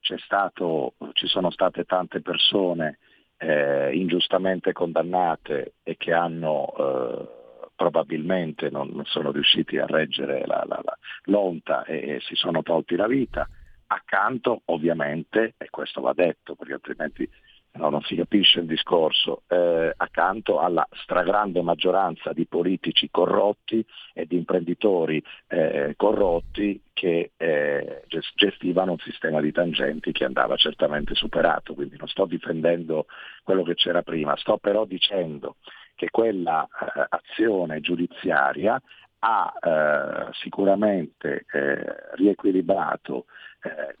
[0.00, 2.98] Stato, ci sono state tante persone
[3.36, 7.28] eh, ingiustamente condannate e che hanno eh,
[7.74, 12.96] probabilmente non sono riusciti a reggere la, la, la, l'onta e, e si sono tolti
[12.96, 13.46] la vita
[13.88, 17.28] accanto ovviamente, e questo va detto perché altrimenti
[17.76, 24.26] no, non si capisce il discorso, eh, accanto alla stragrande maggioranza di politici corrotti e
[24.26, 28.04] di imprenditori eh, corrotti che eh,
[28.34, 33.06] gestivano un sistema di tangenti che andava certamente superato, quindi non sto difendendo
[33.42, 35.56] quello che c'era prima, sto però dicendo
[35.94, 38.80] che quella eh, azione giudiziaria
[39.18, 41.84] ha eh, sicuramente eh,
[42.14, 43.26] riequilibrato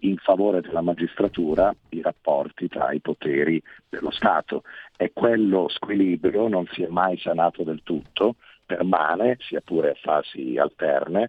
[0.00, 4.62] in favore della magistratura i rapporti tra i poteri dello Stato
[4.96, 10.58] e quello squilibrio non si è mai sanato del tutto, permane, sia pure a fasi
[10.58, 11.28] alterne,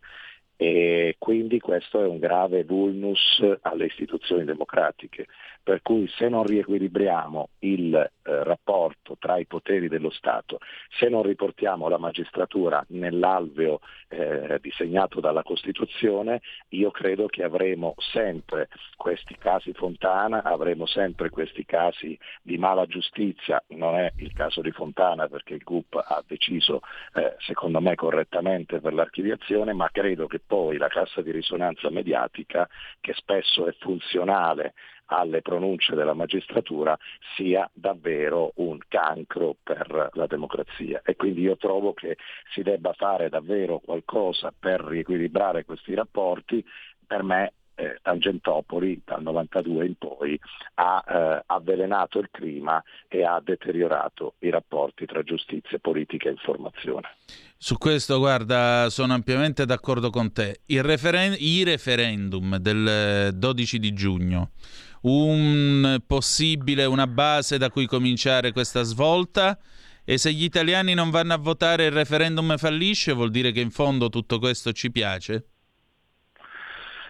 [0.55, 5.27] e quindi questo è un grave vulnus alle istituzioni democratiche.
[5.67, 10.59] Per cui se non riequilibriamo il eh, rapporto tra i poteri dello Stato,
[10.97, 16.39] se non riportiamo la magistratura nell'alveo eh, disegnato dalla Costituzione,
[16.69, 23.61] io credo che avremo sempre questi casi Fontana, avremo sempre questi casi di mala giustizia,
[23.71, 26.79] non è il caso di Fontana perché il GUP ha deciso
[27.13, 32.69] eh, secondo me correttamente per l'archiviazione, ma credo che poi la cassa di risonanza mediatica,
[33.01, 34.73] che spesso è funzionale
[35.07, 36.97] alle pronunce della magistratura
[37.35, 42.17] sia davvero un cancro per la democrazia e quindi io trovo che
[42.53, 46.63] si debba fare davvero qualcosa per riequilibrare questi rapporti.
[47.05, 50.39] Per me eh, Tangentopoli dal 92 in poi
[50.75, 57.07] ha eh, avvelenato il clima e ha deteriorato i rapporti tra giustizia, politica e informazione.
[57.55, 60.61] Su questo, guarda, sono ampiamente d'accordo con te.
[60.67, 64.51] Referen- I referendum del 12 di giugno
[65.07, 69.57] un possibile, una base da cui cominciare questa svolta?
[70.05, 73.71] E se gli italiani non vanno a votare il referendum fallisce, vuol dire che in
[73.71, 75.45] fondo tutto questo ci piace?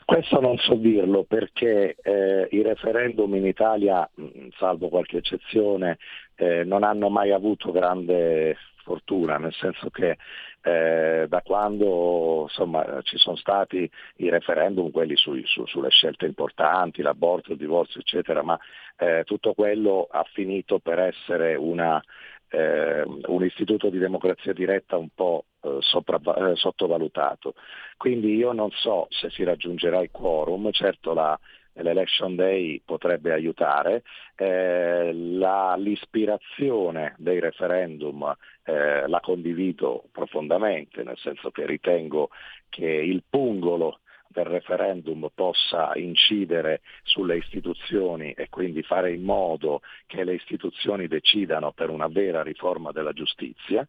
[0.05, 4.09] Questo non so dirlo perché eh, i referendum in Italia,
[4.57, 5.97] salvo qualche eccezione,
[6.35, 8.55] eh, non hanno mai avuto grande
[8.87, 10.17] fortuna, nel senso che
[10.63, 17.01] eh, da quando insomma, ci sono stati i referendum, quelli sui, su, sulle scelte importanti,
[17.01, 18.57] l'aborto, il divorzio, eccetera, ma
[18.97, 22.01] eh, tutto quello ha finito per essere una,
[22.49, 27.55] eh, un istituto di democrazia diretta un po' eh, sopra, eh, sottovalutato.
[27.97, 31.37] Quindi io non so se si raggiungerà il quorum, certo la,
[31.81, 34.03] l'election day potrebbe aiutare,
[34.35, 42.29] eh, la, l'ispirazione dei referendum eh, la condivido profondamente, nel senso che ritengo
[42.69, 50.23] che il pungolo del referendum possa incidere sulle istituzioni e quindi fare in modo che
[50.23, 53.87] le istituzioni decidano per una vera riforma della giustizia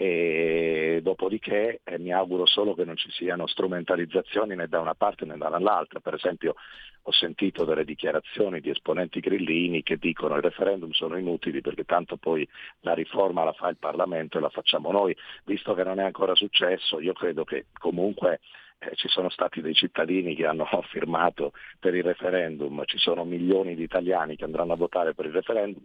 [0.00, 5.24] e dopodiché eh, mi auguro solo che non ci siano strumentalizzazioni né da una parte
[5.24, 5.98] né dall'altra.
[5.98, 6.54] Per esempio
[7.02, 11.82] ho sentito delle dichiarazioni di esponenti grillini che dicono che i referendum sono inutili perché
[11.82, 12.48] tanto poi
[12.82, 15.16] la riforma la fa il Parlamento e la facciamo noi.
[15.44, 18.38] Visto che non è ancora successo, io credo che comunque
[18.78, 23.74] eh, ci sono stati dei cittadini che hanno firmato per il referendum, ci sono milioni
[23.74, 25.82] di italiani che andranno a votare per il referendum,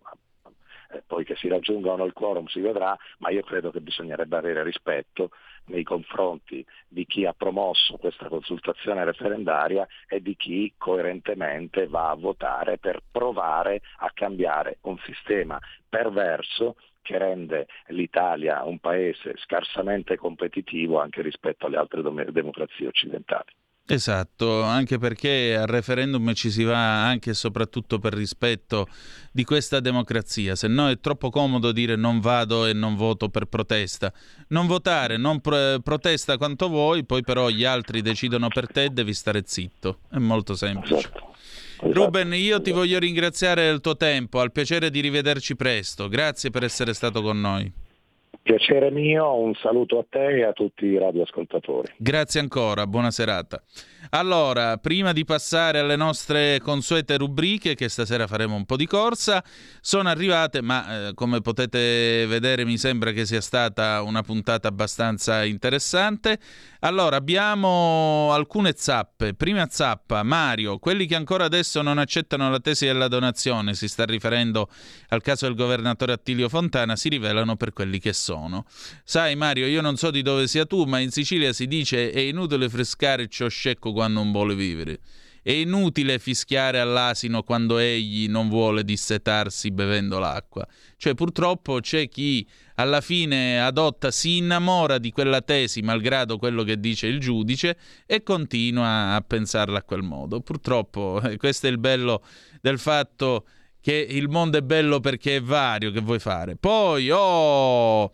[1.05, 5.31] poi che si raggiunga il quorum si vedrà, ma io credo che bisognerebbe avere rispetto
[5.65, 12.15] nei confronti di chi ha promosso questa consultazione referendaria e di chi coerentemente va a
[12.15, 20.99] votare per provare a cambiare un sistema perverso che rende l'Italia un paese scarsamente competitivo
[20.99, 22.01] anche rispetto alle altre
[22.31, 23.51] democrazie occidentali.
[23.85, 28.87] Esatto, anche perché al referendum ci si va anche e soprattutto per rispetto
[29.29, 33.45] di questa democrazia, se no è troppo comodo dire non vado e non voto per
[33.45, 34.13] protesta.
[34.49, 38.89] Non votare, non pro- protesta quanto vuoi, poi però gli altri decidono per te e
[38.89, 39.99] devi stare zitto.
[40.09, 40.95] È molto semplice.
[40.95, 41.31] Esatto.
[41.91, 46.07] Ruben, io ti voglio ringraziare del tuo tempo, al piacere di rivederci presto.
[46.07, 47.69] Grazie per essere stato con noi.
[48.43, 51.93] Piacere mio, un saluto a te e a tutti i radioascoltatori.
[51.97, 53.63] Grazie ancora, buona serata.
[54.09, 59.43] Allora, prima di passare alle nostre consuete rubriche, che stasera faremo un po' di corsa,
[59.81, 65.43] sono arrivate, ma eh, come potete vedere mi sembra che sia stata una puntata abbastanza
[65.45, 66.37] interessante.
[66.79, 69.35] Allora, abbiamo alcune zappe.
[69.35, 74.03] Prima zappa, Mario, quelli che ancora adesso non accettano la tesi della donazione, si sta
[74.03, 74.69] riferendo
[75.09, 78.65] al caso del governatore Attilio Fontana, si rivelano per quelli che sono.
[79.05, 82.19] Sai Mario, io non so di dove sia tu, ma in Sicilia si dice è
[82.19, 84.99] inutile frescare ciò scecco quando non vuole vivere.
[85.41, 90.65] È inutile fischiare all'asino quando egli non vuole dissetarsi bevendo l'acqua.
[90.95, 96.79] Cioè, purtroppo c'è chi alla fine adotta, si innamora di quella tesi, malgrado quello che
[96.79, 100.39] dice il giudice, e continua a pensarla a quel modo.
[100.39, 102.23] Purtroppo, eh, questo è il bello
[102.61, 103.45] del fatto
[103.81, 106.55] che il mondo è bello perché è vario, che vuoi fare.
[106.55, 108.11] Poi, oh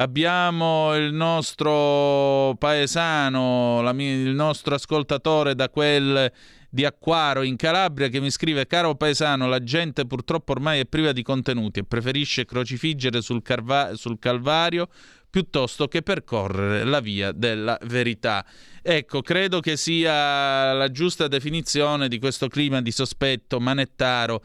[0.00, 6.32] abbiamo il nostro paesano, il nostro ascoltatore da quel
[6.70, 11.12] di Acquaro in Calabria che mi scrive caro paesano la gente purtroppo ormai è priva
[11.12, 14.88] di contenuti e preferisce crocifiggere sul, carva- sul Calvario
[15.30, 18.44] piuttosto che percorrere la via della verità.
[18.82, 24.42] Ecco, credo che sia la giusta definizione di questo clima di sospetto manettaro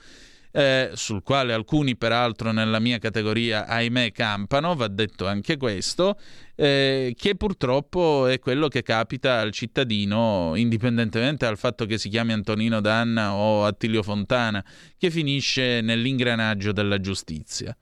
[0.56, 6.20] eh, sul quale alcuni peraltro nella mia categoria, ahimè, campano, va detto anche questo,
[6.56, 12.34] eh, che purtroppo è quello che capita al cittadino, indipendentemente dal fatto che si chiami
[12.34, 14.64] Antonino Danna o Attilio Fontana,
[14.96, 17.76] che finisce nell'ingranaggio della giustizia.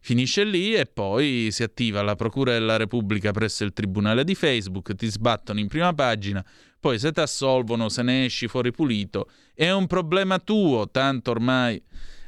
[0.00, 4.94] Finisce lì e poi si attiva la Procura della Repubblica presso il Tribunale di Facebook,
[4.94, 6.44] ti sbattono in prima pagina,
[6.82, 11.80] poi se ti assolvono, se ne esci fuori pulito, è un problema tuo, tanto ormai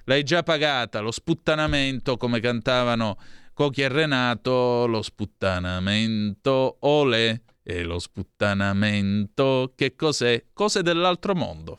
[0.05, 3.19] l'hai già pagata, lo sputtanamento, come cantavano
[3.53, 10.45] Cochi e Renato, lo sputtanamento, olè, e lo sputtanamento, che cos'è?
[10.53, 11.79] Cose dell'altro mondo.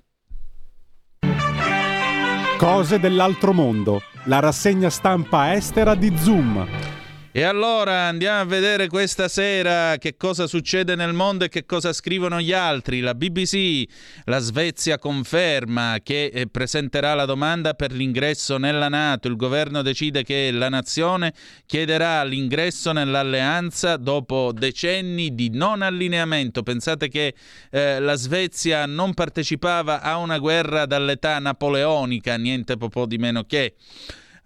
[2.57, 6.94] Cose dell'altro mondo, la rassegna stampa estera di Zoom.
[7.38, 11.91] E allora andiamo a vedere questa sera che cosa succede nel mondo e che cosa
[11.91, 13.02] scrivono gli altri.
[13.02, 13.84] La BBC,
[14.24, 19.28] la Svezia conferma che eh, presenterà la domanda per l'ingresso nella Nato.
[19.28, 21.34] Il governo decide che la nazione
[21.66, 26.64] chiederà l'ingresso nell'alleanza dopo decenni di non allineamento.
[26.64, 27.36] Pensate che
[27.70, 33.74] eh, la Svezia non partecipava a una guerra dall'età napoleonica, niente po' di meno che.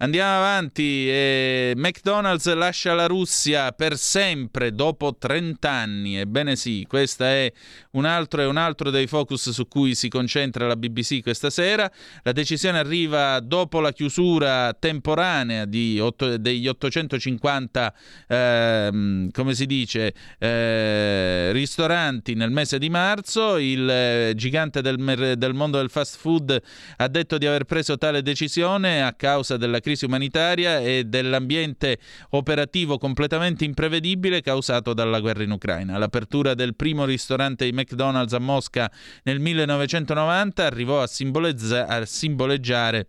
[0.02, 1.10] Andiamo avanti.
[1.10, 6.18] Eh, McDonald's lascia la Russia per sempre dopo 30 anni.
[6.18, 7.52] Ebbene sì, questo è
[7.90, 11.90] un altro, è un altro dei focus su cui si concentra la BBC questa sera.
[12.22, 15.66] La decisione arriva dopo la chiusura temporanea
[16.00, 17.94] otto, degli 850,
[18.26, 23.58] eh, come si dice, eh, ristoranti nel mese di marzo.
[23.58, 26.58] Il eh, gigante del, del mondo del fast food
[26.96, 31.98] ha detto di aver preso tale decisione a causa della crisi crisi umanitaria e dell'ambiente
[32.30, 35.98] operativo completamente imprevedibile causato dalla guerra in Ucraina.
[35.98, 38.90] L'apertura del primo ristorante di McDonald's a Mosca
[39.24, 43.08] nel 1990 arrivò a, simboleggia- a simboleggiare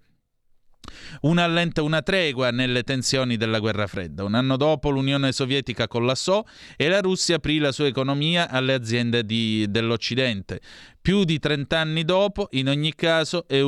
[1.21, 4.23] una, allenta, una tregua nelle tensioni della guerra fredda.
[4.23, 6.43] Un anno dopo l'Unione Sovietica collassò
[6.75, 10.59] e la Russia aprì la sua economia alle aziende di, dell'Occidente
[11.01, 13.59] più di 30 anni dopo, in ogni caso è,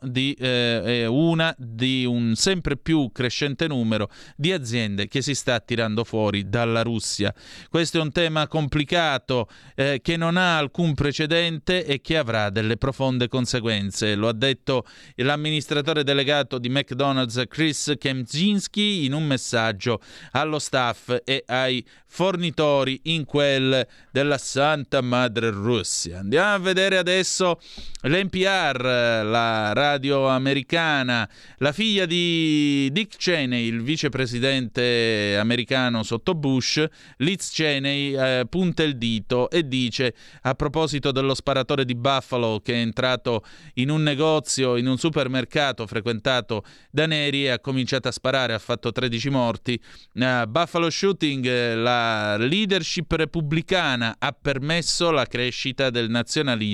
[0.00, 5.60] di, eh, è, una di un sempre più crescente numero di aziende che si sta
[5.60, 7.34] tirando fuori dalla Russia.
[7.68, 12.78] Questo è un tema complicato eh, che non ha alcun precedente e che avrà delle
[12.78, 14.14] profonde conseguenze.
[14.14, 14.86] Lo ha detto
[15.16, 20.00] l'amministratore delegato di McDonald's Chris Kemczynski in un messaggio
[20.30, 26.20] allo staff e ai fornitori in quel della Santa Madre Russia.
[26.20, 27.58] Andiamo a vedere adesso
[28.02, 28.80] l'NPR,
[29.24, 36.84] la radio americana, la figlia di Dick Cheney, il vicepresidente americano sotto Bush,
[37.16, 42.74] Liz Cheney eh, punta il dito e dice a proposito dello sparatore di Buffalo che
[42.74, 43.44] è entrato
[43.74, 48.58] in un negozio, in un supermercato frequentato da neri e ha cominciato a sparare, ha
[48.58, 49.80] fatto 13 morti.
[50.14, 56.66] Uh, Buffalo shooting, eh, la leadership repubblicana ha permesso la crescita del nazionalismo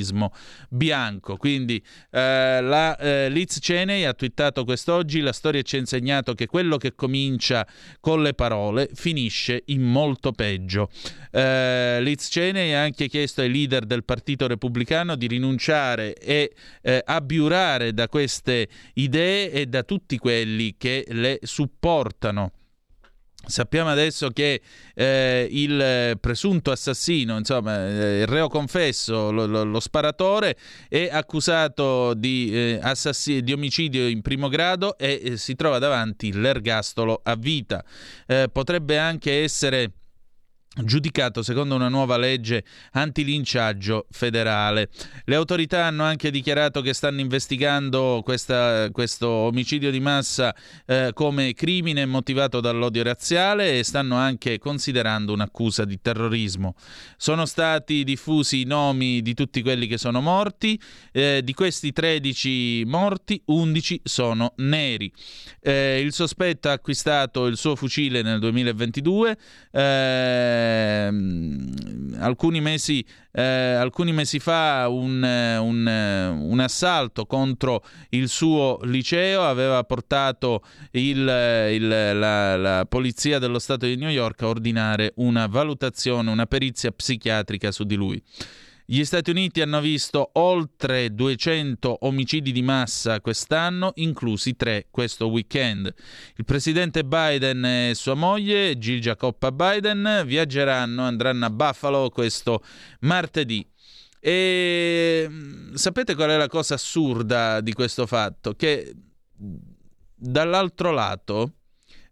[0.69, 1.37] bianco.
[1.37, 6.47] Quindi eh, la, eh, Liz Cheney ha twittato quest'oggi, la storia ci ha insegnato che
[6.47, 7.67] quello che comincia
[8.01, 10.91] con le parole finisce in molto peggio.
[11.31, 17.03] Eh, Liz Cheney ha anche chiesto ai leader del Partito Repubblicano di rinunciare e eh,
[17.05, 22.53] abbiurare da queste idee e da tutti quelli che le supportano.
[23.47, 24.61] Sappiamo adesso che
[24.95, 30.57] eh, il presunto assassino, insomma, eh, il reo confesso, lo, lo, lo sparatore,
[30.89, 36.33] è accusato di, eh, assassi- di, omicidio in primo grado e eh, si trova davanti
[36.33, 37.85] l'ergastolo a vita.
[38.27, 39.91] Eh, potrebbe anche essere
[40.83, 44.89] giudicato secondo una nuova legge antilinciaggio federale.
[45.25, 50.55] Le autorità hanno anche dichiarato che stanno investigando questa, questo omicidio di massa
[50.87, 56.75] eh, come crimine motivato dall'odio razziale e stanno anche considerando un'accusa di terrorismo.
[57.17, 60.81] Sono stati diffusi i nomi di tutti quelli che sono morti,
[61.13, 65.13] eh, di questi 13 morti 11 sono neri.
[65.61, 69.37] Eh, il sospetto ha acquistato il suo fucile nel 2022.
[70.65, 78.79] Eh, Ehm, alcuni, mesi, eh, alcuni mesi fa un, un, un, assalto contro il suo
[78.85, 80.63] liceo aveva portato
[80.93, 81.19] il,
[81.73, 86.91] il, la, la polizia dello Stato di New York a ordinare una valutazione, una perizia
[86.91, 88.23] psichiatrica su di lui.
[88.87, 95.91] Gli Stati Uniti hanno visto oltre 200 omicidi di massa quest'anno, inclusi tre questo weekend.
[96.37, 102.63] Il presidente Biden e sua moglie, Jill Jacoppa Biden, viaggeranno, andranno a Buffalo questo
[103.01, 103.67] martedì.
[104.21, 108.53] E mm, sapete qual è la cosa assurda di questo fatto?
[108.53, 108.95] Che
[110.15, 111.55] dall'altro lato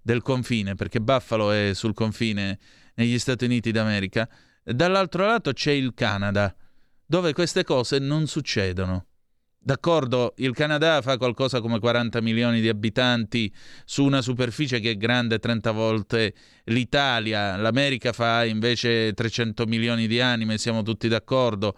[0.01, 2.59] del confine, perché Buffalo è sul confine
[2.95, 4.27] negli Stati Uniti d'America,
[4.65, 6.55] dall'altro lato c'è il Canada
[7.13, 9.05] dove queste cose non succedono.
[9.59, 13.53] D'accordo, il Canada fa qualcosa come 40 milioni di abitanti
[13.85, 16.33] su una superficie che è grande 30 volte
[16.65, 21.77] l'Italia, l'America fa invece 300 milioni di anime, siamo tutti d'accordo.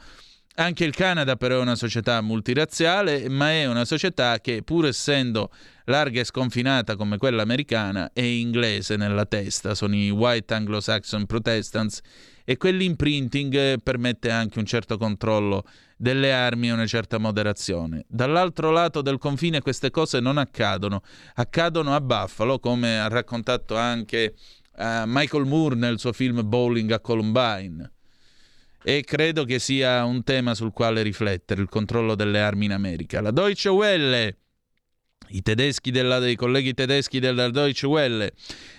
[0.54, 5.50] Anche il Canada però è una società multirazziale, ma è una società che pur essendo
[5.86, 12.02] larga e sconfinata come quella americana è inglese nella testa, sono i White Anglo-Saxon Protestants
[12.44, 15.64] e quell'imprinting permette anche un certo controllo
[15.96, 18.04] delle armi e una certa moderazione.
[18.06, 21.02] Dall'altro lato del confine queste cose non accadono,
[21.34, 24.34] accadono a Buffalo, come ha raccontato anche
[24.76, 27.90] uh, Michael Moore nel suo film Bowling a Columbine.
[28.86, 33.22] E credo che sia un tema sul quale riflettere, il controllo delle armi in America.
[33.22, 34.36] La Deutsche Welle,
[35.28, 38.34] i, tedeschi della, i colleghi tedeschi della Deutsche Welle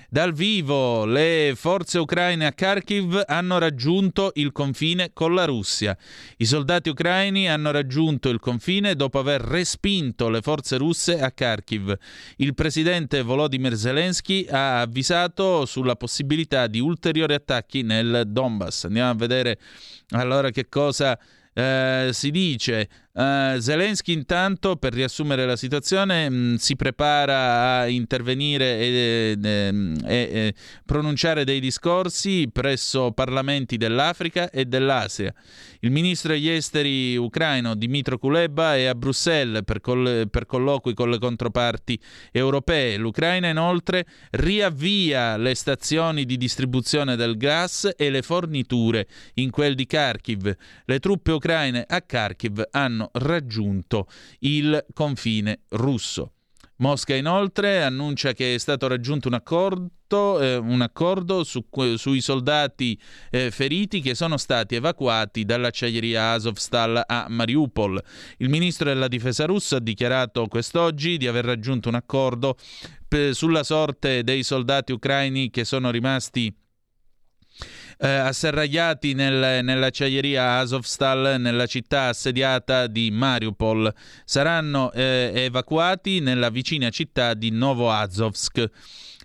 [0.10, 5.98] dal vivo, le forze ucraine a Kharkiv hanno raggiunto il confine con la Russia.
[6.38, 11.94] I soldati ucraini hanno raggiunto il confine dopo aver respinto le forze russe a Kharkiv.
[12.38, 18.86] Il presidente Volodymyr Zelensky ha avvisato sulla possibilità di ulteriori attacchi nel Donbass.
[18.86, 19.60] Andiamo a vedere
[20.10, 21.18] allora che cosa
[21.54, 27.88] eh, si dice Uh, Zelensky intanto, per riassumere la situazione, mh, mm, si prepara a
[27.88, 30.54] intervenire e, e, e, e,
[30.86, 35.34] pronunciare dei discorsi presso parlamenti dell'Africa e dell'Asia.
[35.80, 41.10] Il ministro degli esteri ucraino Dmitro Kuleba è a Bruxelles per, coll- per colloqui con
[41.10, 41.98] le controparti
[42.32, 42.98] europee.
[42.98, 49.86] L'Ucraina inoltre riavvia le stazioni di distribuzione del gas e le forniture in quel di
[49.86, 50.54] Kharkiv.
[50.84, 54.08] Le truppe ucraine a Kharkiv hanno hanno raggiunto
[54.40, 56.32] il confine russo.
[56.78, 61.64] Mosca inoltre annuncia che è stato raggiunto un accordo, eh, un accordo su,
[61.96, 63.00] sui soldati
[63.32, 68.04] eh, feriti che sono stati evacuati dall'acciaieria Azovstal a Mariupol.
[68.38, 72.58] Il ministro della difesa russo ha dichiarato quest'oggi di aver raggiunto un accordo
[73.08, 76.54] per, sulla sorte dei soldati ucraini che sono rimasti
[77.98, 83.94] eh, asserragliati nel, nell'acciaieria Azovstal nella città assediata di Mariupol.
[84.24, 88.70] Saranno eh, evacuati nella vicina città di Novoazovsk.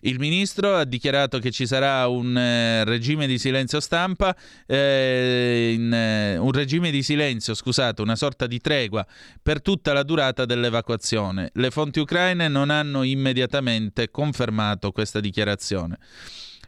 [0.02, 4.34] Il ministro ha dichiarato che ci sarà un eh, regime di silenzio stampa,
[4.66, 9.06] eh, in, eh, un regime di silenzio, scusate, una sorta di tregua
[9.42, 11.50] per tutta la durata dell'evacuazione.
[11.52, 15.98] Le fonti ucraine non hanno immediatamente confermato questa dichiarazione.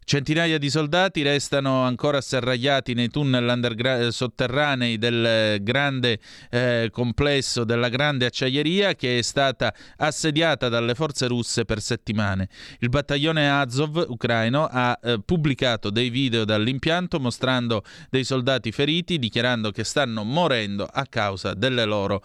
[0.05, 6.19] Centinaia di soldati restano ancora serragliati nei tunnel sotterranei del grande
[6.51, 12.49] eh, complesso della grande acciaieria che è stata assediata dalle forze russe per settimane.
[12.81, 19.71] Il battaglione Azov ucraino ha eh, pubblicato dei video dall'impianto mostrando dei soldati feriti dichiarando
[19.71, 22.23] che stanno morendo a causa delle loro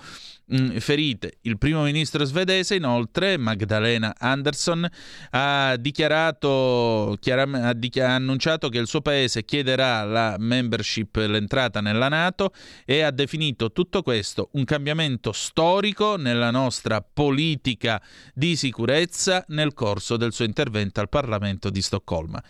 [0.49, 1.39] Mm, ferite.
[1.41, 4.87] Il primo ministro svedese, inoltre, Magdalena Andersson,
[5.31, 12.07] ha dichiarato, ha, dichi- ha annunciato che il suo paese chiederà la membership, l'entrata nella
[12.07, 12.53] Nato
[12.85, 18.01] e ha definito tutto questo un cambiamento storico nella nostra politica
[18.33, 22.41] di sicurezza nel corso del suo intervento al Parlamento di Stoccolma.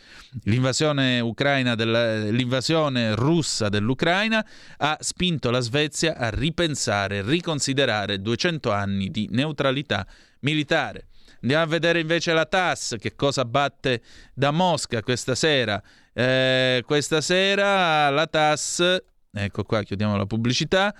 [0.44, 1.28] L'invasione,
[1.76, 4.45] della, l'invasione russa dell'Ucraina
[4.78, 10.06] ha spinto la Svezia a ripensare, riconsiderare considerare 200 anni di neutralità
[10.42, 11.08] militare.
[11.42, 14.02] Andiamo a vedere invece la TAS, che cosa batte
[14.34, 15.82] da Mosca questa sera.
[16.14, 18.98] Eh, questa sera la TAS,
[19.32, 20.94] ecco qua, chiudiamo la pubblicità.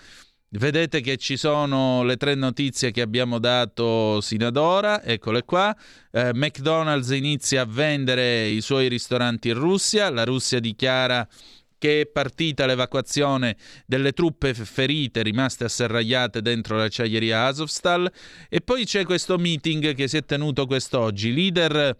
[0.50, 5.76] Vedete che ci sono le tre notizie che abbiamo dato sino ad ora, eccole qua.
[6.10, 11.28] Eh, McDonald's inizia a vendere i suoi ristoranti in Russia, la Russia dichiara
[11.78, 18.12] che è partita l'evacuazione delle truppe ferite rimaste asserragliate dentro l'acciaieria Azovstal
[18.50, 21.34] e poi c'è questo meeting che si è tenuto quest'oggi.
[21.34, 21.96] Leader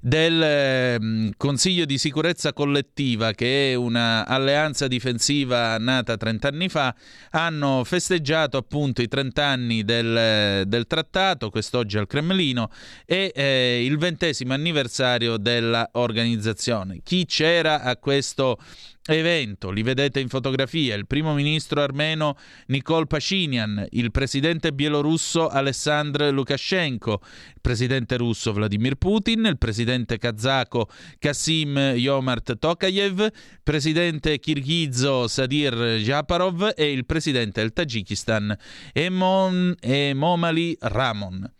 [0.00, 6.94] del eh, Consiglio di sicurezza collettiva, che è un'alleanza difensiva nata 30 anni fa,
[7.30, 12.70] hanno festeggiato appunto i 30 anni del, del trattato, quest'oggi al Cremlino,
[13.04, 17.00] e eh, il ventesimo anniversario dell'organizzazione.
[17.02, 18.58] Chi c'era a questo
[19.06, 19.70] evento.
[19.70, 20.94] Li vedete in fotografia.
[20.94, 28.96] Il primo ministro armeno Nikol Pashinyan, il presidente bielorusso Alessandr Lukashenko, il presidente russo Vladimir
[28.96, 30.88] Putin, il presidente kazako
[31.18, 38.56] Kasim Yomart Tokayev, il presidente kirghizo Sadir Japarov e il presidente del Tagikistan
[38.92, 41.50] Emon Emomali Ramon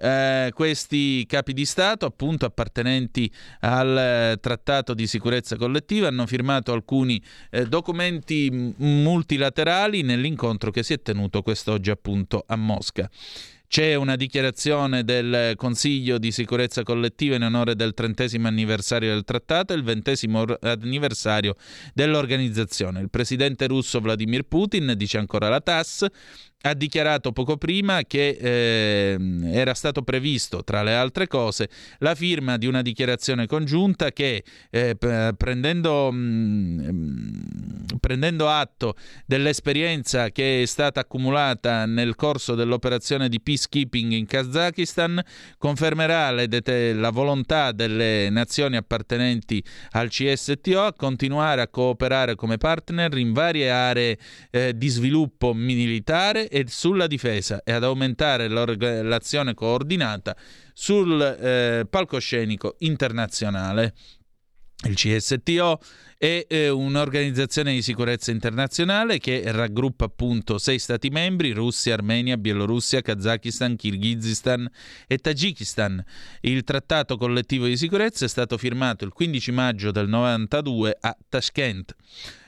[0.00, 6.72] eh, questi capi di Stato, appunto appartenenti al eh, Trattato di sicurezza collettiva, hanno firmato
[6.72, 13.10] alcuni eh, documenti multilaterali nell'incontro che si è tenuto quest'oggi appunto a Mosca.
[13.70, 19.72] C'è una dichiarazione del Consiglio di sicurezza collettiva in onore del trentesimo anniversario del trattato
[19.72, 21.54] e il ventesimo anniversario
[21.94, 22.98] dell'organizzazione.
[22.98, 26.04] Il presidente russo Vladimir Putin, dice ancora la TASS,
[26.62, 32.58] ha dichiarato poco prima che eh, era stato previsto, tra le altre cose, la firma
[32.58, 34.96] di una dichiarazione congiunta che, eh,
[35.36, 38.94] prendendo, mh, mm, prendendo, atto
[39.26, 45.22] dell'esperienza che è stata accumulata nel corso dell'operazione di peacekeeping in Kazakistan,
[45.56, 49.62] confermerà det- la volontà delle nazioni appartenenti
[49.92, 54.18] al CSTO a continuare a cooperare come partner in varie aree
[54.50, 60.36] eh, di sviluppo militare e sulla difesa e ad aumentare l'azione coordinata
[60.74, 63.94] sul eh, palcoscenico internazionale.
[64.82, 65.78] Il CSTO
[66.16, 73.02] è eh, un'organizzazione di sicurezza internazionale che raggruppa appunto sei stati membri, Russia, Armenia, Bielorussia,
[73.02, 74.66] Kazakistan, Kirghizistan
[75.06, 76.02] e Tagikistan.
[76.40, 81.94] Il trattato collettivo di sicurezza è stato firmato il 15 maggio del 92 a Tashkent.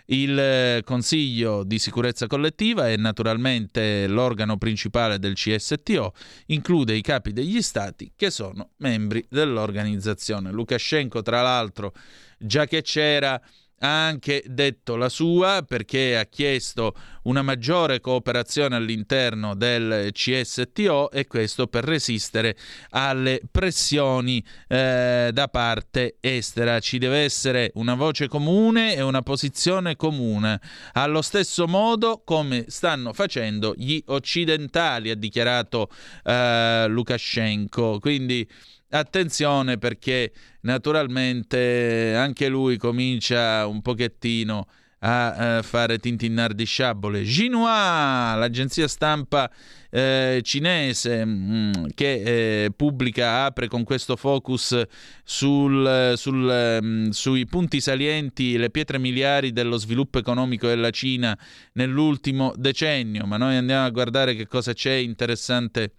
[0.06, 6.12] Il eh, Consiglio di sicurezza collettiva è naturalmente l'organo principale del CSTO,
[6.46, 10.50] include i capi degli stati che sono membri dell'organizzazione.
[10.50, 11.92] Lukashenko, tra l'altro,
[12.38, 13.40] già che c'era
[13.82, 16.94] ha anche detto la sua perché ha chiesto
[17.24, 22.56] una maggiore cooperazione all'interno del CSTO e questo per resistere
[22.90, 26.78] alle pressioni eh, da parte estera.
[26.80, 30.60] Ci deve essere una voce comune e una posizione comune,
[30.92, 35.88] allo stesso modo come stanno facendo gli occidentali, ha dichiarato
[36.24, 37.98] eh, Lukashenko.
[37.98, 38.48] Quindi
[38.92, 40.32] attenzione perché
[40.62, 44.66] naturalmente anche lui comincia un pochettino
[45.04, 47.22] a eh, fare tintinnar di sciabole.
[47.22, 49.50] Xinhua, l'agenzia stampa
[49.90, 54.80] eh, cinese mh, mm, che eh, pubblica, apre con questo focus
[55.24, 61.36] sul, sul, mh, mm, sui punti salienti, le pietre miliari dello sviluppo economico della Cina
[61.72, 65.94] nell'ultimo decennio, ma noi andiamo a guardare che cosa c'è interessante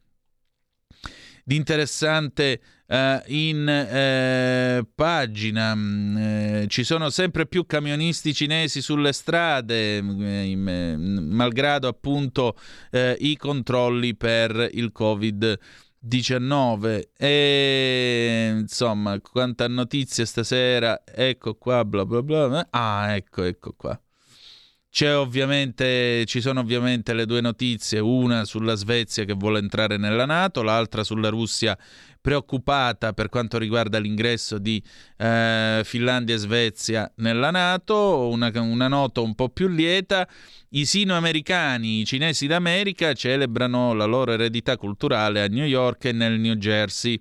[1.44, 5.74] di interessante uh, in uh, pagina.
[5.74, 12.58] Uh, ci sono sempre più camionisti cinesi sulle strade, malgrado appunto
[12.92, 15.60] i controlli per il Covid.
[16.06, 23.98] 19 e insomma quanta notizia stasera ecco qua bla bla bla ah ecco ecco qua
[24.96, 31.04] ci sono ovviamente le due notizie, una sulla Svezia che vuole entrare nella Nato, l'altra
[31.04, 31.76] sulla Russia
[32.24, 34.82] preoccupata per quanto riguarda l'ingresso di
[35.18, 40.26] eh, Finlandia e Svezia nella Nato, una, una nota un po' più lieta.
[40.70, 46.40] I sino-americani, i cinesi d'America, celebrano la loro eredità culturale a New York e nel
[46.40, 47.20] New Jersey.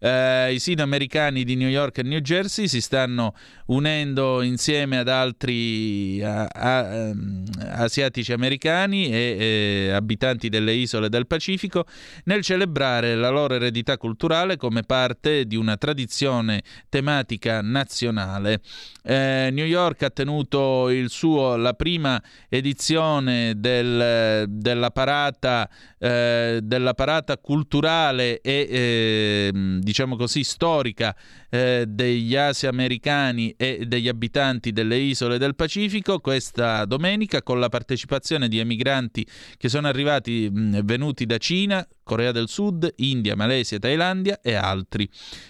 [0.00, 3.34] Eh, I sino americani di New York e New Jersey si stanno
[3.68, 11.26] unendo insieme ad altri a, a, um, asiatici americani e, e abitanti delle isole del
[11.26, 11.86] Pacifico
[12.24, 18.60] nel celebrare la loro eredità culturale come parte di una tradizione tematica nazionale.
[19.02, 25.68] Eh, New York ha tenuto suo, la prima edizione del, della, parata,
[25.98, 29.50] eh, della, parata, culturale e eh,
[29.80, 31.14] diciamo così storica
[31.50, 38.48] eh, degli asiamericani e degli abitanti delle isole del Pacifico questa domenica con la partecipazione
[38.48, 39.26] di emigranti
[39.56, 45.06] che sono arrivati mh, venuti da Cina, Corea del Sud, India, Malesia, Thailandia e altri.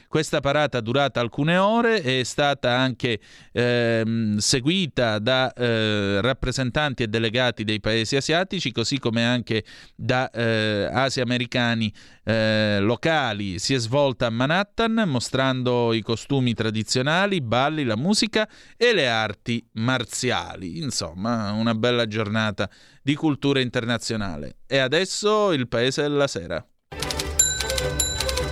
[0.09, 3.21] Questa parata durata alcune ore è stata anche
[3.53, 9.65] eh, seguita da eh, rappresentanti e delegati dei paesi asiatici, così come anche
[9.95, 11.93] da eh, asiamericani
[12.25, 13.59] eh, locali.
[13.59, 19.09] Si è svolta a Manhattan mostrando i costumi tradizionali, i balli, la musica e le
[19.09, 20.79] arti marziali.
[20.79, 22.69] Insomma, una bella giornata
[23.09, 24.59] di cultura internazionale.
[24.67, 26.63] E adesso il paese della sera.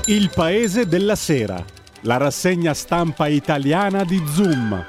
[0.07, 1.63] Il paese della sera,
[2.05, 4.87] la rassegna stampa italiana di Zoom.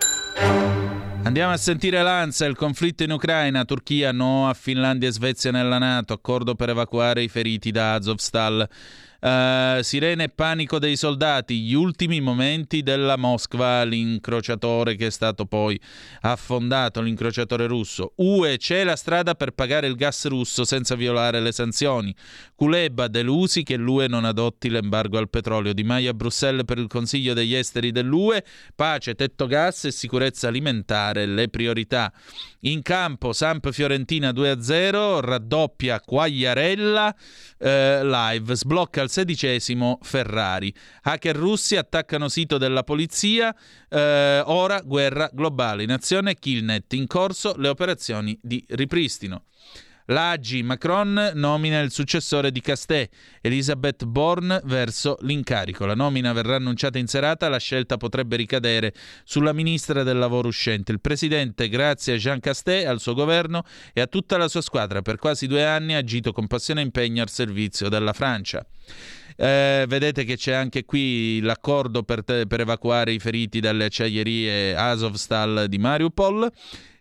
[1.24, 5.80] Andiamo a sentire l'ANSA, il conflitto in Ucraina, Turchia no a Finlandia e Svezia nella
[5.80, 8.66] Nato, accordo per evacuare i feriti da Azovstal.
[9.20, 15.46] Uh, sirene e panico dei soldati, gli ultimi momenti della Moskva, l'incrociatore che è stato
[15.46, 15.80] poi
[16.22, 18.14] affondato, l'incrociatore russo.
[18.18, 22.14] UE c'è la strada per pagare il gas russo senza violare le sanzioni.
[22.56, 25.74] Kuleba delusi che l'UE non adotti l'embargo al petrolio.
[25.74, 28.44] Di Maio a Bruxelles per il Consiglio degli esteri dell'UE,
[28.76, 32.12] pace, tetto gas e sicurezza alimentare, le priorità.
[32.62, 37.16] In campo Samp Fiorentina 2-0, raddoppia Quagliarella,
[37.60, 40.74] eh, live, sblocca al sedicesimo Ferrari.
[41.04, 43.56] Hacker russi attaccano sito della polizia,
[43.90, 45.84] eh, ora guerra globale.
[45.84, 49.46] In azione Killnet, in corso le operazioni di ripristino.
[50.10, 53.12] L'Agi Macron nomina il successore di Castet,
[53.42, 55.86] Elisabeth Born verso l'incarico.
[55.86, 58.94] La nomina verrà annunciata in serata, la scelta potrebbe ricadere
[59.26, 60.94] sulla ministra del lavoro uscente.
[60.94, 65.02] Il presidente, grazie a Jean Castet, al suo governo e a tutta la sua squadra,
[65.02, 68.66] per quasi due anni ha agito con passione e impegno al servizio della Francia.
[69.36, 74.74] Eh, vedete che c'è anche qui l'accordo per, te, per evacuare i feriti dalle acciaierie
[74.74, 76.50] Azovstal di Mariupol.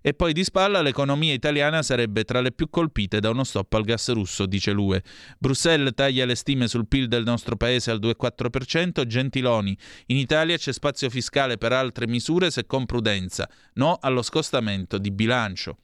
[0.07, 3.83] E poi di spalla l'economia italiana sarebbe tra le più colpite da uno stop al
[3.83, 5.03] gas russo, dice l'UE.
[5.37, 9.05] Bruxelles taglia le stime sul PIL del nostro paese al 2,4%.
[9.05, 9.77] Gentiloni,
[10.07, 15.11] in Italia c'è spazio fiscale per altre misure se con prudenza, no allo scostamento di
[15.11, 15.79] bilancio.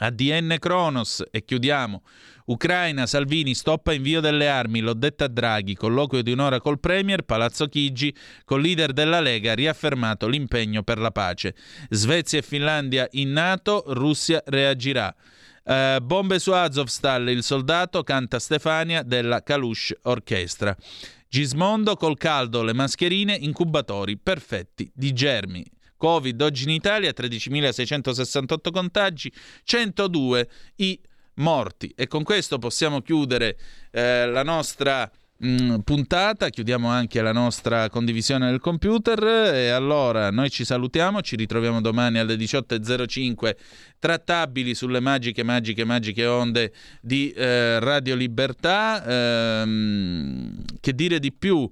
[0.00, 2.02] ADN Kronos e chiudiamo.
[2.48, 7.22] Ucraina, Salvini, stoppa invio delle armi, l'ho detta a Draghi, colloquio di un'ora col Premier,
[7.22, 8.14] Palazzo Chigi,
[8.44, 11.54] col leader della Lega, riaffermato l'impegno per la pace.
[11.90, 15.14] Svezia e Finlandia in NATO, Russia reagirà.
[15.62, 20.74] Uh, bombe su Azovstal, il soldato canta Stefania della Kalush Orchestra.
[21.28, 25.62] Gismondo col caldo, le mascherine, incubatori perfetti di germi.
[25.98, 29.30] Covid oggi in Italia 13.668 contagi,
[29.64, 30.98] 102 i
[31.38, 31.92] morti.
[31.96, 33.56] E con questo possiamo chiudere
[33.90, 40.50] eh, la nostra mh, puntata, chiudiamo anche la nostra condivisione del computer e allora noi
[40.50, 43.56] ci salutiamo, ci ritroviamo domani alle 18.05
[43.98, 49.60] trattabili sulle magiche, magiche, magiche onde di eh, Radio Libertà.
[49.62, 51.68] Ehm, che dire di più?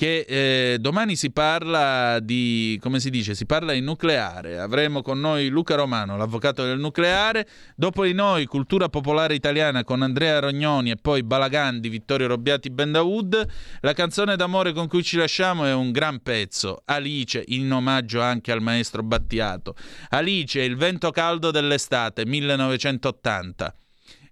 [0.00, 4.58] Che eh, domani si parla di, come si dice, si parla di nucleare.
[4.58, 7.46] Avremo con noi Luca Romano, l'avvocato del nucleare.
[7.76, 12.70] Dopo di noi, cultura popolare italiana con Andrea Rognoni e poi Balagan di Vittorio Robbiati
[12.70, 13.46] Bendawood.
[13.80, 18.52] La canzone d'amore con cui ci lasciamo è un gran pezzo, Alice, in omaggio anche
[18.52, 19.74] al maestro Battiato.
[20.08, 23.74] Alice, il vento caldo dell'estate, 1980.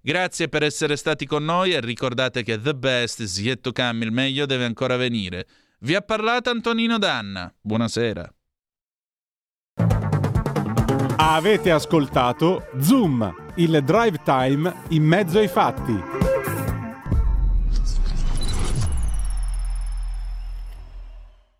[0.01, 4.05] Grazie per essere stati con noi e ricordate che the best is yet to come,
[4.05, 5.45] il meglio deve ancora venire.
[5.81, 7.53] Vi ha parlato Antonino Danna.
[7.59, 8.33] Buonasera.
[11.17, 16.18] Avete ascoltato Zoom, il drive time in mezzo ai fatti.